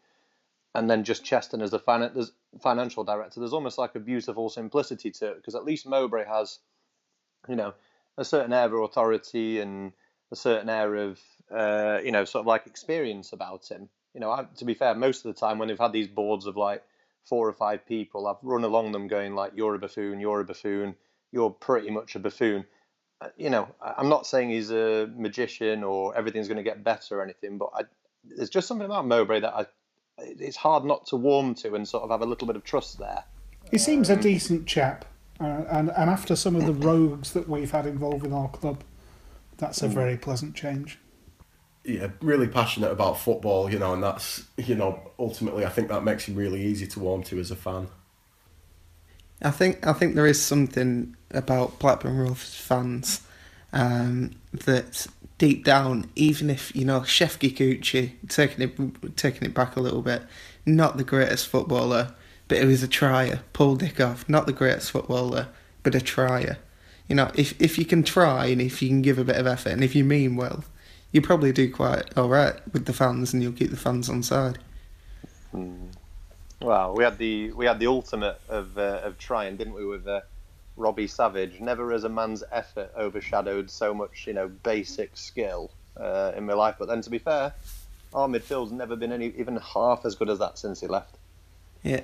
and 0.74 0.90
then 0.90 1.04
just 1.04 1.24
Cheston 1.24 1.62
as 1.62 1.70
the 1.70 1.80
fin- 1.80 2.28
financial 2.60 3.04
director, 3.04 3.40
there's 3.40 3.54
almost 3.54 3.78
like 3.78 3.94
a 3.94 4.00
beautiful 4.00 4.50
simplicity 4.50 5.12
to 5.12 5.28
it 5.28 5.36
because 5.38 5.54
at 5.54 5.66
least 5.66 5.86
Mowbray 5.86 6.26
has, 6.26 6.58
you 7.48 7.56
know, 7.56 7.76
a 8.18 8.26
certain 8.26 8.54
air 8.54 8.66
of 8.66 8.82
authority 8.82 9.60
and 9.60 9.94
a 10.32 10.36
certain 10.36 10.70
air 10.70 10.96
of, 10.96 11.20
uh, 11.52 12.00
you 12.04 12.12
know, 12.12 12.26
sort 12.26 12.42
of 12.42 12.48
like 12.48 12.68
experience 12.68 13.34
about 13.34 13.70
him. 13.70 13.90
You 14.14 14.20
know, 14.20 14.32
I, 14.32 14.46
to 14.58 14.66
be 14.66 14.74
fair, 14.74 14.96
most 14.96 15.26
of 15.26 15.34
the 15.34 15.40
time 15.40 15.58
when 15.58 15.68
they've 15.68 15.80
had 15.80 15.94
these 15.94 16.08
boards 16.08 16.46
of 16.46 16.58
like 16.58 16.84
four 17.26 17.48
or 17.48 17.54
five 17.54 17.86
people, 17.86 18.28
I've 18.28 18.38
run 18.42 18.64
along 18.64 18.92
them 18.92 19.08
going 19.08 19.36
like, 19.36 19.54
"You're 19.56 19.76
a 19.76 19.80
buffoon, 19.80 20.20
you're 20.20 20.42
a 20.42 20.46
buffoon." 20.46 20.96
you're 21.32 21.50
pretty 21.50 21.90
much 21.90 22.16
a 22.16 22.20
buffoon. 22.20 22.66
Uh, 23.22 23.30
you 23.38 23.50
know, 23.50 23.68
I'm 23.82 24.10
not 24.10 24.26
saying 24.26 24.50
he's 24.50 24.72
a 24.72 25.10
magician 25.16 25.84
or 25.84 26.16
everything's 26.16 26.48
going 26.48 26.58
to 26.58 26.64
get 26.64 26.84
better 26.84 27.20
or 27.20 27.24
anything, 27.24 27.58
but 27.58 27.70
I, 27.74 27.84
there's 28.24 28.50
just 28.50 28.68
something 28.68 28.86
about 28.86 29.08
Mowbray 29.08 29.42
that 29.42 29.54
I, 29.54 29.66
it's 30.18 30.58
hard 30.58 30.86
not 30.86 31.08
to 31.08 31.16
warm 31.16 31.56
to 31.56 31.76
and 31.76 31.88
sort 31.88 32.04
of 32.04 32.10
have 32.10 32.22
a 32.22 32.26
little 32.26 32.48
bit 32.48 32.56
of 32.56 32.64
trust 32.64 33.00
there. 33.00 33.24
He 33.70 33.78
seems 33.78 34.10
a 34.10 34.16
decent 34.16 34.66
chap, 34.66 35.06
uh, 35.40 35.64
and 35.70 35.92
and 35.92 36.10
after 36.10 36.36
some 36.36 36.56
of 36.56 36.66
the 36.66 36.74
rogues 36.74 37.32
that 37.34 37.48
we've 37.48 37.72
had 37.72 37.86
involved 37.86 38.26
in 38.26 38.34
our 38.34 38.50
club, 38.50 38.84
that's 39.62 39.82
a 39.84 39.88
mm. 39.88 39.94
very 39.94 40.18
pleasant 40.18 40.56
change. 40.56 40.98
Yeah, 41.86 42.08
really 42.20 42.48
passionate 42.48 42.92
about 42.92 43.20
football, 43.20 43.72
you 43.72 43.80
know, 43.80 43.94
and 43.94 44.04
that's 44.04 44.46
you 44.58 44.76
know 44.76 45.12
ultimately 45.18 45.66
I 45.66 45.70
think 45.70 45.88
that 45.88 46.04
makes 46.04 46.26
him 46.26 46.36
really 46.36 46.62
easy 46.62 46.88
to 46.88 47.00
warm 47.00 47.24
to 47.24 47.40
as 47.40 47.52
a 47.52 47.56
fan. 47.56 47.88
I 49.42 49.52
think 49.52 49.86
I 49.86 49.94
think 49.94 50.16
there 50.16 50.28
is 50.28 50.42
something 50.42 51.16
about 51.32 51.80
Blackburn 51.80 52.18
Rovers 52.18 52.56
fans 52.56 53.22
um, 53.72 54.32
that 54.52 55.08
deep 55.38 55.64
down, 55.64 56.10
even 56.16 56.50
if 56.50 56.76
you 56.76 56.86
know 56.86 57.04
Chef 57.04 57.40
Gikuchi 57.40 58.14
taking 58.28 58.62
it 58.62 59.16
taking 59.16 59.44
it 59.44 59.54
back 59.54 59.76
a 59.76 59.80
little 59.80 60.02
bit, 60.02 60.24
not 60.66 60.98
the 60.98 61.04
greatest 61.04 61.48
footballer, 61.48 62.14
but 62.48 62.58
he 62.58 62.66
was 62.66 62.84
a 62.84 62.88
trier. 62.88 63.42
Paul 63.54 63.78
Dickov, 63.78 64.28
not 64.28 64.48
the 64.48 64.54
greatest 64.54 64.92
footballer, 64.92 65.50
but 65.84 65.96
a 65.96 66.02
trier. 66.02 66.58
You 67.12 67.16
know, 67.16 67.30
if 67.36 67.62
if 67.62 67.78
you 67.78 67.84
can 67.84 68.04
try 68.04 68.46
and 68.46 68.62
if 68.62 68.82
you 68.82 68.88
can 68.88 69.02
give 69.02 69.18
a 69.18 69.26
bit 69.26 69.36
of 69.36 69.46
effort 69.46 69.74
and 69.74 69.84
if 69.84 69.96
you 69.96 70.06
mean 70.06 70.38
well, 70.38 70.64
you 71.12 71.22
probably 71.22 71.52
do 71.52 71.70
quite 71.70 72.06
all 72.18 72.30
right 72.30 72.56
with 72.72 72.86
the 72.86 72.94
fans, 72.94 73.34
and 73.34 73.44
you'll 73.44 73.52
keep 73.52 73.70
the 73.70 73.76
fans 73.76 74.08
on 74.08 74.24
side. 74.24 74.60
Mm. 75.54 75.92
Well, 76.62 76.96
we 76.96 77.04
had 77.04 77.18
the 77.18 77.52
we 77.52 77.66
had 77.66 77.80
the 77.82 77.88
ultimate 77.88 78.40
of 78.48 78.78
uh, 78.78 79.02
of 79.04 79.18
trying, 79.18 79.58
didn't 79.58 79.74
we, 79.74 79.86
with 79.86 80.08
uh, 80.08 80.22
Robbie 80.78 81.06
Savage? 81.06 81.60
Never 81.60 81.92
has 81.92 82.06
a 82.06 82.10
man's 82.10 82.46
effort 82.50 82.94
overshadowed 82.96 83.70
so 83.70 83.94
much, 83.94 84.26
you 84.26 84.32
know, 84.32 84.48
basic 84.48 85.18
skill 85.18 85.70
uh, 85.98 86.32
in 86.38 86.46
my 86.46 86.54
life. 86.54 86.76
But 86.80 86.88
then, 86.88 87.02
to 87.02 87.10
be 87.10 87.20
fair, 87.20 87.54
our 88.14 88.30
midfield's 88.30 88.72
never 88.72 88.96
been 88.96 89.12
any 89.12 89.34
even 89.38 89.58
half 89.58 90.06
as 90.06 90.16
good 90.16 90.30
as 90.30 90.40
that 90.40 90.58
since 90.58 90.80
he 90.80 90.88
left. 90.88 91.18
Yeah, 91.84 92.04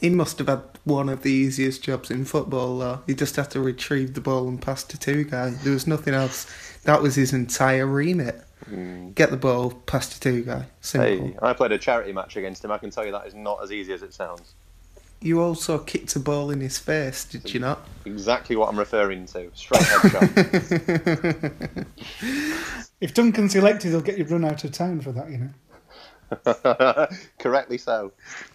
he 0.00 0.10
must 0.10 0.38
have 0.38 0.48
had 0.48 0.62
one 0.84 1.08
of 1.08 1.22
the 1.22 1.30
easiest 1.30 1.82
jobs 1.82 2.10
in 2.10 2.24
football. 2.24 2.78
Though 2.78 3.02
he 3.06 3.14
just 3.14 3.36
had 3.36 3.50
to 3.52 3.60
retrieve 3.60 4.14
the 4.14 4.20
ball 4.20 4.48
and 4.48 4.60
pass 4.60 4.84
to 4.84 4.98
two 4.98 5.24
guys. 5.24 5.62
There 5.62 5.72
was 5.72 5.86
nothing 5.86 6.14
else. 6.14 6.46
That 6.84 7.02
was 7.02 7.14
his 7.14 7.32
entire 7.32 7.86
remit. 7.86 8.42
Mm. 8.70 9.14
Get 9.14 9.30
the 9.30 9.36
ball, 9.36 9.70
pass 9.70 10.18
to 10.18 10.28
Tugay. 10.28 10.66
Simple. 10.80 11.28
Hey, 11.28 11.36
I 11.42 11.52
played 11.52 11.72
a 11.72 11.78
charity 11.78 12.12
match 12.12 12.36
against 12.36 12.64
him. 12.64 12.70
I 12.70 12.78
can 12.78 12.90
tell 12.90 13.04
you 13.04 13.12
that 13.12 13.26
is 13.26 13.34
not 13.34 13.62
as 13.62 13.72
easy 13.72 13.92
as 13.92 14.02
it 14.02 14.14
sounds. 14.14 14.54
You 15.20 15.40
also 15.40 15.78
kicked 15.78 16.14
a 16.14 16.20
ball 16.20 16.50
in 16.50 16.60
his 16.60 16.78
face, 16.78 17.24
did 17.24 17.52
you 17.52 17.60
not? 17.60 17.86
Exactly 18.04 18.54
what 18.54 18.68
I'm 18.68 18.78
referring 18.78 19.26
to. 19.26 19.50
Straight 19.54 19.82
headshot. 19.82 21.86
if 23.00 23.14
Duncan's 23.14 23.54
elected, 23.54 23.92
he'll 23.92 24.02
get 24.02 24.18
you 24.18 24.24
run 24.24 24.44
out 24.44 24.62
of 24.64 24.72
town 24.72 25.00
for 25.00 25.12
that, 25.12 25.30
you 25.30 25.38
know. 25.38 25.50
Correctly 27.38 27.78
so. 27.78 28.12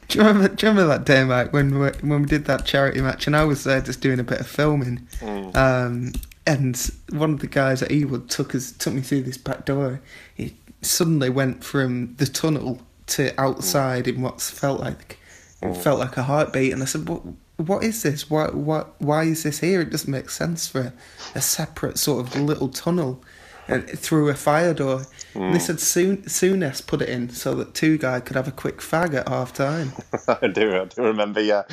Do 0.07 0.19
you, 0.19 0.25
remember, 0.25 0.47
do 0.49 0.65
you 0.65 0.71
remember 0.71 0.88
that 0.88 1.05
day, 1.05 1.23
Mike, 1.23 1.53
when 1.53 1.79
we, 1.79 1.89
when 2.01 2.21
we 2.21 2.27
did 2.27 2.45
that 2.45 2.65
charity 2.65 3.01
match 3.01 3.27
and 3.27 3.36
I 3.36 3.45
was 3.45 3.63
there 3.63 3.81
just 3.81 4.01
doing 4.01 4.19
a 4.19 4.23
bit 4.23 4.39
of 4.39 4.47
filming? 4.47 5.07
Mm. 5.19 5.55
Um, 5.55 6.13
and 6.45 6.91
one 7.12 7.34
of 7.34 7.39
the 7.39 7.47
guys 7.47 7.81
at 7.81 7.89
Ewood 7.89 8.29
took 8.29 8.55
us 8.55 8.71
took 8.71 8.93
me 8.93 9.01
through 9.01 9.23
this 9.23 9.38
back 9.38 9.65
door. 9.65 10.01
He 10.34 10.55
suddenly 10.81 11.29
went 11.29 11.63
from 11.63 12.15
the 12.15 12.25
tunnel 12.25 12.81
to 13.07 13.39
outside 13.39 14.07
in 14.07 14.21
what 14.21 14.41
felt 14.41 14.79
like 14.79 15.19
it 15.62 15.77
felt 15.77 15.99
like 15.99 16.17
a 16.17 16.23
heartbeat, 16.23 16.73
and 16.73 16.81
I 16.81 16.86
said, 16.86 17.07
"What? 17.07 17.21
What 17.57 17.84
is 17.84 18.01
this? 18.01 18.29
Why? 18.29 18.47
Why? 18.47 18.86
Why 18.97 19.23
is 19.23 19.43
this 19.43 19.60
here? 19.60 19.81
It 19.81 19.91
doesn't 19.91 20.12
make 20.12 20.29
sense 20.29 20.67
for 20.67 20.93
a 21.36 21.41
separate 21.41 21.99
sort 21.99 22.25
of 22.25 22.36
little 22.36 22.69
tunnel." 22.69 23.23
And 23.67 23.88
through 23.88 24.30
a 24.30 24.34
fire 24.34 24.74
door. 24.74 25.06
Mm. 25.34 25.54
They 25.54 25.60
said 25.60 25.80
soon 25.80 26.24
Souness 26.24 26.86
put 26.86 27.02
it 27.02 27.10
in 27.10 27.30
so 27.30 27.56
that 27.56 27.74
Tugay 27.74 28.26
could 28.26 28.36
have 28.36 28.47
a 28.47 28.52
quick 28.52 28.80
fag 28.80 29.13
at 29.13 29.28
half 29.30 29.54
time. 29.54 29.93
I 30.28 30.47
do, 30.47 30.82
I 30.82 30.86
do 30.86 31.04
remember. 31.04 31.41
Yeah, 31.41 31.63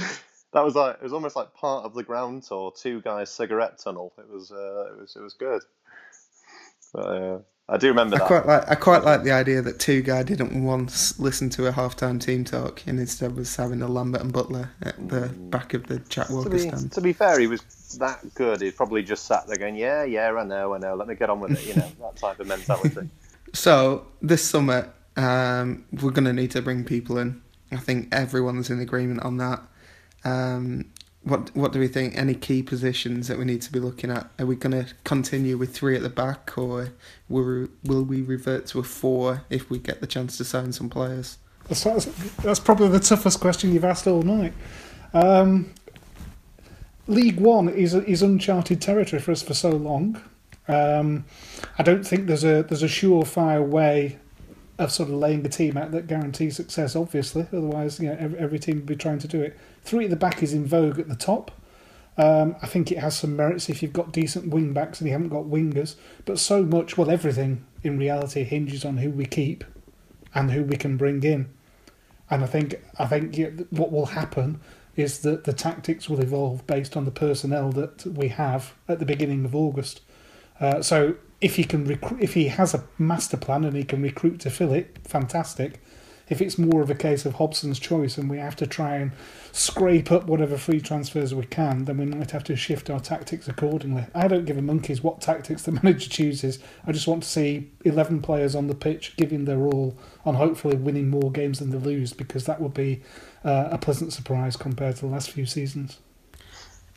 that 0.53 0.65
was 0.65 0.75
like 0.75 0.97
it 0.97 1.03
was 1.03 1.13
almost 1.13 1.37
like 1.37 1.55
part 1.55 1.85
of 1.85 1.95
the 1.95 2.03
ground 2.03 2.45
tour. 2.45 2.73
Tugay's 2.73 3.31
cigarette 3.31 3.79
tunnel. 3.79 4.13
It 4.19 4.29
was 4.29 4.53
uh, 4.53 4.93
it 4.93 5.01
was 5.01 5.17
it 5.17 5.23
was 5.23 5.35
good. 5.35 5.63
But, 6.93 7.01
uh, 7.01 7.39
I 7.71 7.77
do 7.77 7.89
remember 7.89 8.17
I 8.17 8.21
that. 8.21 8.27
Quite 8.29 8.47
like, 8.47 8.71
I 8.71 8.75
quite 8.77 9.05
like 9.05 9.25
the 9.25 9.33
idea 9.33 9.61
that 9.61 9.79
Tugay 9.79 10.25
didn't 10.25 10.65
once 10.65 11.19
listen 11.19 11.51
to 11.51 11.67
a 11.67 11.73
halftime 11.73 12.19
team 12.19 12.45
talk 12.45 12.83
and 12.87 12.99
instead 12.99 13.37
was 13.37 13.55
having 13.55 13.83
a 13.83 13.89
Lambert 13.89 14.23
and 14.23 14.33
Butler 14.33 14.71
at 14.83 15.09
the 15.09 15.29
back 15.29 15.75
of 15.75 15.87
the 15.87 15.99
Jack 16.09 16.31
Walker 16.31 16.49
to 16.49 16.57
be, 16.57 16.61
stand. 16.61 16.93
To 16.93 17.01
be 17.03 17.13
fair, 17.13 17.39
he 17.39 17.47
was 17.47 17.61
that 17.99 18.21
good. 18.35 18.63
He 18.63 18.71
probably 18.71 19.03
just 19.03 19.27
sat 19.27 19.47
there 19.47 19.57
going, 19.57 19.77
"Yeah, 19.77 20.05
yeah, 20.05 20.33
I 20.33 20.45
know, 20.45 20.75
I 20.75 20.79
know. 20.79 20.95
Let 20.95 21.09
me 21.09 21.15
get 21.15 21.29
on 21.29 21.41
with 21.41 21.53
it." 21.53 21.67
You 21.67 21.75
know, 21.75 21.93
that 22.01 22.17
type 22.17 22.41
of 22.41 22.47
mentality. 22.47 23.11
so 23.53 24.07
this 24.23 24.43
summer, 24.43 24.91
um, 25.19 25.85
we're 26.01 26.11
going 26.11 26.25
to 26.25 26.33
need 26.33 26.53
to 26.53 26.63
bring 26.63 26.85
people 26.85 27.19
in. 27.19 27.43
I 27.71 27.77
think 27.77 28.09
everyone's 28.13 28.71
in 28.71 28.81
agreement 28.81 29.23
on 29.23 29.37
that. 29.39 29.61
Um, 30.25 30.91
what 31.29 31.55
what 31.55 31.73
do 31.73 31.81
we 31.81 31.89
think? 31.89 32.17
Any 32.17 32.35
key 32.35 32.63
positions 32.63 33.29
that 33.29 33.39
we 33.39 33.45
need 33.45 33.63
to 33.63 33.73
be 33.73 33.81
looking 33.81 34.11
at? 34.11 34.31
Are 34.39 34.47
we 34.47 34.57
going 34.57 34.85
to 34.85 34.93
continue 35.05 35.57
with 35.57 35.75
three 35.75 35.97
at 35.97 36.03
the 36.03 36.09
back, 36.09 36.57
or 36.57 36.93
will 37.29 37.69
will 37.85 38.03
we 38.03 38.23
revert 38.23 38.67
to 38.69 38.79
a 38.79 38.83
four 38.83 39.43
if 39.51 39.71
we 39.71 39.79
get 39.79 40.01
the 40.01 40.07
chance 40.07 40.37
to 40.39 40.45
sign 40.45 40.73
some 40.73 40.89
players? 40.89 41.39
That's, 41.69 42.07
that's 42.37 42.61
probably 42.61 42.89
the 42.89 43.01
toughest 43.01 43.41
question 43.41 43.75
you've 43.75 43.85
asked 43.85 44.07
all 44.07 44.23
night. 44.23 44.55
Um, 45.13 45.75
League 47.07 47.41
One 47.41 47.69
is 47.69 47.95
is 47.95 48.23
uncharted 48.23 48.81
territory 48.81 49.21
for 49.21 49.33
us 49.33 49.43
for 49.43 49.55
so 49.55 49.71
long. 49.71 50.21
Um, 50.67 51.25
I 51.79 51.83
don't 51.83 52.07
think 52.07 52.27
there's 52.27 52.45
a 52.45 52.63
there's 52.63 52.83
a 52.83 52.87
surefire 52.87 53.67
way 53.67 54.19
of 54.79 54.93
sort 54.93 55.09
of 55.09 55.17
laying 55.17 55.45
a 55.45 55.49
team 55.49 55.77
out 55.77 55.91
that 55.93 56.07
guarantees 56.07 56.57
success. 56.57 56.95
Obviously, 56.95 57.47
otherwise, 57.53 57.99
you 57.99 58.09
know, 58.09 58.17
every, 58.19 58.39
every 58.39 58.59
team 58.59 58.77
would 58.77 58.87
be 58.87 58.97
trying 58.97 59.19
to 59.19 59.29
do 59.29 59.43
it. 59.43 59.59
Three 59.83 60.05
at 60.05 60.11
the 60.11 60.17
back 60.17 60.43
is 60.43 60.53
in 60.53 60.67
vogue 60.67 60.99
at 60.99 61.09
the 61.09 61.17
top. 61.17 61.51
Um, 62.17 62.57
I 62.63 62.67
think 62.67 62.91
it 62.91 62.99
has 62.99 63.17
some 63.17 63.37
merits 63.37 63.69
if 63.69 63.83
you've 63.83 63.93
got 63.93 64.13
decent 64.13 64.49
wing 64.49 64.73
backs 64.73 65.01
and 65.01 65.09
you 65.09 65.13
haven't 65.13 65.29
got 65.29 65.45
wingers. 65.45 65.97
But 66.25 66.39
so 66.39 66.63
much, 66.63 66.97
well, 66.97 67.11
everything 67.11 67.65
in 67.83 67.99
reality 67.99 68.45
hinges 68.45 68.85
on 68.85 68.99
who 68.99 69.11
we 69.11 69.25
keep 69.25 69.65
and 70.35 70.51
who 70.51 70.63
we 70.65 70.77
can 70.77 70.97
bring 70.97 71.23
in. 71.23 71.49
And 72.31 72.43
I 72.43 72.47
think 72.47 72.81
I 72.99 73.07
think 73.07 73.67
what 73.71 73.91
will 73.91 74.07
happen 74.07 74.61
is 74.97 75.21
that 75.21 75.45
the 75.45 75.53
tactics 75.53 76.09
will 76.09 76.21
evolve 76.21 76.67
based 76.67 76.97
on 76.97 77.05
the 77.05 77.11
personnel 77.11 77.71
that 77.71 78.05
we 78.05 78.29
have 78.29 78.75
at 78.89 78.99
the 78.99 79.07
beginning 79.07 79.45
of 79.45 79.55
August. 79.55 80.01
Uh, 80.61 80.83
so 80.83 81.15
if 81.41 81.57
he 81.57 81.65
can 81.65 81.85
recruit, 81.85 82.21
if 82.21 82.35
he 82.35 82.49
has 82.49 82.75
a 82.75 82.85
master 82.99 83.37
plan 83.37 83.65
and 83.65 83.77
he 83.77 83.85
can 83.85 84.03
recruit 84.03 84.41
to 84.41 84.51
fill 84.51 84.73
it, 84.73 84.97
fantastic. 85.05 85.81
If 86.29 86.43
it's 86.43 86.59
more 86.59 86.83
of 86.83 86.91
a 86.91 86.95
case 86.95 87.25
of 87.25 87.35
Hobson's 87.35 87.79
choice 87.79 88.19
and 88.19 88.29
we 88.29 88.37
have 88.37 88.57
to 88.57 88.67
try 88.67 88.97
and 88.97 89.13
scrape 89.51 90.13
up 90.13 90.27
whatever 90.27 90.59
free 90.59 90.81
transfers 90.81 91.35
we 91.35 91.47
can, 91.47 91.87
then 91.87 91.97
we 91.97 92.05
might 92.05 92.33
have 92.33 92.45
to 92.45 92.57
shift 92.57 92.91
our 92.91 93.01
tactics 93.01 93.49
accordingly. 93.49 94.05
I 94.15 94.29
don't 94.29 94.45
give 94.45 94.59
a 94.59 94.63
monkey's 94.63 95.03
what 95.03 95.23
tactics 95.23 95.63
the 95.63 95.73
manager 95.83 96.11
chooses. 96.11 96.59
I 96.87 96.93
just 96.93 97.07
want 97.07 97.23
to 97.23 97.29
see 97.29 97.71
11 97.87 98.21
players 98.21 98.55
on 98.55 98.67
the 98.67 98.75
pitch 98.75 99.17
giving 99.17 99.47
their 99.47 99.61
all 99.61 99.97
on 100.27 100.35
hopefully 100.35 100.77
winning 100.77 101.09
more 101.09 101.31
games 101.31 101.61
than 101.61 101.71
they 101.71 101.79
lose 101.79 102.13
because 102.13 102.45
that 102.45 102.61
would 102.61 102.75
be 102.75 103.01
uh, 103.43 103.69
a 103.71 103.79
pleasant 103.79 104.13
surprise 104.13 104.55
compared 104.57 104.97
to 104.97 105.07
the 105.07 105.13
last 105.13 105.31
few 105.31 105.47
seasons. 105.47 105.99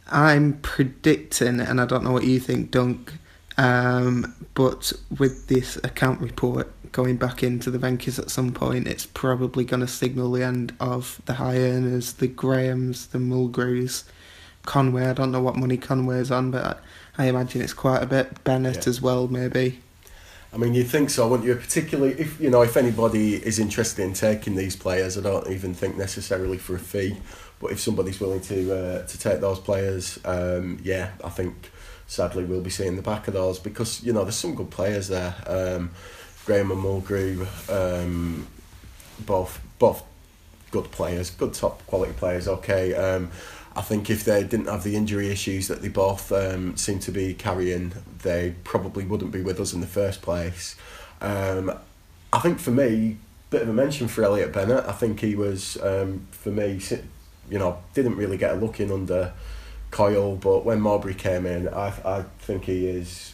I'm 0.08 0.60
predicting, 0.60 1.62
and 1.62 1.80
I 1.80 1.86
don't 1.86 2.04
know 2.04 2.12
what 2.12 2.26
you 2.26 2.40
think, 2.40 2.72
Dunk, 2.72 3.14
um, 3.62 4.34
but 4.56 4.92
with 5.20 5.48
this 5.48 5.76
account 5.84 6.20
report 6.20 6.72
going 6.92 7.18
back 7.18 7.44
into 7.44 7.70
the 7.70 7.78
Venky's 7.78 8.18
at 8.18 8.32
some 8.32 8.52
point, 8.52 8.88
it's 8.88 9.06
probably 9.06 9.64
going 9.64 9.82
to 9.82 9.88
signal 9.88 10.32
the 10.32 10.44
end 10.44 10.74
of 10.80 11.22
the 11.26 11.34
high 11.34 11.58
earners, 11.58 12.14
the 12.14 12.28
Grahams, 12.28 13.08
the 13.08 13.20
Mulgrews, 13.20 14.04
Conway. 14.64 15.06
I 15.06 15.14
don't 15.14 15.32
know 15.32 15.44
what 15.44 15.58
money 15.58 15.78
Conway's 15.78 16.32
on, 16.32 16.50
but 16.50 16.82
I, 17.18 17.26
I 17.26 17.28
imagine 17.28 17.62
it's 17.62 17.74
quite 17.74 18.02
a 18.02 18.08
bit. 18.08 18.44
Bennett 18.44 18.78
yeah. 18.78 18.90
as 18.90 19.00
well, 19.00 19.28
maybe. 19.28 19.80
I 20.52 20.58
mean, 20.58 20.74
you'd 20.74 20.88
think 20.88 21.12
so, 21.12 21.28
wouldn't 21.28 21.48
you? 21.48 21.56
Particularly 21.56 22.20
if 22.20 22.42
you 22.42 22.50
know 22.50 22.64
if 22.64 22.76
anybody 22.76 23.36
is 23.36 23.60
interested 23.60 24.04
in 24.04 24.14
taking 24.14 24.56
these 24.56 24.76
players. 24.76 25.20
I 25.20 25.22
don't 25.22 25.48
even 25.52 25.76
think 25.76 25.98
necessarily 25.98 26.58
for 26.58 26.76
a 26.76 26.80
fee, 26.80 27.18
but 27.60 27.72
if 27.72 27.80
somebody's 27.80 28.20
willing 28.20 28.42
to 28.42 28.74
uh, 28.74 29.06
to 29.06 29.20
take 29.20 29.40
those 29.40 29.60
players, 29.60 30.20
um, 30.26 30.80
yeah, 30.84 31.12
I 31.24 31.30
think 31.30 31.72
sadly 32.12 32.44
we'll 32.44 32.60
be 32.60 32.70
seeing 32.70 32.98
the 32.98 33.02
back 33.02 33.30
of 33.30 33.34
those 33.34 33.58
because 33.58 34.04
you 34.04 34.12
know 34.12 34.24
there's 34.24 34.36
some 34.36 34.54
good 34.54 34.70
players 34.70 35.08
there. 35.08 35.34
Um, 35.48 35.92
Graham 36.46 36.70
and 36.72 36.84
Mulgrew, 36.84 37.48
um, 37.70 38.48
both 39.26 39.62
both 39.80 40.04
good 40.72 40.92
players, 40.92 41.30
good 41.30 41.54
top 41.54 41.86
quality 41.88 42.12
players. 42.12 42.50
Okay, 42.50 42.94
um, 42.96 43.32
I 43.78 43.82
think 43.82 44.10
if 44.10 44.26
they 44.26 44.44
didn't 44.44 44.66
have 44.66 44.84
the 44.84 44.98
injury 44.98 45.30
issues 45.30 45.70
that 45.70 45.82
they 45.82 45.88
both 45.88 46.34
um, 46.34 46.76
seem 46.76 47.00
to 47.00 47.12
be 47.12 47.34
carrying, 47.34 47.94
they 48.24 48.56
probably 48.66 49.06
wouldn't 49.06 49.32
be 49.32 49.42
with 49.42 49.62
us 49.62 49.72
in 49.72 49.80
the 49.80 49.88
first 49.88 50.22
place. 50.22 50.76
Um, 51.22 51.72
I 52.34 52.40
think 52.40 52.60
for 52.60 52.72
me, 52.72 53.18
bit 53.52 53.62
of 53.62 53.70
a 53.70 53.74
mention 53.74 54.10
for 54.10 54.26
Elliot 54.26 54.52
Bennett. 54.52 54.84
I 54.86 54.92
think 54.92 55.22
he 55.22 55.36
was 55.36 55.82
um, 55.82 56.28
for 56.32 56.50
me, 56.50 56.82
you 57.50 57.58
know, 57.58 57.78
didn't 57.94 58.18
really 58.18 58.38
get 58.38 58.52
a 58.52 58.56
look 58.56 58.82
in 58.82 58.92
under 58.92 59.32
Coyle, 59.92 60.36
but 60.36 60.66
when 60.66 60.82
Mowbray 60.82 61.14
came 61.14 61.46
in, 61.46 61.68
I 61.68 61.94
I 62.04 62.26
think 62.40 62.66
he 62.66 62.88
is 62.88 63.34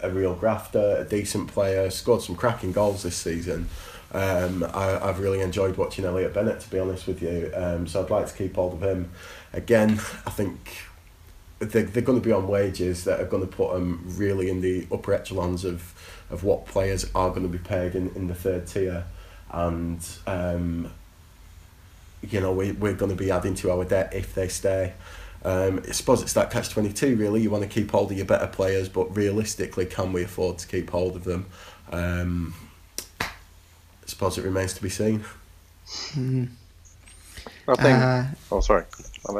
a 0.00 0.10
real 0.10 0.34
grafter, 0.34 0.96
a 0.98 1.04
decent 1.04 1.48
player, 1.48 1.90
scored 1.90 2.22
some 2.22 2.36
cracking 2.36 2.72
goals 2.72 3.02
this 3.02 3.16
season. 3.16 3.68
Um, 4.12 4.62
I, 4.62 4.98
I've 5.02 5.18
really 5.18 5.40
enjoyed 5.40 5.76
watching 5.76 6.04
Elliot 6.04 6.34
Bennett, 6.34 6.60
to 6.60 6.70
be 6.70 6.78
honest 6.78 7.06
with 7.06 7.20
you. 7.22 7.50
Um, 7.54 7.86
so 7.86 8.02
I'd 8.02 8.10
like 8.10 8.26
to 8.28 8.34
keep 8.34 8.54
hold 8.54 8.74
of 8.74 8.82
him. 8.82 9.10
Again, 9.52 9.92
I 10.26 10.30
think 10.30 10.84
they're, 11.58 11.82
they're 11.82 12.02
going 12.02 12.20
to 12.20 12.24
be 12.24 12.32
on 12.32 12.46
wages 12.46 13.04
that 13.04 13.20
are 13.20 13.24
going 13.24 13.42
to 13.42 13.48
put 13.48 13.72
them 13.72 14.04
really 14.06 14.50
in 14.50 14.60
the 14.60 14.86
upper 14.92 15.14
echelons 15.14 15.64
of, 15.64 15.94
of 16.30 16.44
what 16.44 16.66
players 16.66 17.10
are 17.14 17.30
going 17.30 17.42
to 17.42 17.48
be 17.48 17.58
paid 17.58 17.94
in, 17.94 18.10
in 18.14 18.28
the 18.28 18.34
third 18.34 18.66
tier. 18.66 19.04
And, 19.50 20.06
um, 20.26 20.92
you 22.22 22.40
know, 22.40 22.52
we, 22.52 22.72
we're 22.72 22.94
going 22.94 23.10
to 23.10 23.16
be 23.16 23.30
adding 23.30 23.54
to 23.56 23.72
our 23.72 23.84
debt 23.84 24.12
if 24.14 24.34
they 24.34 24.48
stay. 24.48 24.92
Um, 25.44 25.82
I 25.86 25.92
suppose 25.92 26.22
it's 26.22 26.32
that 26.32 26.50
catch 26.50 26.70
22 26.70 27.16
really. 27.16 27.42
You 27.42 27.50
want 27.50 27.62
to 27.62 27.68
keep 27.68 27.90
hold 27.90 28.10
of 28.10 28.16
your 28.16 28.26
better 28.26 28.46
players, 28.46 28.88
but 28.88 29.14
realistically, 29.14 29.86
can 29.86 30.12
we 30.12 30.22
afford 30.22 30.58
to 30.58 30.66
keep 30.66 30.90
hold 30.90 31.16
of 31.16 31.24
them? 31.24 31.46
Um, 31.92 32.54
I 33.20 33.26
suppose 34.06 34.38
it 34.38 34.44
remains 34.44 34.74
to 34.74 34.82
be 34.82 34.88
seen. 34.88 35.24
Mm. 35.86 36.48
I 37.68 37.74
think. 37.76 37.98
Uh, 37.98 38.24
oh, 38.52 38.60
sorry. 38.60 38.84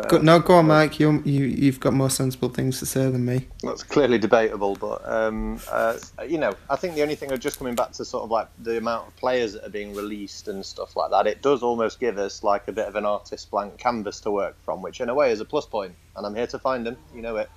Go, 0.09 0.19
no, 0.19 0.39
go 0.39 0.55
on, 0.55 0.67
Mike. 0.67 0.99
You 0.99 1.23
you 1.27 1.45
you've 1.45 1.79
got 1.79 1.93
more 1.93 2.09
sensible 2.09 2.49
things 2.49 2.79
to 2.79 2.87
say 2.87 3.11
than 3.11 3.25
me. 3.25 3.49
That's 3.63 3.83
clearly 3.83 4.17
debatable, 4.17 4.77
but 4.77 5.07
um, 5.07 5.61
uh, 5.71 5.99
you 6.27 6.39
know, 6.39 6.55
I 6.71 6.77
think 6.77 6.95
the 6.95 7.03
only 7.03 7.17
thing, 7.17 7.37
just 7.39 7.59
coming 7.59 7.75
back 7.75 7.93
to 7.93 8.05
sort 8.05 8.25
of 8.25 8.31
like 8.31 8.49
the 8.61 8.79
amount 8.79 9.09
of 9.09 9.17
players 9.17 9.53
that 9.53 9.67
are 9.67 9.71
being 9.71 9.95
released 9.95 10.49
and 10.49 10.65
stuff 10.65 10.97
like 10.97 11.11
that, 11.11 11.27
it 11.27 11.43
does 11.43 11.63
almost 11.63 12.01
give 12.01 12.17
us 12.17 12.43
like 12.43 12.67
a 12.69 12.73
bit 12.73 12.89
of 12.89 12.97
an 12.97 13.05
artist 13.05 13.51
blank 13.51 13.77
canvas 13.77 14.21
to 14.21 14.31
work 14.31 14.57
from, 14.65 14.81
which 14.81 15.03
in 15.03 15.11
a 15.11 15.15
way 15.15 15.33
is 15.33 15.41
a 15.41 15.45
plus 15.45 15.67
point, 15.67 15.95
and 16.17 16.27
I'm 16.27 16.35
here 16.35 16.47
to 16.47 16.59
find 16.59 16.87
them. 16.87 16.97
You 17.15 17.21
know 17.21 17.37
it. 17.37 17.51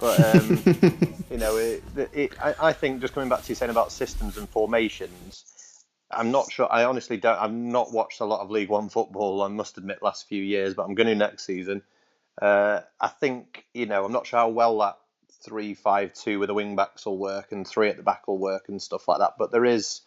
But 0.00 0.34
um, 0.34 0.62
you 1.30 1.36
know, 1.36 1.56
it, 1.56 1.82
it, 2.14 2.32
I, 2.42 2.54
I 2.68 2.72
think 2.72 3.00
just 3.02 3.12
coming 3.12 3.28
back 3.28 3.42
to 3.42 3.48
you 3.50 3.54
saying 3.54 3.70
about 3.70 3.92
systems 3.92 4.38
and 4.38 4.48
formations, 4.48 5.44
I'm 6.16 6.30
not 6.30 6.50
sure. 6.50 6.70
I 6.70 6.84
honestly 6.84 7.16
don't. 7.16 7.38
I've 7.38 7.52
not 7.52 7.92
watched 7.92 8.20
a 8.20 8.24
lot 8.24 8.40
of 8.40 8.50
League 8.50 8.68
One 8.68 8.88
football. 8.88 9.42
I 9.42 9.48
must 9.48 9.78
admit, 9.78 10.02
last 10.02 10.28
few 10.28 10.42
years, 10.42 10.74
but 10.74 10.84
I'm 10.84 10.94
going 10.94 11.06
to 11.06 11.14
next 11.14 11.44
season. 11.44 11.82
Uh, 12.40 12.80
I 13.00 13.08
think 13.08 13.64
you 13.74 13.86
know. 13.86 14.04
I'm 14.04 14.12
not 14.12 14.26
sure 14.26 14.40
how 14.40 14.48
well 14.48 14.78
that 14.78 14.98
three-five-two 15.44 16.38
with 16.38 16.48
the 16.48 16.54
wing 16.54 16.74
backs 16.74 17.04
will 17.04 17.18
work 17.18 17.52
and 17.52 17.66
three 17.66 17.90
at 17.90 17.98
the 17.98 18.02
back 18.02 18.26
will 18.26 18.38
work 18.38 18.68
and 18.68 18.80
stuff 18.80 19.06
like 19.08 19.18
that. 19.18 19.34
But 19.38 19.52
there 19.52 19.64
is 19.64 20.00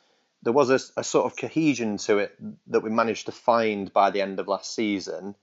there 0.43 0.53
was 0.53 0.69
a, 0.69 0.79
a 0.99 1.03
sort 1.03 1.25
of 1.25 1.37
cohesion 1.37 1.97
to 1.97 2.19
it 2.19 2.35
that 2.67 2.81
we 2.83 2.89
managed 2.89 3.25
to 3.27 3.31
find 3.31 3.91
by 3.91 4.11
the 4.11 4.21
end 4.21 4.39
of 4.39 4.47
last 4.47 4.73
season 4.73 5.35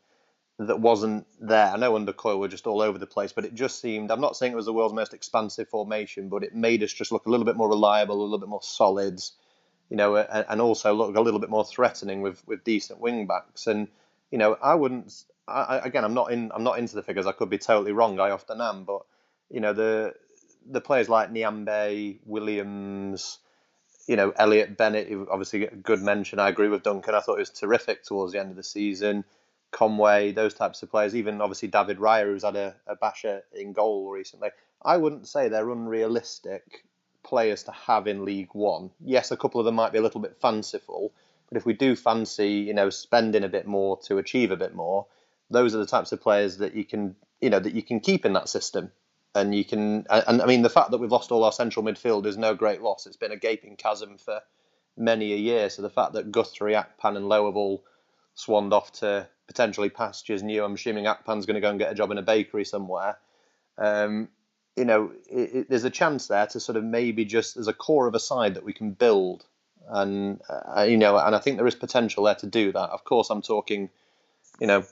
that 0.58 0.80
wasn't 0.80 1.26
there. 1.40 1.66
I 1.66 1.76
know 1.76 1.96
under 1.96 2.12
Coyle 2.12 2.38
we're 2.38 2.48
just 2.48 2.66
all 2.66 2.80
over 2.80 2.98
the 2.98 3.06
place, 3.06 3.32
but 3.32 3.44
it 3.44 3.54
just 3.54 3.80
seemed. 3.80 4.10
I'm 4.10 4.20
not 4.20 4.36
saying 4.36 4.52
it 4.52 4.56
was 4.56 4.66
the 4.66 4.72
world's 4.72 4.94
most 4.94 5.14
expansive 5.14 5.68
formation, 5.68 6.28
but 6.28 6.44
it 6.44 6.54
made 6.54 6.82
us 6.82 6.92
just 6.92 7.12
look 7.12 7.26
a 7.26 7.30
little 7.30 7.46
bit 7.46 7.56
more 7.56 7.68
reliable, 7.68 8.20
a 8.20 8.22
little 8.22 8.38
bit 8.38 8.48
more 8.48 8.62
solid 8.62 9.20
you 9.90 9.96
know, 9.96 10.16
and 10.16 10.60
also 10.60 10.94
look 10.94 11.16
a 11.16 11.20
little 11.20 11.40
bit 11.40 11.50
more 11.50 11.64
threatening 11.64 12.22
with, 12.22 12.46
with 12.46 12.64
decent 12.64 13.00
wing 13.00 13.26
backs. 13.26 13.66
And 13.66 13.88
you 14.30 14.38
know, 14.38 14.56
I 14.62 14.74
wouldn't. 14.74 15.24
I, 15.46 15.78
again, 15.84 16.04
I'm 16.04 16.14
not 16.14 16.32
in. 16.32 16.50
I'm 16.54 16.64
not 16.64 16.78
into 16.78 16.96
the 16.96 17.02
figures. 17.02 17.26
I 17.26 17.32
could 17.32 17.50
be 17.50 17.58
totally 17.58 17.92
wrong. 17.92 18.18
I 18.18 18.30
often 18.30 18.60
am, 18.60 18.84
but 18.84 19.02
you 19.50 19.60
know, 19.60 19.72
the 19.72 20.14
the 20.66 20.80
players 20.80 21.08
like 21.08 21.30
Nyambe, 21.30 22.18
Williams, 22.24 23.38
you 24.06 24.16
know, 24.16 24.30
Elliot 24.36 24.76
Bennett, 24.76 25.08
obviously 25.30 25.66
a 25.66 25.74
good 25.74 26.00
mention. 26.02 26.38
I 26.38 26.48
agree 26.48 26.68
with 26.68 26.82
Duncan. 26.82 27.14
I 27.14 27.20
thought 27.20 27.36
it 27.36 27.40
was 27.40 27.50
terrific 27.50 28.04
towards 28.04 28.32
the 28.32 28.40
end 28.40 28.50
of 28.50 28.56
the 28.56 28.62
season. 28.62 29.24
Conway, 29.70 30.32
those 30.32 30.54
types 30.54 30.82
of 30.82 30.90
players, 30.90 31.16
even 31.16 31.40
obviously 31.40 31.68
David 31.68 31.98
Raya, 31.98 32.24
who's 32.24 32.44
had 32.44 32.56
a, 32.56 32.76
a 32.86 32.96
basher 32.96 33.42
in 33.52 33.72
goal 33.72 34.10
recently. 34.10 34.50
I 34.82 34.96
wouldn't 34.96 35.26
say 35.26 35.48
they're 35.48 35.70
unrealistic 35.70 36.84
players 37.24 37.64
to 37.64 37.72
have 37.72 38.06
in 38.06 38.24
League 38.24 38.50
One. 38.52 38.90
Yes, 39.00 39.30
a 39.30 39.36
couple 39.36 39.60
of 39.60 39.64
them 39.64 39.74
might 39.74 39.92
be 39.92 39.98
a 39.98 40.02
little 40.02 40.20
bit 40.20 40.36
fanciful, 40.40 41.12
but 41.48 41.56
if 41.56 41.66
we 41.66 41.72
do 41.72 41.96
fancy, 41.96 42.50
you 42.50 42.74
know, 42.74 42.90
spending 42.90 43.42
a 43.42 43.48
bit 43.48 43.66
more 43.66 43.98
to 44.02 44.18
achieve 44.18 44.50
a 44.50 44.56
bit 44.56 44.74
more, 44.74 45.06
those 45.50 45.74
are 45.74 45.78
the 45.78 45.86
types 45.86 46.12
of 46.12 46.20
players 46.20 46.58
that 46.58 46.74
you 46.74 46.84
can, 46.84 47.16
you 47.40 47.50
know, 47.50 47.58
that 47.58 47.74
you 47.74 47.82
can 47.82 48.00
keep 48.00 48.24
in 48.24 48.34
that 48.34 48.48
system. 48.48 48.92
And 49.36 49.52
you 49.52 49.64
can, 49.64 50.06
and 50.08 50.40
I 50.40 50.46
mean, 50.46 50.62
the 50.62 50.70
fact 50.70 50.92
that 50.92 50.98
we've 50.98 51.10
lost 51.10 51.32
all 51.32 51.42
our 51.42 51.50
central 51.50 51.84
midfield 51.84 52.24
is 52.24 52.36
no 52.36 52.54
great 52.54 52.82
loss. 52.82 53.06
It's 53.06 53.16
been 53.16 53.32
a 53.32 53.36
gaping 53.36 53.74
chasm 53.74 54.16
for 54.16 54.40
many 54.96 55.32
a 55.32 55.36
year. 55.36 55.68
So 55.70 55.82
the 55.82 55.90
fact 55.90 56.12
that 56.12 56.30
Guthrie, 56.30 56.74
Akpan, 56.74 57.16
and 57.16 57.28
Lowe 57.28 57.46
have 57.46 57.56
all 57.56 57.82
swanned 58.34 58.72
off 58.72 58.92
to 58.92 59.28
potentially 59.48 59.90
pastures 59.90 60.42
new, 60.42 60.62
I'm 60.64 60.74
assuming 60.74 61.06
Akpan's 61.06 61.46
going 61.46 61.56
to 61.56 61.60
go 61.60 61.70
and 61.70 61.80
get 61.80 61.90
a 61.90 61.96
job 61.96 62.12
in 62.12 62.18
a 62.18 62.22
bakery 62.22 62.64
somewhere. 62.64 63.18
Um, 63.76 64.28
you 64.76 64.84
know, 64.84 65.12
it, 65.30 65.54
it, 65.54 65.70
there's 65.70 65.84
a 65.84 65.90
chance 65.90 66.26
there 66.26 66.46
to 66.48 66.60
sort 66.60 66.76
of 66.76 66.84
maybe 66.84 67.24
just 67.24 67.56
as 67.56 67.68
a 67.68 67.72
core 67.72 68.06
of 68.06 68.14
a 68.14 68.20
side 68.20 68.54
that 68.54 68.64
we 68.64 68.72
can 68.72 68.92
build, 68.92 69.44
and 69.88 70.40
uh, 70.48 70.82
you 70.82 70.96
know, 70.96 71.16
and 71.18 71.34
I 71.34 71.38
think 71.38 71.56
there 71.56 71.66
is 71.66 71.74
potential 71.74 72.24
there 72.24 72.34
to 72.36 72.46
do 72.46 72.72
that. 72.72 72.90
Of 72.90 73.04
course, 73.04 73.30
I'm 73.30 73.42
talking, 73.42 73.90
you 74.60 74.66
know, 74.66 74.84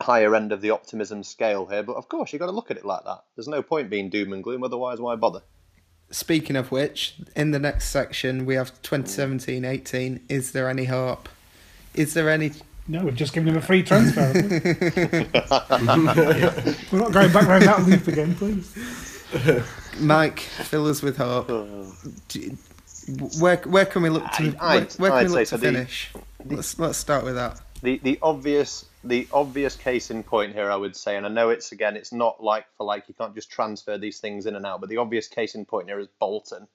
higher 0.00 0.34
end 0.34 0.52
of 0.52 0.60
the 0.60 0.70
optimism 0.70 1.22
scale 1.22 1.66
here, 1.66 1.82
but 1.82 1.96
of 1.96 2.08
course 2.08 2.32
you've 2.32 2.40
got 2.40 2.46
to 2.46 2.52
look 2.52 2.70
at 2.70 2.76
it 2.76 2.84
like 2.84 3.04
that. 3.04 3.22
There's 3.36 3.48
no 3.48 3.62
point 3.62 3.90
being 3.90 4.10
doom 4.10 4.32
and 4.32 4.42
gloom, 4.42 4.64
otherwise, 4.64 5.00
why 5.00 5.14
bother? 5.16 5.42
Speaking 6.10 6.56
of 6.56 6.72
which, 6.72 7.16
in 7.36 7.52
the 7.52 7.58
next 7.58 7.90
section 7.90 8.44
we 8.44 8.56
have 8.56 8.82
2017-18. 8.82 10.22
Is 10.28 10.52
there 10.52 10.68
any 10.68 10.86
hope? 10.86 11.28
Is 11.94 12.14
there 12.14 12.28
any 12.28 12.52
no, 12.90 13.04
we've 13.04 13.14
just 13.14 13.32
given 13.32 13.48
him 13.48 13.56
a 13.56 13.62
free 13.62 13.84
transfer. 13.84 14.32
we? 14.32 14.40
We're 16.92 16.98
not 16.98 17.12
going 17.12 17.32
back 17.32 17.46
around 17.46 17.62
that 17.62 17.84
loop 17.86 18.08
again, 18.08 18.34
please. 18.34 19.22
Mike, 20.00 20.40
fill 20.40 20.86
us 20.86 21.00
with 21.00 21.16
hope. 21.16 21.48
Where 23.38 23.56
where 23.58 23.86
can 23.86 24.02
we 24.02 24.08
look 24.08 24.28
to? 24.32 24.56
I, 24.58 24.78
where, 24.78 24.86
where, 24.96 25.10
can 25.10 25.18
I'd 25.18 25.26
we 25.28 25.28
look 25.28 25.48
to 25.48 25.58
finish? 25.58 26.12
The, 26.44 26.56
let's 26.56 26.78
let's 26.80 26.98
start 26.98 27.24
with 27.24 27.36
that. 27.36 27.60
The 27.80 27.98
the 27.98 28.18
obvious 28.22 28.86
the 29.04 29.28
obvious 29.32 29.76
case 29.76 30.10
in 30.10 30.24
point 30.24 30.54
here, 30.54 30.68
I 30.68 30.76
would 30.76 30.96
say, 30.96 31.16
and 31.16 31.24
I 31.24 31.28
know 31.28 31.50
it's 31.50 31.70
again, 31.70 31.96
it's 31.96 32.12
not 32.12 32.42
like 32.42 32.66
for 32.76 32.84
like. 32.84 33.04
You 33.06 33.14
can't 33.14 33.36
just 33.36 33.50
transfer 33.50 33.98
these 33.98 34.18
things 34.18 34.46
in 34.46 34.56
and 34.56 34.66
out. 34.66 34.80
But 34.80 34.90
the 34.90 34.96
obvious 34.96 35.28
case 35.28 35.54
in 35.54 35.64
point 35.64 35.86
here 35.88 36.00
is 36.00 36.08
Bolton 36.18 36.66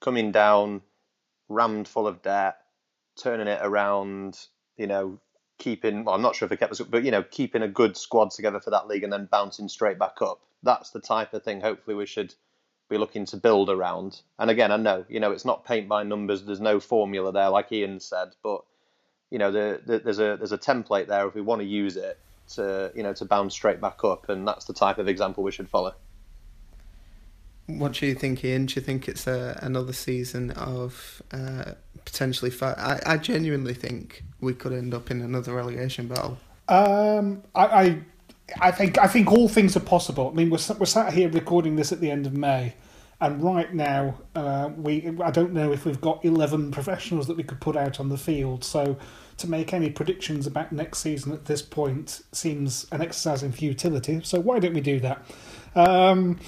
coming 0.00 0.30
down, 0.30 0.82
rammed 1.48 1.88
full 1.88 2.06
of 2.06 2.22
debt, 2.22 2.58
turning 3.20 3.48
it 3.48 3.58
around 3.60 4.38
you 4.76 4.86
know, 4.86 5.18
keeping 5.58 6.04
well, 6.04 6.14
I'm 6.14 6.22
not 6.22 6.36
sure 6.36 6.46
if 6.46 6.50
they 6.50 6.56
kept 6.56 6.72
us, 6.72 6.80
but 6.80 7.04
you 7.04 7.10
know, 7.10 7.22
keeping 7.22 7.62
a 7.62 7.68
good 7.68 7.96
squad 7.96 8.30
together 8.30 8.60
for 8.60 8.70
that 8.70 8.88
league 8.88 9.04
and 9.04 9.12
then 9.12 9.28
bouncing 9.30 9.68
straight 9.68 9.98
back 9.98 10.20
up. 10.20 10.40
That's 10.62 10.90
the 10.90 11.00
type 11.00 11.34
of 11.34 11.42
thing. 11.42 11.60
Hopefully, 11.60 11.96
we 11.96 12.06
should 12.06 12.34
be 12.88 12.98
looking 12.98 13.26
to 13.26 13.36
build 13.36 13.68
around. 13.68 14.20
And 14.38 14.50
again, 14.50 14.70
I 14.70 14.76
know 14.76 15.04
you 15.08 15.20
know 15.20 15.32
it's 15.32 15.44
not 15.44 15.64
paint 15.64 15.88
by 15.88 16.02
numbers. 16.02 16.44
There's 16.44 16.60
no 16.60 16.80
formula 16.80 17.32
there, 17.32 17.50
like 17.50 17.72
Ian 17.72 18.00
said, 18.00 18.34
but 18.42 18.62
you 19.30 19.38
know, 19.38 19.50
the, 19.50 19.80
the, 19.84 19.98
there's 19.98 20.18
a 20.18 20.36
there's 20.36 20.52
a 20.52 20.58
template 20.58 21.08
there 21.08 21.26
if 21.26 21.34
we 21.34 21.40
want 21.40 21.60
to 21.60 21.66
use 21.66 21.96
it 21.96 22.18
to 22.48 22.92
you 22.94 23.02
know 23.02 23.12
to 23.14 23.24
bounce 23.24 23.54
straight 23.54 23.80
back 23.80 24.04
up, 24.04 24.28
and 24.28 24.46
that's 24.46 24.66
the 24.66 24.74
type 24.74 24.98
of 24.98 25.08
example 25.08 25.42
we 25.42 25.52
should 25.52 25.68
follow. 25.68 25.94
What 27.66 27.94
do 27.94 28.06
you 28.06 28.14
think, 28.14 28.44
Ian? 28.44 28.66
Do 28.66 28.74
you 28.76 28.82
think 28.82 29.08
it's 29.08 29.26
a, 29.26 29.58
another 29.60 29.92
season 29.92 30.52
of 30.52 31.20
uh, 31.32 31.72
potentially? 32.04 32.52
I, 32.62 33.00
I 33.04 33.16
genuinely 33.16 33.74
think 33.74 34.22
we 34.40 34.54
could 34.54 34.72
end 34.72 34.94
up 34.94 35.10
in 35.10 35.20
another 35.20 35.54
relegation 35.54 36.08
battle. 36.08 36.38
Um, 36.68 37.42
I, 37.54 37.66
I, 37.66 37.98
I 38.60 38.70
think 38.70 38.98
I 38.98 39.06
think 39.06 39.30
all 39.30 39.48
things 39.48 39.76
are 39.76 39.80
possible. 39.80 40.28
I 40.30 40.34
mean, 40.34 40.50
we're 40.50 40.58
we're 40.78 40.86
sat 40.86 41.12
here 41.12 41.28
recording 41.28 41.76
this 41.76 41.92
at 41.92 42.00
the 42.00 42.10
end 42.10 42.26
of 42.26 42.32
May, 42.32 42.74
and 43.20 43.42
right 43.42 43.72
now 43.72 44.18
uh, 44.34 44.70
we 44.76 45.08
I 45.22 45.30
don't 45.30 45.52
know 45.52 45.72
if 45.72 45.84
we've 45.84 46.00
got 46.00 46.24
eleven 46.24 46.70
professionals 46.70 47.26
that 47.28 47.36
we 47.36 47.42
could 47.42 47.60
put 47.60 47.76
out 47.76 48.00
on 48.00 48.08
the 48.08 48.18
field. 48.18 48.64
So 48.64 48.96
to 49.38 49.48
make 49.48 49.74
any 49.74 49.90
predictions 49.90 50.46
about 50.46 50.72
next 50.72 50.98
season 50.98 51.32
at 51.32 51.44
this 51.44 51.62
point 51.62 52.22
seems 52.32 52.86
an 52.90 53.02
exercise 53.02 53.42
in 53.42 53.52
futility. 53.52 54.20
So 54.24 54.40
why 54.40 54.58
don't 54.58 54.74
we 54.74 54.80
do 54.80 54.98
that? 55.00 55.24
Um, 55.74 56.38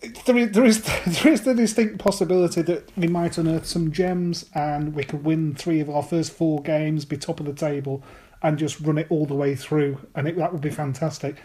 there 0.00 0.36
is, 0.36 0.50
there 0.52 0.64
is 0.64 0.82
there 1.22 1.32
is 1.32 1.42
the 1.42 1.54
distinct 1.54 1.98
possibility 1.98 2.62
that 2.62 2.90
we 2.96 3.08
might 3.08 3.38
unearth 3.38 3.66
some 3.66 3.92
gems 3.92 4.46
and 4.54 4.94
we 4.94 5.04
could 5.04 5.24
win 5.24 5.54
three 5.54 5.80
of 5.80 5.90
our 5.90 6.02
first 6.02 6.32
four 6.32 6.62
games, 6.62 7.04
be 7.04 7.16
top 7.16 7.40
of 7.40 7.46
the 7.46 7.52
table, 7.52 8.02
and 8.42 8.58
just 8.58 8.80
run 8.80 8.98
it 8.98 9.06
all 9.10 9.26
the 9.26 9.34
way 9.34 9.54
through, 9.54 9.98
and 10.14 10.28
it, 10.28 10.36
that 10.36 10.52
would 10.52 10.62
be 10.62 10.70
fantastic. 10.70 11.36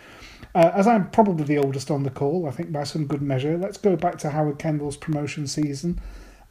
Uh, 0.54 0.72
as 0.76 0.86
I'm 0.86 1.10
probably 1.10 1.46
the 1.46 1.58
oldest 1.58 1.90
on 1.90 2.04
the 2.04 2.12
call, 2.12 2.48
I 2.48 2.52
think 2.52 2.72
by 2.72 2.84
some 2.84 3.08
good 3.08 3.22
measure, 3.22 3.58
let's 3.58 3.78
go 3.78 3.96
back 3.96 4.20
to 4.20 4.30
Howard 4.30 4.60
Kendall's 4.60 4.98
promotion 4.98 5.48
season. 5.48 6.00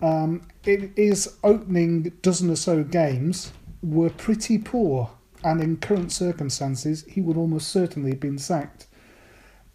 Um, 0.01 0.43
it 0.65 0.91
is 0.97 1.37
opening 1.45 2.13
dozen 2.23 2.51
or 2.51 2.57
so 2.57 2.83
games 2.83 3.53
were 3.83 4.11
pretty 4.11 4.59
poor, 4.59 5.11
and 5.45 5.61
in 5.61 5.77
current 5.77 6.11
circumstances, 6.11 7.05
he 7.09 7.21
would 7.21 7.37
almost 7.37 7.69
certainly 7.69 8.11
have 8.11 8.21
been 8.21 8.39
sacked. 8.39 8.89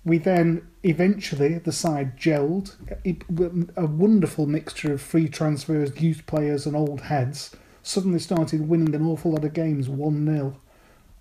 We 0.07 0.19
then 0.19 0.65
eventually 0.83 1.57
the 1.57 1.73
side 1.73 2.17
gelled, 2.17 2.77
a 3.75 3.85
wonderful 3.85 4.45
mixture 4.45 4.93
of 4.93 5.01
free 5.01 5.27
transfers, 5.27 5.99
youth 5.99 6.25
players, 6.25 6.65
and 6.65 6.77
old 6.77 7.01
heads. 7.01 7.53
Suddenly 7.83 8.19
started 8.19 8.69
winning 8.69 8.95
an 8.95 9.05
awful 9.05 9.31
lot 9.31 9.43
of 9.43 9.51
games 9.51 9.89
1 9.89 10.25
0, 10.25 10.55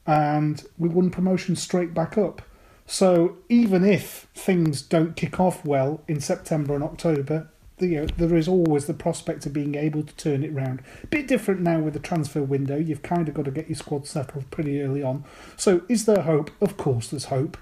and 0.07 0.64
we 0.78 0.89
won 0.89 1.11
promotion 1.11 1.57
straight 1.57 1.95
back 1.95 2.16
up. 2.16 2.43
So 2.87 3.39
even 3.49 3.84
if 3.84 4.28
things 4.37 4.82
don't 4.82 5.16
kick 5.16 5.41
off 5.41 5.64
well 5.64 6.05
in 6.07 6.20
September 6.20 6.76
and 6.76 6.84
October, 6.84 7.49
you 7.80 8.03
know, 8.03 8.07
there 8.16 8.37
is 8.37 8.47
always 8.47 8.87
the 8.87 8.95
prospect 8.95 9.47
of 9.47 9.53
being 9.53 9.74
able 9.74 10.05
to 10.05 10.14
turn 10.14 10.45
it 10.45 10.55
round. 10.55 10.80
Bit 11.11 11.26
different 11.26 11.61
now 11.61 11.80
with 11.80 11.95
the 11.95 11.99
transfer 11.99 12.43
window. 12.43 12.76
You've 12.76 13.03
kind 13.03 13.28
of 13.28 13.34
got 13.34 13.47
to 13.47 13.51
get 13.51 13.68
your 13.68 13.76
squad 13.76 14.07
settled 14.07 14.49
pretty 14.53 14.80
early 14.80 15.03
on. 15.03 15.24
So 15.57 15.82
is 15.89 16.07
there 16.07 16.22
hope? 16.22 16.53
Of 16.61 16.76
course, 16.76 17.09
there's 17.09 17.24
hope. 17.24 17.57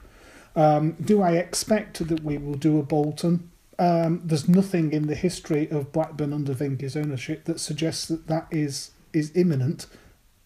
Um, 0.56 0.92
do 1.02 1.22
I 1.22 1.32
expect 1.32 2.06
that 2.06 2.22
we 2.22 2.38
will 2.38 2.54
do 2.54 2.78
a 2.78 2.82
Bolton? 2.82 3.50
Um, 3.78 4.22
there's 4.24 4.48
nothing 4.48 4.92
in 4.92 5.08
the 5.08 5.16
history 5.16 5.68
of 5.70 5.92
Blackburn 5.92 6.32
under 6.32 6.54
Venky's 6.54 6.96
ownership 6.96 7.44
that 7.44 7.58
suggests 7.58 8.06
that 8.06 8.28
that 8.28 8.46
is 8.50 8.92
is 9.12 9.32
imminent, 9.34 9.86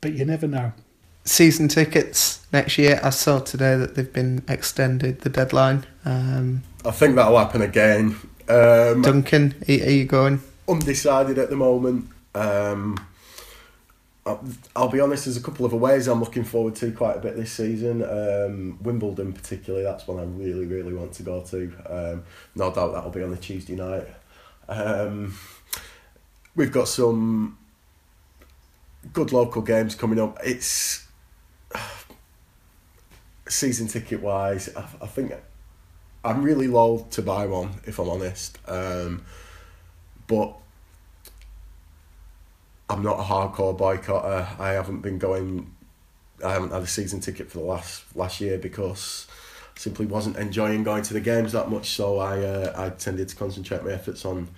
but 0.00 0.12
you 0.12 0.24
never 0.24 0.46
know 0.46 0.72
season 1.28 1.68
tickets 1.68 2.46
next 2.52 2.78
year. 2.78 3.00
I 3.02 3.10
saw 3.10 3.38
today 3.38 3.76
that 3.76 3.94
they've 3.94 4.12
been 4.12 4.44
extended 4.48 5.20
the 5.20 5.28
deadline. 5.28 5.86
Um, 6.04 6.62
I 6.84 6.90
think 6.90 7.16
that'll 7.16 7.38
happen 7.38 7.62
again. 7.62 8.16
Um, 8.48 9.02
Duncan, 9.02 9.54
are, 9.68 9.72
you 9.72 10.04
going? 10.06 10.40
Undecided 10.68 11.38
at 11.38 11.50
the 11.50 11.56
moment. 11.56 12.08
Um, 12.34 12.98
I'll, 14.76 14.88
be 14.88 15.00
honest. 15.00 15.24
There's 15.24 15.36
a 15.36 15.42
couple 15.42 15.64
of 15.64 15.72
aways 15.72 16.06
I'm 16.08 16.20
looking 16.20 16.44
forward 16.44 16.74
to 16.76 16.92
quite 16.92 17.16
a 17.16 17.20
bit 17.20 17.36
this 17.36 17.52
season. 17.52 18.02
Um, 18.02 18.78
Wimbledon, 18.82 19.32
particularly, 19.32 19.84
that's 19.84 20.06
one 20.06 20.18
I 20.18 20.24
really, 20.24 20.66
really 20.66 20.92
want 20.92 21.12
to 21.14 21.22
go 21.22 21.42
to. 21.42 21.72
Um, 21.86 22.24
no 22.54 22.72
doubt 22.72 22.92
that'll 22.92 23.10
be 23.10 23.22
on 23.22 23.30
the 23.30 23.36
Tuesday 23.36 23.74
night. 23.76 24.06
Um, 24.68 25.34
we've 26.54 26.72
got 26.72 26.88
some 26.88 27.58
good 29.12 29.32
local 29.32 29.62
games 29.62 29.94
coming 29.94 30.20
up. 30.20 30.38
It's 30.44 31.06
season 33.48 33.88
ticket 33.88 34.20
wise, 34.20 34.74
I, 34.76 34.86
I 35.02 35.06
think 35.06 35.32
I'm 36.24 36.42
really 36.42 36.68
low 36.68 37.06
to 37.10 37.22
buy 37.22 37.46
one 37.46 37.80
if 37.86 37.98
I'm 37.98 38.08
honest. 38.08 38.58
Um, 38.66 39.24
but 40.26 40.56
I'm 42.90 43.02
not 43.02 43.18
a 43.18 43.22
hardcore 43.22 43.76
boycotter. 43.76 44.58
I 44.58 44.72
haven't 44.72 45.00
been 45.00 45.18
going. 45.18 45.74
I 46.44 46.52
haven't 46.52 46.72
had 46.72 46.82
a 46.82 46.86
season 46.86 47.20
ticket 47.20 47.50
for 47.50 47.58
the 47.58 47.64
last 47.64 48.04
last 48.16 48.40
year 48.40 48.58
because 48.58 49.26
I 49.76 49.78
simply 49.78 50.06
wasn't 50.06 50.36
enjoying 50.36 50.84
going 50.84 51.02
to 51.02 51.14
the 51.14 51.20
games 51.20 51.52
that 51.52 51.70
much. 51.70 51.90
So 51.90 52.18
I 52.18 52.40
uh, 52.40 52.72
I 52.76 52.90
tended 52.90 53.28
to 53.28 53.36
concentrate 53.36 53.84
my 53.84 53.92
efforts 53.92 54.24
on 54.24 54.48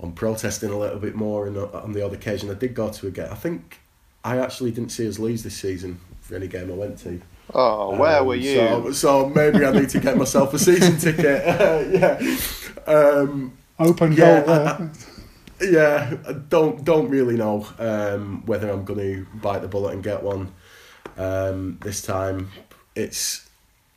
on 0.00 0.12
protesting 0.12 0.70
a 0.70 0.78
little 0.78 0.98
bit 0.98 1.14
more. 1.14 1.46
And 1.46 1.56
on 1.56 1.92
the 1.92 2.04
odd 2.04 2.12
occasion, 2.12 2.50
I 2.50 2.54
did 2.54 2.74
go 2.74 2.90
to 2.90 3.06
a 3.06 3.10
game. 3.10 3.28
I 3.30 3.34
think 3.34 3.80
I 4.24 4.38
actually 4.38 4.70
didn't 4.70 4.90
see 4.90 5.08
us 5.08 5.18
lose 5.18 5.42
this 5.42 5.56
season 5.56 6.00
for 6.20 6.36
any 6.36 6.48
game 6.48 6.70
I 6.70 6.74
went 6.74 6.98
to. 7.00 7.20
Oh, 7.54 7.96
where 7.96 8.20
um, 8.20 8.26
were 8.26 8.34
you? 8.34 8.54
So, 8.54 8.92
so, 8.92 9.28
maybe 9.30 9.64
I 9.64 9.72
need 9.72 9.88
to 9.90 10.00
get 10.00 10.16
myself 10.18 10.52
a 10.52 10.58
season 10.58 10.98
ticket. 10.98 11.46
Uh, 11.46 11.84
yeah. 11.90 12.36
Um, 12.86 13.56
Open 13.78 14.12
yeah, 14.12 14.44
goal. 14.44 14.50
I, 14.54 14.90
yeah, 15.60 16.16
I 16.26 16.32
don't 16.32 16.84
don't 16.84 17.08
really 17.08 17.36
know 17.36 17.66
um, 17.78 18.44
whether 18.46 18.70
I'm 18.70 18.84
going 18.84 19.00
to 19.00 19.26
bite 19.38 19.62
the 19.62 19.68
bullet 19.68 19.94
and 19.94 20.02
get 20.02 20.22
one 20.22 20.52
um, 21.16 21.78
this 21.82 22.02
time. 22.02 22.50
It's 22.94 23.48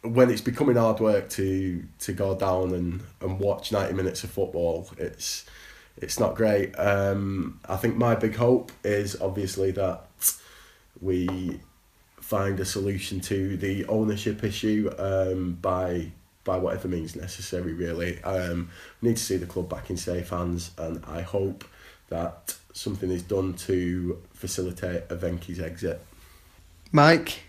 when 0.03 0.29
it's 0.31 0.41
becoming 0.41 0.75
hard 0.75 0.99
work 0.99 1.29
to 1.31 1.83
to 1.99 2.13
go 2.13 2.35
down 2.35 2.73
and, 2.73 3.01
and 3.21 3.39
watch 3.39 3.71
ninety 3.71 3.93
minutes 3.93 4.23
of 4.23 4.31
football. 4.31 4.89
It's 4.97 5.45
it's 5.97 6.19
not 6.19 6.35
great. 6.35 6.73
Um, 6.79 7.59
I 7.67 7.75
think 7.77 7.95
my 7.95 8.15
big 8.15 8.35
hope 8.35 8.71
is 8.83 9.19
obviously 9.21 9.71
that 9.71 10.05
we 10.99 11.59
find 12.19 12.59
a 12.59 12.65
solution 12.65 13.19
to 13.19 13.57
the 13.57 13.85
ownership 13.85 14.43
issue 14.43 14.89
um, 14.97 15.57
by 15.61 16.11
by 16.43 16.57
whatever 16.57 16.87
means 16.87 17.15
necessary. 17.15 17.73
Really, 17.73 18.21
um, 18.23 18.69
we 19.01 19.09
need 19.09 19.17
to 19.17 19.23
see 19.23 19.37
the 19.37 19.45
club 19.45 19.69
back 19.69 19.89
in 19.89 19.97
safe 19.97 20.29
hands, 20.29 20.71
and 20.77 21.03
I 21.05 21.21
hope 21.21 21.65
that 22.09 22.55
something 22.73 23.09
is 23.09 23.23
done 23.23 23.53
to 23.53 24.21
facilitate 24.33 25.07
Evenki's 25.09 25.59
exit. 25.59 26.01
Mike, 26.91 27.43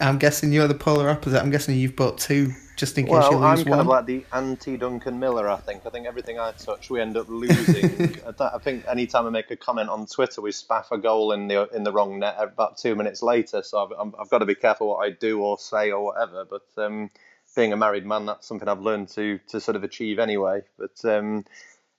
I'm 0.00 0.18
guessing 0.18 0.52
you're 0.52 0.68
the 0.68 0.74
polar 0.74 1.08
opposite. 1.08 1.40
I'm 1.40 1.50
guessing 1.50 1.76
you've 1.76 1.96
bought 1.96 2.18
two 2.18 2.52
just 2.76 2.98
in 2.98 3.04
case 3.04 3.12
well, 3.12 3.30
you 3.30 3.38
lose 3.38 3.40
one. 3.40 3.48
I'm 3.48 3.58
one. 3.58 3.64
kind 3.64 3.80
of 3.80 3.86
like 3.86 4.06
the 4.06 4.24
anti 4.32 4.76
Duncan 4.76 5.20
Miller. 5.20 5.48
I 5.48 5.56
think. 5.56 5.86
I 5.86 5.90
think 5.90 6.06
everything 6.06 6.38
I 6.38 6.52
touch, 6.52 6.90
we 6.90 7.00
end 7.00 7.16
up 7.16 7.28
losing. 7.28 8.18
I 8.40 8.58
think 8.58 8.84
any 8.88 9.06
time 9.06 9.26
I 9.26 9.30
make 9.30 9.50
a 9.50 9.56
comment 9.56 9.88
on 9.88 10.06
Twitter, 10.06 10.40
we 10.40 10.50
spaff 10.50 10.90
a 10.90 10.98
goal 10.98 11.32
in 11.32 11.46
the 11.46 11.68
in 11.70 11.84
the 11.84 11.92
wrong 11.92 12.18
net 12.18 12.36
about 12.38 12.78
two 12.78 12.96
minutes 12.96 13.22
later. 13.22 13.62
So 13.62 13.88
I've, 13.98 14.14
I've 14.18 14.30
got 14.30 14.38
to 14.38 14.46
be 14.46 14.56
careful 14.56 14.88
what 14.88 15.06
I 15.06 15.10
do 15.10 15.40
or 15.40 15.58
say 15.58 15.92
or 15.92 16.04
whatever. 16.04 16.44
But 16.44 16.66
um, 16.82 17.10
being 17.54 17.72
a 17.72 17.76
married 17.76 18.06
man, 18.06 18.26
that's 18.26 18.46
something 18.46 18.68
I've 18.68 18.80
learned 18.80 19.08
to 19.10 19.38
to 19.48 19.60
sort 19.60 19.76
of 19.76 19.84
achieve 19.84 20.18
anyway. 20.18 20.62
But 20.78 21.04
um, 21.04 21.44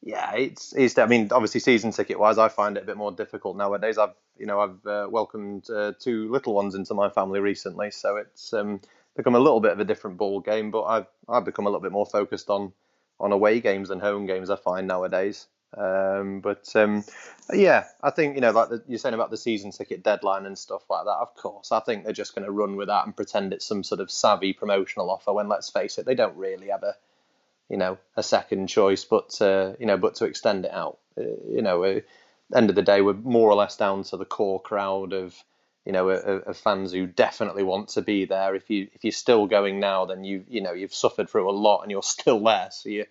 yeah, 0.01 0.33
it's 0.35 0.73
it's. 0.75 0.97
I 0.97 1.07
mean, 1.07 1.29
obviously, 1.31 1.59
season 1.61 1.91
ticket 1.91 2.19
wise, 2.19 2.37
I 2.37 2.49
find 2.49 2.77
it 2.77 2.83
a 2.83 2.85
bit 2.85 2.97
more 2.97 3.11
difficult 3.11 3.57
nowadays. 3.57 3.97
I've 3.97 4.13
you 4.37 4.45
know 4.45 4.59
I've 4.59 4.85
uh, 4.85 5.07
welcomed 5.09 5.69
uh, 5.69 5.93
two 5.99 6.31
little 6.31 6.53
ones 6.53 6.75
into 6.75 6.93
my 6.93 7.09
family 7.09 7.39
recently, 7.39 7.91
so 7.91 8.17
it's 8.17 8.53
um, 8.53 8.81
become 9.17 9.35
a 9.35 9.39
little 9.39 9.61
bit 9.61 9.71
of 9.71 9.79
a 9.79 9.85
different 9.85 10.17
ball 10.17 10.39
game. 10.41 10.71
But 10.71 10.83
I've 10.83 11.07
I've 11.27 11.45
become 11.45 11.65
a 11.65 11.69
little 11.69 11.81
bit 11.81 11.91
more 11.91 12.05
focused 12.05 12.49
on 12.49 12.73
on 13.19 13.31
away 13.31 13.61
games 13.61 13.89
than 13.89 13.99
home 13.99 14.25
games. 14.27 14.49
I 14.49 14.57
find 14.57 14.87
nowadays. 14.87 15.47
Um, 15.77 16.39
but 16.39 16.73
um, 16.75 17.03
yeah, 17.53 17.85
I 18.01 18.09
think 18.09 18.35
you 18.35 18.41
know, 18.41 18.51
like 18.51 18.69
the, 18.69 18.83
you're 18.87 18.99
saying 18.99 19.13
about 19.13 19.29
the 19.29 19.37
season 19.37 19.71
ticket 19.71 20.03
deadline 20.03 20.45
and 20.45 20.57
stuff 20.57 20.83
like 20.89 21.05
that. 21.05 21.17
Of 21.19 21.35
course, 21.35 21.71
I 21.71 21.79
think 21.81 22.03
they're 22.03 22.13
just 22.13 22.35
going 22.35 22.45
to 22.45 22.51
run 22.51 22.75
with 22.75 22.87
that 22.87 23.05
and 23.05 23.15
pretend 23.15 23.53
it's 23.53 23.65
some 23.65 23.83
sort 23.83 24.01
of 24.01 24.09
savvy 24.09 24.53
promotional 24.53 25.09
offer. 25.09 25.33
When 25.33 25.49
let's 25.49 25.69
face 25.69 25.97
it, 25.97 26.05
they 26.05 26.15
don't 26.15 26.37
really 26.37 26.69
have 26.69 26.83
a 26.83 26.95
you 27.69 27.77
know 27.77 27.97
a 28.15 28.23
second 28.23 28.67
choice, 28.67 29.03
but 29.03 29.41
uh, 29.41 29.73
you 29.79 29.85
know, 29.85 29.97
but 29.97 30.15
to 30.15 30.25
extend 30.25 30.65
it 30.65 30.71
out. 30.71 30.99
Uh, 31.17 31.23
you 31.49 31.61
know, 31.61 31.83
uh, 31.83 31.99
end 32.53 32.69
of 32.69 32.75
the 32.75 32.81
day, 32.81 33.01
we're 33.01 33.13
more 33.13 33.49
or 33.49 33.55
less 33.55 33.75
down 33.77 34.03
to 34.03 34.17
the 34.17 34.25
core 34.25 34.61
crowd 34.61 35.13
of 35.13 35.35
you 35.85 35.91
know 35.91 36.09
of, 36.09 36.57
fans 36.57 36.91
who 36.93 37.05
definitely 37.05 37.63
want 37.63 37.89
to 37.89 38.01
be 38.01 38.25
there. 38.25 38.55
If 38.55 38.69
you 38.69 38.87
if 38.93 39.03
you're 39.03 39.11
still 39.11 39.45
going 39.45 39.79
now, 39.79 40.05
then 40.05 40.23
you 40.23 40.45
you 40.47 40.61
know 40.61 40.73
you've 40.73 40.93
suffered 40.93 41.29
through 41.29 41.49
a 41.49 41.51
lot 41.51 41.81
and 41.81 41.91
you're 41.91 42.03
still 42.17 42.43
there. 42.43 42.69
So 42.71 42.89
you 42.89 43.05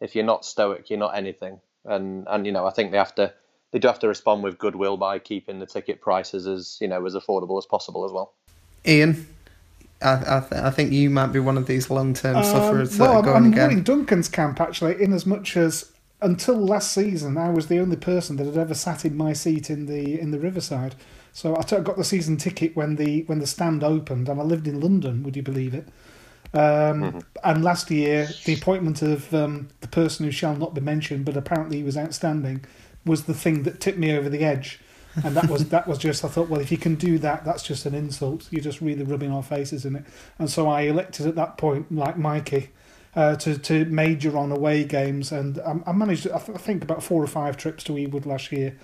if 0.00 0.14
you're 0.14 0.24
not 0.24 0.44
stoic, 0.44 0.90
you're 0.90 0.98
not 0.98 1.16
anything. 1.16 1.60
And 1.84 2.26
and 2.28 2.46
you 2.46 2.52
know 2.52 2.66
I 2.66 2.70
think 2.70 2.90
they 2.90 2.98
have 2.98 3.14
to 3.16 3.32
they 3.72 3.78
do 3.78 3.88
have 3.88 3.98
to 4.00 4.08
respond 4.08 4.42
with 4.42 4.58
goodwill 4.58 4.96
by 4.96 5.18
keeping 5.18 5.58
the 5.58 5.66
ticket 5.66 6.00
prices 6.00 6.46
as 6.46 6.78
you 6.80 6.88
know 6.88 7.04
as 7.06 7.14
affordable 7.14 7.58
as 7.58 7.66
possible 7.66 8.04
as 8.04 8.12
well. 8.12 8.34
Ian, 8.86 9.26
I 10.02 10.12
I, 10.12 10.40
th- 10.40 10.62
I 10.62 10.70
think 10.70 10.92
you 10.92 11.10
might 11.10 11.28
be 11.28 11.40
one 11.40 11.56
of 11.56 11.66
these 11.66 11.90
long 11.90 12.14
term 12.14 12.36
um, 12.36 12.44
sufferers 12.44 12.98
well, 12.98 13.12
that 13.12 13.18
are 13.18 13.22
going 13.22 13.44
I'm 13.46 13.52
again. 13.52 13.70
in 13.70 13.82
Duncan's 13.82 14.28
camp 14.28 14.60
actually, 14.60 15.02
in 15.02 15.12
as 15.12 15.26
much 15.26 15.56
as 15.56 15.92
until 16.22 16.56
last 16.56 16.92
season 16.92 17.38
I 17.38 17.50
was 17.50 17.68
the 17.68 17.78
only 17.78 17.96
person 17.96 18.36
that 18.36 18.46
had 18.46 18.56
ever 18.56 18.74
sat 18.74 19.04
in 19.04 19.16
my 19.16 19.32
seat 19.32 19.70
in 19.70 19.86
the 19.86 20.20
in 20.20 20.30
the 20.30 20.38
Riverside. 20.38 20.94
So 21.32 21.56
I 21.56 21.62
got 21.62 21.96
the 21.96 22.04
season 22.04 22.36
ticket 22.36 22.74
when 22.74 22.96
the 22.96 23.22
when 23.22 23.38
the 23.38 23.46
stand 23.46 23.84
opened, 23.84 24.28
and 24.28 24.40
I 24.40 24.42
lived 24.42 24.66
in 24.66 24.80
London. 24.80 25.22
Would 25.22 25.36
you 25.36 25.42
believe 25.42 25.74
it? 25.74 25.86
Um, 26.52 26.60
mm-hmm. 26.60 27.18
And 27.44 27.64
last 27.64 27.90
year, 27.90 28.28
the 28.44 28.54
appointment 28.54 29.02
of 29.02 29.32
um, 29.32 29.68
the 29.80 29.88
person 29.88 30.24
who 30.24 30.32
shall 30.32 30.56
not 30.56 30.74
be 30.74 30.80
mentioned, 30.80 31.24
but 31.24 31.36
apparently 31.36 31.78
he 31.78 31.82
was 31.82 31.96
outstanding, 31.96 32.64
was 33.04 33.24
the 33.24 33.34
thing 33.34 33.62
that 33.62 33.80
tipped 33.80 33.98
me 33.98 34.12
over 34.16 34.28
the 34.28 34.44
edge. 34.44 34.80
And 35.24 35.36
that 35.36 35.48
was 35.48 35.68
that 35.70 35.86
was 35.86 35.98
just 35.98 36.24
I 36.24 36.28
thought, 36.28 36.48
well, 36.48 36.60
if 36.60 36.70
you 36.70 36.78
can 36.78 36.94
do 36.96 37.18
that, 37.18 37.44
that's 37.44 37.62
just 37.62 37.86
an 37.86 37.94
insult. 37.94 38.48
You're 38.50 38.62
just 38.62 38.80
really 38.80 39.04
rubbing 39.04 39.32
our 39.32 39.42
faces 39.42 39.84
in 39.84 39.96
it. 39.96 40.04
And 40.38 40.50
so 40.50 40.68
I 40.68 40.82
elected 40.82 41.26
at 41.26 41.36
that 41.36 41.56
point, 41.56 41.92
like 41.92 42.16
Mikey, 42.16 42.70
uh, 43.14 43.36
to 43.36 43.58
to 43.58 43.84
major 43.86 44.36
on 44.36 44.52
away 44.52 44.84
games, 44.84 45.32
and 45.32 45.58
I, 45.60 45.76
I 45.86 45.92
managed 45.92 46.28
I, 46.28 46.38
th- 46.38 46.56
I 46.56 46.60
think 46.60 46.82
about 46.82 47.02
four 47.02 47.22
or 47.22 47.26
five 47.26 47.56
trips 47.56 47.84
to 47.84 47.92
Ewood 47.92 48.26
last 48.26 48.52
year. 48.52 48.76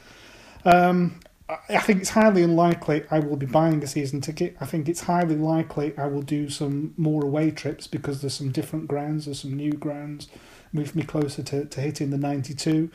Um, 0.65 1.21
I 1.49 1.79
think 1.79 2.01
it's 2.01 2.11
highly 2.11 2.43
unlikely 2.43 3.05
I 3.09 3.21
will 3.21 3.37
be 3.37 3.47
buying 3.47 3.83
a 3.83 3.87
season 3.87 4.21
ticket. 4.21 4.57
I 4.61 4.67
think 4.67 4.89
it's 4.89 5.03
highly 5.03 5.37
likely 5.37 5.97
I 5.97 6.07
will 6.07 6.23
do 6.23 6.49
some 6.51 6.93
more 6.97 7.25
away 7.25 7.53
trips 7.53 7.87
because 7.87 8.21
there's 8.21 8.35
some 8.35 8.51
different 8.51 8.89
grounds, 8.89 9.27
there's 9.27 9.41
some 9.41 9.55
new 9.55 9.73
grounds, 9.73 10.29
move 10.73 10.97
me 10.97 11.05
closer 11.05 11.45
to, 11.45 11.65
to 11.65 11.81
hitting 11.81 12.11
the 12.11 12.19
92. 12.19 12.91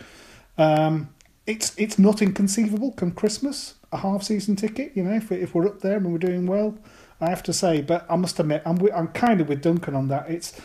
Um, 0.58 1.10
it's 1.48 1.74
it's 1.78 1.98
not 1.98 2.22
inconceivable 2.22 2.92
come 2.92 3.12
Christmas, 3.12 3.76
a 3.92 3.98
half 3.98 4.24
season 4.24 4.56
ticket, 4.58 4.92
you 4.96 5.04
know, 5.04 5.14
if, 5.14 5.30
we, 5.30 5.38
if 5.38 5.56
we're 5.56 5.68
up 5.68 5.80
there 5.80 5.98
and 5.98 6.12
we're 6.12 6.20
doing 6.20 6.46
well. 6.46 6.78
I 7.22 7.30
have 7.30 7.44
to 7.44 7.54
say. 7.54 7.82
But 7.82 8.06
I 8.10 8.16
must 8.16 8.40
admit, 8.40 8.64
I'm 8.66 8.80
I'm 8.94 9.10
kind 9.10 9.40
of 9.40 9.48
with 9.48 9.62
Duncan 9.62 9.96
on 9.96 10.08
that. 10.10 10.30
It's 10.30 10.60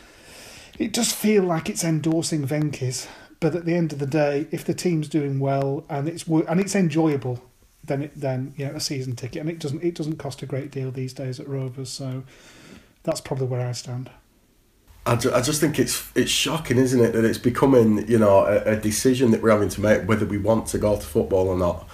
it 0.78 0.92
does 0.92 1.12
feel 1.12 1.44
like 1.44 1.68
it's 1.68 1.84
endorsing 1.84 2.46
Venky's, 2.46 3.06
but 3.40 3.54
at 3.54 3.64
the 3.64 3.74
end 3.74 3.92
of 3.92 3.98
the 3.98 4.06
day, 4.06 4.48
if 4.50 4.64
the 4.64 4.74
team's 4.74 5.08
doing 5.08 5.38
well 5.38 5.84
and 5.88 6.08
it's 6.08 6.26
and 6.26 6.58
it's 6.58 6.74
enjoyable, 6.74 7.42
then 7.86 8.02
it 8.02 8.12
then 8.16 8.54
yeah 8.56 8.68
a 8.70 8.80
season 8.80 9.16
ticket, 9.16 9.40
and 9.40 9.50
it 9.50 9.58
doesn't 9.58 9.82
it 9.82 9.94
doesn't 9.94 10.16
cost 10.16 10.42
a 10.42 10.46
great 10.46 10.70
deal 10.70 10.90
these 10.90 11.12
days 11.12 11.40
at 11.40 11.48
Rovers. 11.48 11.90
So 11.90 12.24
that's 13.02 13.20
probably 13.20 13.46
where 13.46 13.66
I 13.66 13.72
stand. 13.72 14.10
I, 15.06 15.14
ju- 15.14 15.32
I 15.32 15.40
just 15.40 15.60
think 15.60 15.78
it's 15.78 16.10
it's 16.16 16.30
shocking, 16.30 16.78
isn't 16.78 17.00
it, 17.00 17.12
that 17.12 17.24
it's 17.24 17.38
becoming 17.38 18.08
you 18.08 18.18
know 18.18 18.44
a, 18.46 18.72
a 18.72 18.76
decision 18.76 19.30
that 19.30 19.42
we're 19.42 19.50
having 19.50 19.68
to 19.70 19.80
make 19.80 20.02
whether 20.08 20.26
we 20.26 20.38
want 20.38 20.66
to 20.68 20.78
go 20.78 20.96
to 20.96 21.02
football 21.06 21.48
or 21.48 21.56
not. 21.56 21.88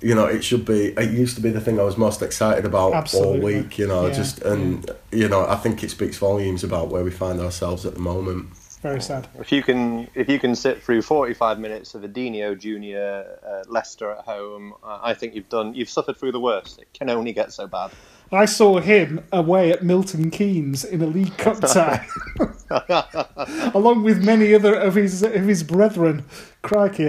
You 0.00 0.14
know, 0.14 0.26
it 0.26 0.44
should 0.44 0.64
be. 0.64 0.88
It 0.96 1.10
used 1.10 1.34
to 1.36 1.42
be 1.42 1.50
the 1.50 1.60
thing 1.60 1.80
I 1.80 1.82
was 1.82 1.96
most 1.96 2.22
excited 2.22 2.64
about 2.64 2.92
Absolutely. 2.92 3.56
all 3.56 3.62
week. 3.62 3.78
You 3.78 3.88
know, 3.88 4.06
Yeah, 4.06 4.12
just 4.12 4.42
and 4.42 4.88
you 5.10 5.28
know, 5.28 5.46
I 5.48 5.56
think 5.56 5.82
it 5.82 5.90
speaks 5.90 6.18
volumes 6.18 6.62
about 6.62 6.88
where 6.88 7.02
we 7.02 7.10
find 7.10 7.40
ourselves 7.40 7.84
at 7.84 7.94
the 7.94 8.00
moment. 8.00 8.50
Very 8.82 9.00
sad. 9.00 9.26
If 9.40 9.50
you 9.50 9.62
can, 9.62 10.08
if 10.14 10.28
you 10.28 10.38
can 10.38 10.54
sit 10.54 10.80
through 10.82 11.02
forty-five 11.02 11.58
minutes 11.58 11.94
of 11.96 12.04
a 12.04 12.08
Dino 12.08 12.54
Junior 12.54 13.38
uh, 13.44 13.64
Leicester 13.66 14.12
at 14.12 14.18
home, 14.24 14.72
I 14.84 15.14
think 15.14 15.34
you've 15.34 15.48
done. 15.48 15.74
You've 15.74 15.88
suffered 15.90 16.16
through 16.16 16.32
the 16.32 16.40
worst. 16.40 16.78
It 16.78 16.88
can 16.94 17.10
only 17.10 17.32
get 17.32 17.52
so 17.52 17.66
bad. 17.66 17.90
I 18.30 18.44
saw 18.44 18.78
him 18.78 19.24
away 19.32 19.72
at 19.72 19.82
Milton 19.82 20.30
Keynes 20.30 20.84
in 20.84 21.02
a 21.02 21.06
League 21.06 21.36
Cup 21.38 21.60
tie, 21.62 22.06
along 23.74 24.04
with 24.04 24.22
many 24.24 24.54
other 24.54 24.74
of 24.74 24.94
his 24.94 25.22
of 25.22 25.32
his 25.44 25.62
brethren. 25.62 26.24
Crikey, 26.62 27.08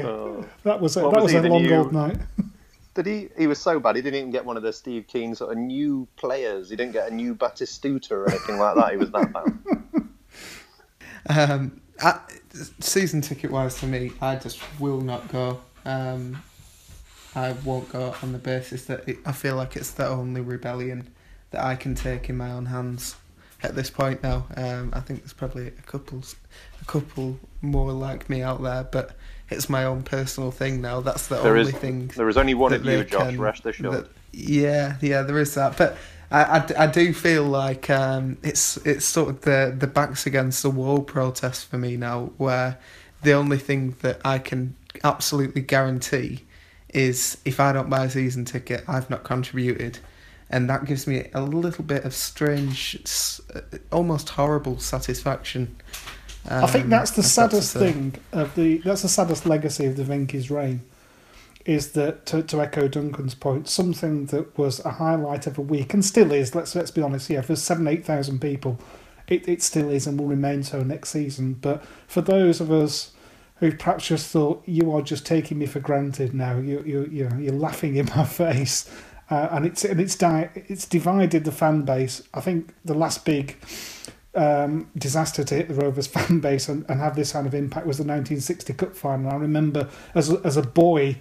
that 0.64 0.80
was 0.82 0.98
a, 0.98 1.04
What 1.04 1.14
that 1.14 1.24
was 1.24 1.34
was 1.34 1.46
a 1.46 1.48
long 1.48 1.64
new- 1.64 1.76
old 1.76 1.94
night. 1.94 2.18
Did 2.96 3.06
he? 3.06 3.30
He 3.38 3.48
was 3.48 3.60
so 3.60 3.80
bad. 3.80 3.96
He 3.96 4.02
didn't 4.02 4.20
even 4.20 4.32
get 4.32 4.44
one 4.44 4.58
of 4.58 4.64
the 4.64 4.74
Steve 4.74 5.06
Kean 5.08 5.36
sort 5.36 5.52
of 5.52 5.58
new 5.58 6.08
players. 6.18 6.70
He 6.70 6.76
didn't 6.76 6.94
get 6.94 7.10
a 7.10 7.14
new 7.14 7.36
Batistuta 7.36 8.12
or 8.12 8.30
anything 8.30 8.58
like 8.58 8.76
that. 8.76 8.92
He 8.92 8.98
was 8.98 9.12
that 9.12 9.32
bad. 9.32 10.09
Um, 11.30 11.80
I, 12.02 12.20
season 12.80 13.22
ticket 13.22 13.52
wise, 13.52 13.78
for 13.80 13.86
me, 13.86 14.12
I 14.22 14.36
just 14.36 14.60
will 14.80 15.02
not 15.02 15.28
go. 15.30 15.60
Um, 15.86 16.42
I 17.36 17.52
won't 17.64 17.90
go 17.92 18.16
on 18.24 18.32
the 18.32 18.40
basis 18.40 18.86
that 18.86 19.08
it, 19.08 19.20
I 19.26 19.32
feel 19.32 19.56
like 19.56 19.76
it's 19.76 19.92
the 19.92 20.08
only 20.08 20.42
rebellion 20.42 21.08
that 21.52 21.64
I 21.64 21.76
can 21.76 21.94
take 21.96 22.30
in 22.30 22.38
my 22.38 22.52
own 22.52 22.66
hands 22.66 23.16
at 23.62 23.76
this 23.76 23.90
point. 23.90 24.24
Now, 24.24 24.48
um, 24.58 24.92
I 24.94 25.00
think 25.02 25.20
there's 25.22 25.34
probably 25.34 25.68
a 25.68 25.72
couple, 25.72 26.24
a 26.82 26.86
couple 26.86 27.40
more 27.62 27.92
like 27.92 28.30
me 28.30 28.42
out 28.42 28.64
there, 28.64 28.84
but 28.84 29.16
it's 29.50 29.70
my 29.70 29.84
own 29.84 30.04
personal 30.04 30.52
thing 30.52 30.82
now. 30.82 31.02
That's 31.02 31.28
the 31.28 31.36
There 31.42 31.56
only 31.58 31.72
is 31.72 31.78
thing. 31.78 32.08
there 32.16 32.30
is 32.30 32.38
only 32.38 32.54
one 32.56 32.74
of 32.74 32.84
you, 32.86 33.04
Josh. 33.04 33.30
can- 33.32 33.40
Rest 33.42 33.66
assured. 33.66 33.94
that- 33.94 34.10
yeah, 34.32 34.96
yeah, 35.02 35.24
there 35.24 35.40
is 35.40 35.54
that, 35.56 35.76
but 35.78 35.98
I, 36.32 36.44
I 36.44 36.84
I 36.84 36.88
do 36.88 37.14
feel 37.14 37.44
like 37.44 37.90
um, 37.90 38.38
it's 38.44 38.78
it's 38.86 39.06
sort 39.06 39.30
of 39.30 39.42
the 39.42 39.76
the 39.78 39.88
backs 39.88 40.26
against 40.26 40.62
the 40.64 40.70
wall 40.70 41.02
protest 41.02 41.68
for 41.70 41.78
me 41.78 41.98
now, 41.98 42.32
where 42.38 42.78
the 43.24 43.34
only 43.34 43.58
thing 43.58 43.96
that 44.02 44.22
I 44.24 44.40
can 44.40 44.76
absolutely 45.04 45.62
guarantee 45.62 46.46
is 46.94 47.38
if 47.46 47.60
I 47.60 47.72
don't 47.74 47.90
buy 47.90 48.06
a 48.06 48.10
season 48.10 48.46
ticket, 48.46 48.84
I've 48.88 49.10
not 49.10 49.24
contributed, 49.24 50.00
and 50.50 50.70
that 50.70 50.86
gives 50.86 51.06
me 51.08 51.30
a 51.34 51.42
little 51.42 51.84
bit 51.84 52.06
of 52.06 52.14
strange, 52.14 52.98
uh, 53.54 53.62
almost 53.92 54.30
horrible 54.30 54.80
satisfaction. 54.80 55.76
I 56.50 56.68
think 56.68 56.86
Um, 56.86 56.90
that's 56.90 57.12
the 57.12 57.22
got 57.22 57.28
to 57.28 57.30
saddest 57.30 57.74
thing 57.74 58.16
of 58.32 58.56
the 58.56 58.78
that's 58.80 59.02
the 59.02 59.10
saddest 59.10 59.46
legacy 59.46 59.86
of 59.86 59.96
the 59.98 60.04
Venky's 60.04 60.50
reign. 60.50 60.82
Is 61.70 61.92
that 61.92 62.26
to, 62.26 62.42
to 62.42 62.62
echo 62.62 62.88
Duncan's 62.88 63.36
point, 63.36 63.70
something 63.70 64.26
that 64.28 64.58
was 64.58 64.84
a 64.84 64.90
highlight 64.94 65.46
of 65.46 65.60
a 65.60 65.62
week 65.62 65.94
and 65.94 66.04
still 66.04 66.32
is. 66.32 66.56
Let's 66.56 66.74
let's 66.74 66.90
be 66.90 67.04
honest. 67.04 67.30
Yeah, 67.30 67.42
for 67.42 67.56
seven 67.56 67.88
eight 67.88 68.04
thousand 68.04 68.42
people, 68.42 68.80
it, 69.28 69.48
it 69.48 69.62
still 69.62 69.92
is 69.92 70.08
and 70.08 70.20
will 70.20 70.26
remain 70.26 70.64
so 70.64 70.82
next 70.82 71.12
season. 71.12 71.54
But 71.54 71.86
for 72.08 72.22
those 72.22 72.60
of 72.60 72.72
us 72.72 73.12
who 73.58 73.72
perhaps 73.72 74.08
just 74.08 74.32
thought 74.32 74.64
you 74.66 74.92
are 74.92 75.04
just 75.04 75.28
taking 75.28 75.60
me 75.60 75.68
for 75.68 75.80
granted 75.80 76.34
now, 76.34 76.58
you 76.58 76.82
you 76.88 77.08
you 77.12 77.30
you're 77.38 77.54
laughing 77.54 77.98
in 77.98 78.08
my 78.16 78.24
face, 78.44 78.90
uh, 79.30 79.50
and 79.52 79.68
it's 79.68 79.86
and 79.86 80.02
it's 80.02 80.16
di- 80.16 80.50
it's 80.56 80.88
divided 80.88 81.44
the 81.44 81.52
fan 81.52 81.84
base. 81.84 82.24
I 82.34 82.42
think 82.42 82.74
the 82.84 82.96
last 82.96 83.26
big 83.26 83.58
um, 84.34 84.90
disaster 84.98 85.44
to 85.44 85.56
hit 85.56 85.68
the 85.68 85.76
Rovers 85.76 86.08
fan 86.16 86.40
base 86.40 86.68
and, 86.68 86.84
and 86.90 87.00
have 87.00 87.16
this 87.16 87.34
kind 87.34 87.46
of 87.46 87.54
impact 87.54 87.86
was 87.86 87.98
the 87.98 88.06
1960 88.06 88.74
Cup 88.74 88.96
final. 88.96 89.32
I 89.32 89.36
remember 89.36 89.88
as 90.16 90.32
as 90.32 90.58
a 90.58 90.64
boy, 90.64 91.18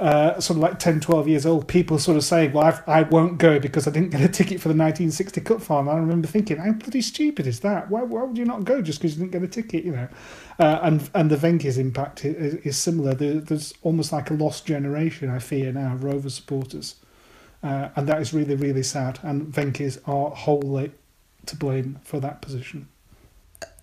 uh, 0.00 0.40
sort 0.40 0.56
of 0.56 0.62
like 0.62 0.78
10, 0.78 1.00
12 1.00 1.28
years 1.28 1.46
old, 1.46 1.68
people 1.68 1.98
sort 1.98 2.16
of 2.16 2.24
saying, 2.24 2.52
Well, 2.52 2.64
I've, 2.64 2.88
I 2.88 3.02
won't 3.02 3.38
go 3.38 3.60
because 3.60 3.86
I 3.86 3.90
didn't 3.90 4.10
get 4.10 4.22
a 4.22 4.28
ticket 4.28 4.60
for 4.60 4.68
the 4.68 4.74
1960 4.74 5.40
Cup 5.42 5.60
final. 5.60 5.92
I 5.92 5.96
remember 5.96 6.26
thinking, 6.26 6.56
How 6.56 6.72
bloody 6.72 7.02
stupid 7.02 7.46
is 7.46 7.60
that? 7.60 7.90
Why, 7.90 8.02
why 8.02 8.22
would 8.22 8.38
you 8.38 8.44
not 8.44 8.64
go 8.64 8.80
just 8.82 9.00
because 9.00 9.16
you 9.16 9.20
didn't 9.20 9.32
get 9.32 9.42
a 9.42 9.48
ticket, 9.48 9.84
you 9.84 9.92
know? 9.92 10.08
Uh, 10.58 10.80
and 10.82 11.10
and 11.14 11.30
the 11.30 11.36
Venky's 11.36 11.78
impact 11.78 12.24
is, 12.24 12.54
is 12.56 12.78
similar. 12.78 13.14
There, 13.14 13.34
there's 13.34 13.74
almost 13.82 14.12
like 14.12 14.30
a 14.30 14.34
lost 14.34 14.66
generation, 14.66 15.30
I 15.30 15.38
fear 15.38 15.72
now, 15.72 15.94
of 15.94 16.02
Rovers 16.02 16.34
supporters. 16.34 16.96
Uh, 17.62 17.90
and 17.94 18.08
that 18.08 18.22
is 18.22 18.32
really, 18.32 18.56
really 18.56 18.82
sad. 18.82 19.18
And 19.22 19.46
Venky's 19.46 19.98
are 20.06 20.30
wholly 20.30 20.92
to 21.46 21.56
blame 21.56 21.98
for 22.02 22.20
that 22.20 22.40
position. 22.40 22.88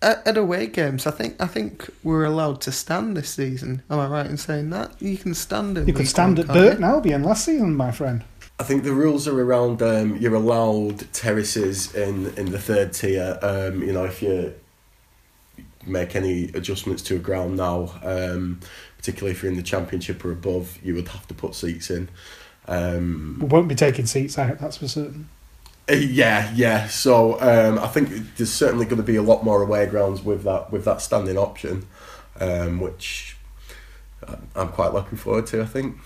At, 0.01 0.27
at 0.27 0.37
away 0.37 0.67
games, 0.67 1.07
I 1.07 1.11
think 1.11 1.41
I 1.41 1.47
think 1.47 1.89
we're 2.03 2.25
allowed 2.25 2.61
to 2.61 2.71
stand 2.71 3.17
this 3.17 3.29
season. 3.29 3.81
Am 3.89 3.99
I 3.99 4.07
right 4.07 4.25
in 4.25 4.37
saying 4.37 4.69
that? 4.69 5.01
You 5.01 5.17
can 5.17 5.33
stand 5.33 5.77
in. 5.77 5.87
You 5.87 5.93
could 5.93 6.07
stand 6.07 6.39
at? 6.39 6.47
Burton 6.47 6.83
Albion 6.83 7.23
last 7.23 7.45
season, 7.45 7.75
my 7.75 7.91
friend. 7.91 8.23
I 8.59 8.63
think 8.63 8.83
the 8.83 8.93
rules 8.93 9.27
are 9.27 9.39
around 9.39 9.81
um, 9.83 10.17
you're 10.17 10.33
allowed 10.33 11.11
terraces 11.13 11.93
in, 11.93 12.33
in 12.37 12.51
the 12.51 12.59
third 12.59 12.93
tier. 12.93 13.37
Um, 13.41 13.83
you 13.83 13.93
know, 13.93 14.05
if 14.05 14.21
you 14.21 14.53
make 15.85 16.15
any 16.15 16.45
adjustments 16.49 17.03
to 17.03 17.15
a 17.15 17.19
ground 17.19 17.57
now, 17.57 17.93
um, 18.03 18.59
particularly 18.97 19.31
if 19.31 19.43
you're 19.43 19.51
in 19.51 19.57
the 19.57 19.63
championship 19.63 20.25
or 20.25 20.31
above, 20.31 20.79
you 20.83 20.95
would 20.95 21.07
have 21.09 21.27
to 21.27 21.33
put 21.33 21.53
seats 21.53 21.89
in. 21.91 22.09
Um, 22.67 23.37
We 23.39 23.47
won't 23.47 23.67
be 23.67 23.75
taking 23.75 24.07
seats 24.07 24.37
out, 24.37 24.57
that's 24.59 24.77
for 24.77 24.87
certain. 24.87 25.29
Yeah, 25.89 26.51
yeah. 26.55 26.87
So 26.87 27.39
um, 27.41 27.79
I 27.79 27.87
think 27.87 28.09
there's 28.37 28.51
certainly 28.51 28.85
going 28.85 28.97
to 28.97 29.03
be 29.03 29.15
a 29.15 29.21
lot 29.21 29.43
more 29.43 29.61
away 29.61 29.85
grounds 29.85 30.21
with 30.23 30.43
that 30.43 30.71
with 30.71 30.85
that 30.85 31.01
standing 31.01 31.37
option, 31.37 31.87
um, 32.39 32.79
which 32.79 33.37
I- 34.27 34.37
I'm 34.55 34.69
quite 34.69 34.93
looking 34.93 35.17
forward 35.17 35.47
to. 35.47 35.61
I 35.61 35.65
think. 35.65 35.97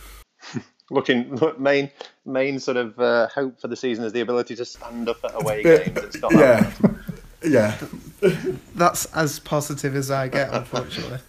Looking 0.89 1.39
main 1.57 1.89
main 2.25 2.59
sort 2.59 2.75
of 2.75 2.99
uh, 2.99 3.27
hope 3.33 3.61
for 3.61 3.69
the 3.69 3.77
season 3.77 4.03
is 4.03 4.11
the 4.11 4.19
ability 4.19 4.55
to 4.57 4.65
stand 4.65 5.07
up 5.07 5.23
at 5.23 5.41
away 5.41 5.63
games. 5.85 5.97
It's 5.97 6.17
got 6.17 6.31
that. 6.33 6.99
yeah, 7.43 7.77
yeah. 8.21 8.31
That's 8.75 9.05
as 9.15 9.39
positive 9.39 9.95
as 9.95 10.11
I 10.11 10.27
get, 10.27 10.53
unfortunately, 10.53 11.19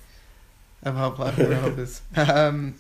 about 0.83 1.15
Blackburn 1.17 1.51
Rovers. 1.63 2.03
Um, 2.17 2.75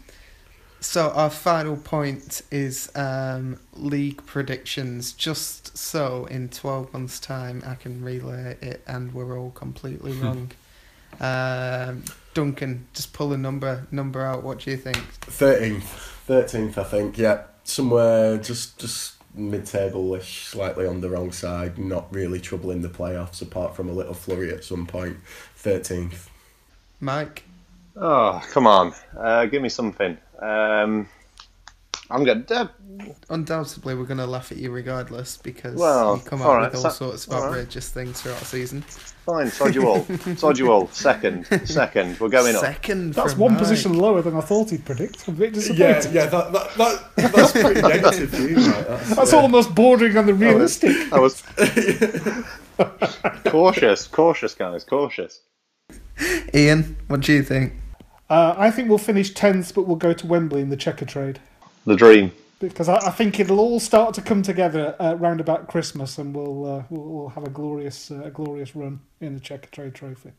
so 0.82 1.10
our 1.10 1.30
final 1.30 1.76
point 1.76 2.42
is 2.50 2.90
um, 2.96 3.58
league 3.74 4.24
predictions. 4.26 5.12
Just 5.12 5.76
so 5.78 6.26
in 6.26 6.48
twelve 6.48 6.92
months' 6.92 7.20
time, 7.20 7.62
I 7.64 7.76
can 7.76 8.02
relay 8.04 8.56
it, 8.60 8.82
and 8.86 9.14
we're 9.14 9.38
all 9.38 9.50
completely 9.52 10.12
wrong. 10.22 10.50
um, 11.20 12.04
Duncan, 12.34 12.86
just 12.94 13.12
pull 13.12 13.32
a 13.32 13.38
number 13.38 13.86
number 13.90 14.22
out. 14.24 14.42
What 14.42 14.60
do 14.60 14.70
you 14.72 14.76
think? 14.76 14.98
Thirteenth, 15.22 15.84
thirteenth, 16.26 16.76
I 16.76 16.84
think. 16.84 17.16
Yeah, 17.16 17.44
somewhere 17.64 18.36
just 18.38 18.78
just 18.78 19.14
mid-table-ish, 19.34 20.46
slightly 20.48 20.86
on 20.86 21.00
the 21.00 21.08
wrong 21.08 21.32
side. 21.32 21.78
Not 21.78 22.12
really 22.12 22.40
troubling 22.40 22.82
the 22.82 22.88
playoffs, 22.88 23.40
apart 23.40 23.76
from 23.76 23.88
a 23.88 23.92
little 23.92 24.14
flurry 24.14 24.52
at 24.52 24.64
some 24.64 24.86
point. 24.86 25.18
Thirteenth. 25.54 26.28
Mike, 27.00 27.44
Oh 27.96 28.42
come 28.50 28.66
on, 28.66 28.94
uh, 29.16 29.46
give 29.46 29.62
me 29.62 29.68
something. 29.68 30.16
Um, 30.42 31.08
I'm 32.10 32.24
good. 32.24 32.50
Uh, 32.52 32.66
undoubtedly, 33.30 33.94
we're 33.94 34.04
going 34.04 34.18
to 34.18 34.26
laugh 34.26 34.52
at 34.52 34.58
you 34.58 34.70
regardless 34.70 35.38
because 35.38 35.76
Well, 35.76 36.16
you 36.16 36.22
come 36.28 36.42
out 36.42 36.48
all 36.48 36.56
right, 36.56 36.70
with 36.72 36.84
all 36.84 36.90
so- 36.90 37.06
sorts 37.06 37.26
of 37.26 37.32
all 37.32 37.40
right. 37.42 37.48
outrageous 37.50 37.88
things 37.88 38.20
throughout 38.20 38.38
the 38.40 38.44
season. 38.44 38.82
fine, 39.24 39.48
sod 39.50 39.74
you 39.74 39.88
all. 39.88 40.04
sod 40.36 40.58
you 40.58 40.70
all. 40.70 40.88
Second, 40.88 41.46
second. 41.64 42.20
We're 42.20 42.28
going 42.28 42.54
up. 42.54 42.60
Second, 42.60 43.14
That's 43.14 43.34
one 43.36 43.52
Mike. 43.52 43.60
position 43.60 43.94
lower 43.96 44.20
than 44.20 44.36
I 44.36 44.40
thought 44.42 44.70
he'd 44.70 44.84
predict. 44.84 45.26
I'm 45.26 45.34
a 45.34 45.38
bit 45.38 45.50
Yeah, 45.54 45.54
disappointed. 45.54 46.12
yeah. 46.12 46.26
That, 46.26 46.52
that, 46.52 46.74
that 47.16 47.32
that's 47.32 47.52
pretty 47.52 47.80
negative, 47.88 48.28
view, 48.30 48.56
right? 48.56 48.86
That's, 48.88 49.14
That's 49.16 49.32
yeah. 49.32 49.38
almost 49.38 49.74
bordering 49.74 50.16
on 50.18 50.26
the 50.26 50.34
realistic. 50.34 50.94
I 51.12 51.18
was 51.18 51.42
cautious, 53.44 54.06
cautious, 54.08 54.54
guys, 54.54 54.84
cautious. 54.84 55.40
Ian, 56.52 56.96
what 57.08 57.20
do 57.20 57.32
you 57.32 57.42
think? 57.42 57.72
Uh, 58.32 58.54
I 58.56 58.70
think 58.70 58.88
we'll 58.88 58.96
finish 58.96 59.34
10th, 59.34 59.74
but 59.74 59.86
we'll 59.86 59.96
go 59.96 60.14
to 60.14 60.26
Wembley 60.26 60.62
in 60.62 60.70
the 60.70 60.76
Checkatrade. 60.76 61.36
The 61.84 61.96
dream. 61.96 62.32
Because 62.60 62.88
I, 62.88 62.96
I 62.96 63.10
think 63.10 63.38
it'll 63.38 63.60
all 63.60 63.78
start 63.78 64.14
to 64.14 64.22
come 64.22 64.40
together 64.40 64.96
uh, 64.98 65.16
round 65.16 65.38
about 65.38 65.68
Christmas 65.68 66.16
and 66.16 66.34
we'll, 66.34 66.64
uh, 66.64 66.82
we'll, 66.88 67.02
we'll 67.02 67.28
have 67.28 67.44
a 67.44 67.50
glorious, 67.50 68.10
uh, 68.10 68.22
a 68.24 68.30
glorious 68.30 68.74
run 68.74 69.00
in 69.20 69.34
the 69.34 69.40
Checkatrade 69.40 69.92
trophy. 69.92 70.32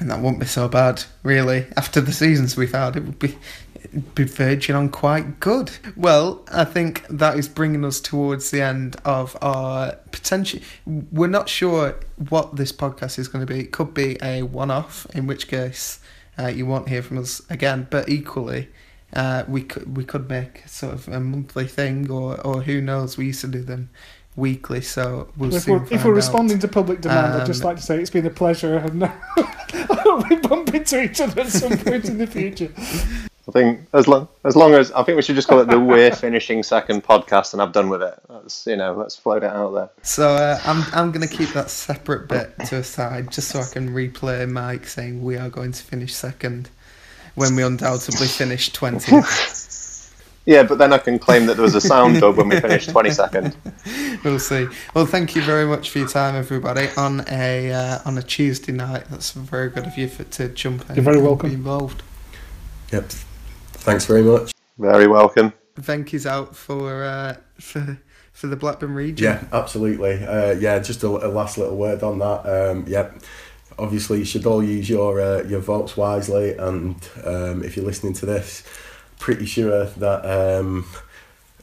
And 0.00 0.10
that 0.10 0.18
won't 0.18 0.40
be 0.40 0.46
so 0.46 0.66
bad, 0.66 1.04
really. 1.22 1.66
After 1.76 2.00
the 2.00 2.10
seasons 2.10 2.56
we've 2.56 2.72
had, 2.72 2.96
it 2.96 3.04
would 3.04 3.20
be 3.20 3.38
it'd 3.76 4.14
be 4.16 4.24
verging 4.24 4.74
on 4.74 4.88
quite 4.88 5.38
good. 5.38 5.70
Well, 5.96 6.42
I 6.50 6.64
think 6.64 7.06
that 7.10 7.38
is 7.38 7.48
bringing 7.48 7.84
us 7.84 8.00
towards 8.00 8.50
the 8.50 8.60
end 8.60 8.96
of 9.04 9.36
our 9.40 9.92
potential. 10.10 10.60
We're 10.84 11.28
not 11.28 11.48
sure 11.48 11.94
what 12.28 12.56
this 12.56 12.72
podcast 12.72 13.20
is 13.20 13.28
going 13.28 13.46
to 13.46 13.52
be. 13.52 13.60
It 13.60 13.70
could 13.70 13.94
be 13.94 14.18
a 14.20 14.42
one-off, 14.42 15.06
in 15.14 15.28
which 15.28 15.46
case 15.46 16.00
uh, 16.38 16.48
you 16.48 16.66
won't 16.66 16.88
hear 16.88 17.02
from 17.02 17.18
us 17.18 17.42
again. 17.50 17.86
But 17.90 18.08
equally, 18.08 18.68
uh, 19.14 19.44
we 19.48 19.62
could 19.62 19.96
we 19.96 20.04
could 20.04 20.28
make 20.28 20.66
sort 20.68 20.94
of 20.94 21.08
a 21.08 21.20
monthly 21.20 21.66
thing, 21.66 22.10
or 22.10 22.40
or 22.46 22.62
who 22.62 22.80
knows? 22.80 23.16
We 23.16 23.26
used 23.26 23.40
to 23.42 23.48
do 23.48 23.62
them 23.62 23.90
weekly, 24.36 24.80
so 24.80 25.28
we'll 25.36 25.54
if 25.54 25.66
we're, 25.66 25.82
if 25.90 26.04
we're 26.04 26.12
out. 26.12 26.16
responding 26.16 26.58
to 26.60 26.68
public 26.68 27.00
demand, 27.00 27.34
I'd 27.42 27.46
just 27.46 27.62
Um, 27.62 27.66
like 27.68 27.76
to 27.76 27.82
say 27.82 28.00
it's 28.00 28.10
been 28.10 28.26
a 28.26 28.30
pleasure. 28.30 28.76
And 28.78 29.04
I 29.04 29.12
hope 30.02 30.28
we 30.30 30.36
bump 30.36 30.72
into 30.74 31.02
each 31.02 31.20
other 31.20 31.42
at 31.42 31.48
some 31.48 31.76
point 31.78 32.04
in 32.06 32.18
the 32.18 32.26
future. 32.26 32.70
I 33.50 33.52
think 33.52 33.80
as 33.92 34.06
long 34.06 34.28
as 34.44 34.54
long 34.54 34.74
as 34.74 34.92
I 34.92 35.02
think 35.02 35.16
we 35.16 35.22
should 35.22 35.34
just 35.34 35.48
call 35.48 35.58
it 35.58 35.66
the 35.66 35.80
We're 35.80 36.12
Finishing 36.12 36.62
Second 36.62 37.02
podcast, 37.02 37.52
and 37.52 37.60
I've 37.60 37.72
done 37.72 37.88
with 37.88 38.00
it. 38.00 38.14
That's 38.28 38.64
you 38.64 38.76
know, 38.76 38.94
let's 38.94 39.16
float 39.16 39.42
it 39.42 39.50
out 39.50 39.72
there. 39.72 39.90
So 40.02 40.28
uh, 40.28 40.60
I'm 40.64 40.84
I'm 40.94 41.10
gonna 41.10 41.26
keep 41.26 41.48
that 41.50 41.68
separate 41.68 42.28
bit 42.28 42.56
to 42.66 42.76
a 42.76 42.84
side 42.84 43.32
just 43.32 43.48
so 43.48 43.58
I 43.58 43.64
can 43.64 43.90
replay 43.90 44.48
Mike 44.48 44.86
saying 44.86 45.24
we 45.24 45.36
are 45.36 45.48
going 45.48 45.72
to 45.72 45.82
finish 45.82 46.14
second 46.14 46.70
when 47.34 47.56
we 47.56 47.64
undoubtedly 47.64 48.28
finish 48.28 48.72
twentieth. 48.72 49.58
Yeah, 50.46 50.62
but 50.62 50.78
then 50.78 50.92
I 50.92 50.98
can 50.98 51.18
claim 51.18 51.46
that 51.46 51.54
there 51.54 51.62
was 51.62 51.74
a 51.74 51.82
sound 51.82 52.18
dub 52.18 52.36
when 52.38 52.48
we 52.48 52.58
finished 52.58 52.90
twenty 52.90 53.10
second. 53.10 53.54
we'll 54.24 54.38
see. 54.38 54.68
Well, 54.94 55.06
thank 55.06 55.36
you 55.36 55.42
very 55.42 55.66
much 55.66 55.90
for 55.90 55.98
your 55.98 56.08
time, 56.08 56.34
everybody. 56.34 56.88
On 56.96 57.22
a 57.28 57.72
uh, 57.72 57.98
on 58.06 58.16
a 58.16 58.22
Tuesday 58.22 58.72
night, 58.72 59.04
that's 59.10 59.32
very 59.32 59.68
good 59.68 59.86
of 59.86 59.98
you 59.98 60.08
for, 60.08 60.24
to 60.24 60.48
jump 60.48 60.88
in. 60.88 60.96
You're 60.96 61.04
very 61.04 61.18
and 61.18 61.26
welcome. 61.26 61.50
Be 61.50 61.54
involved. 61.56 62.02
Yep. 62.90 63.12
Thanks 63.80 64.04
very 64.04 64.22
much. 64.22 64.52
Very 64.78 65.06
welcome. 65.06 65.52
Venky's 65.76 66.26
out 66.26 66.54
for 66.54 67.04
uh, 67.04 67.36
for 67.58 67.98
for 68.32 68.46
the 68.46 68.56
Blackburn 68.56 68.94
region. 68.94 69.24
Yeah, 69.24 69.44
absolutely. 69.52 70.24
Uh, 70.24 70.52
yeah, 70.52 70.78
just 70.78 71.02
a, 71.02 71.08
a 71.08 71.28
last 71.28 71.58
little 71.58 71.76
word 71.76 72.02
on 72.02 72.18
that. 72.18 72.46
Um, 72.46 72.84
yep. 72.86 73.22
Obviously, 73.78 74.18
you 74.18 74.24
should 74.24 74.44
all 74.44 74.62
use 74.62 74.88
your 74.88 75.20
uh, 75.20 75.42
your 75.44 75.60
votes 75.60 75.96
wisely, 75.96 76.56
and 76.56 76.96
um, 77.24 77.64
if 77.64 77.76
you're 77.76 77.86
listening 77.86 78.12
to 78.14 78.26
this, 78.26 78.62
pretty 79.18 79.46
sure 79.46 79.86
that 79.86 80.24
um, 80.26 80.86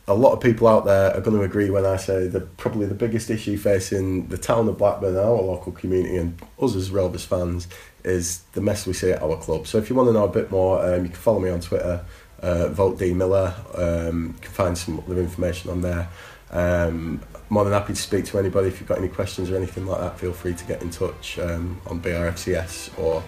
a 0.07 0.15
lot 0.15 0.34
of 0.34 0.41
people 0.41 0.68
out 0.68 0.86
there 0.86 1.15
are 1.15 1.22
going 1.22 1.38
to 1.38 1.43
agree 1.43 1.70
when 1.70 1.86
I 1.86 1.97
say 1.97 2.28
that 2.28 2.57
probably 2.57 2.88
the 2.88 2.95
biggest 2.95 3.30
issue 3.30 3.57
facing 3.57 4.28
the 4.30 4.38
town 4.38 4.68
of 4.68 4.78
Blackburn, 4.80 5.18
our 5.18 5.41
local 5.41 5.72
community, 5.72 6.18
and 6.18 6.41
us 6.59 6.76
as 6.76 6.89
Rovers 6.89 7.26
fans 7.26 7.68
is 8.08 8.39
the 8.53 8.62
mess 8.62 8.88
we 8.88 8.93
see 8.93 9.12
at 9.12 9.22
our 9.22 9.38
club. 9.38 9.68
So 9.68 9.78
if 9.78 9.89
you 9.89 9.95
want 9.95 10.10
to 10.10 10.14
know 10.14 10.26
a 10.26 10.30
bit 10.30 10.49
more, 10.49 10.84
um, 10.84 11.03
you 11.03 11.10
can 11.10 11.20
follow 11.20 11.39
me 11.39 11.49
on 11.49 11.60
Twitter, 11.60 12.03
uh, 12.41 12.70
Vote 12.70 12.97
D 12.97 13.14
Miller. 13.14 13.53
Um, 13.76 14.36
you 14.36 14.41
can 14.41 14.51
find 14.51 14.78
some 14.78 14.99
other 14.99 15.20
information 15.20 15.72
on 15.72 15.82
there. 15.82 16.10
Um, 16.51 17.22
more 17.49 17.64
than 17.64 17.74
happy 17.74 17.93
to 17.93 18.01
speak 18.01 18.26
to 18.26 18.39
anybody. 18.39 18.68
If 18.68 18.80
you've 18.80 18.89
got 18.89 18.97
any 18.97 19.10
questions 19.10 19.49
or 19.49 19.58
anything 19.58 19.86
like 19.86 20.01
that, 20.01 20.20
feel 20.20 20.34
free 20.34 20.53
to 20.53 20.66
get 20.66 20.82
in 20.82 20.89
touch 20.89 21.39
um, 21.39 21.80
on 21.88 22.01
BRFCS 22.01 22.97
or, 22.99 23.24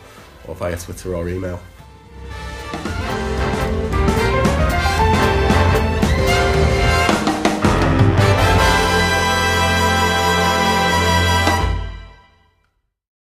or 0.47 0.55
via 0.55 0.77
Twitter 0.77 1.15
or 1.15 1.29
email. 1.29 1.59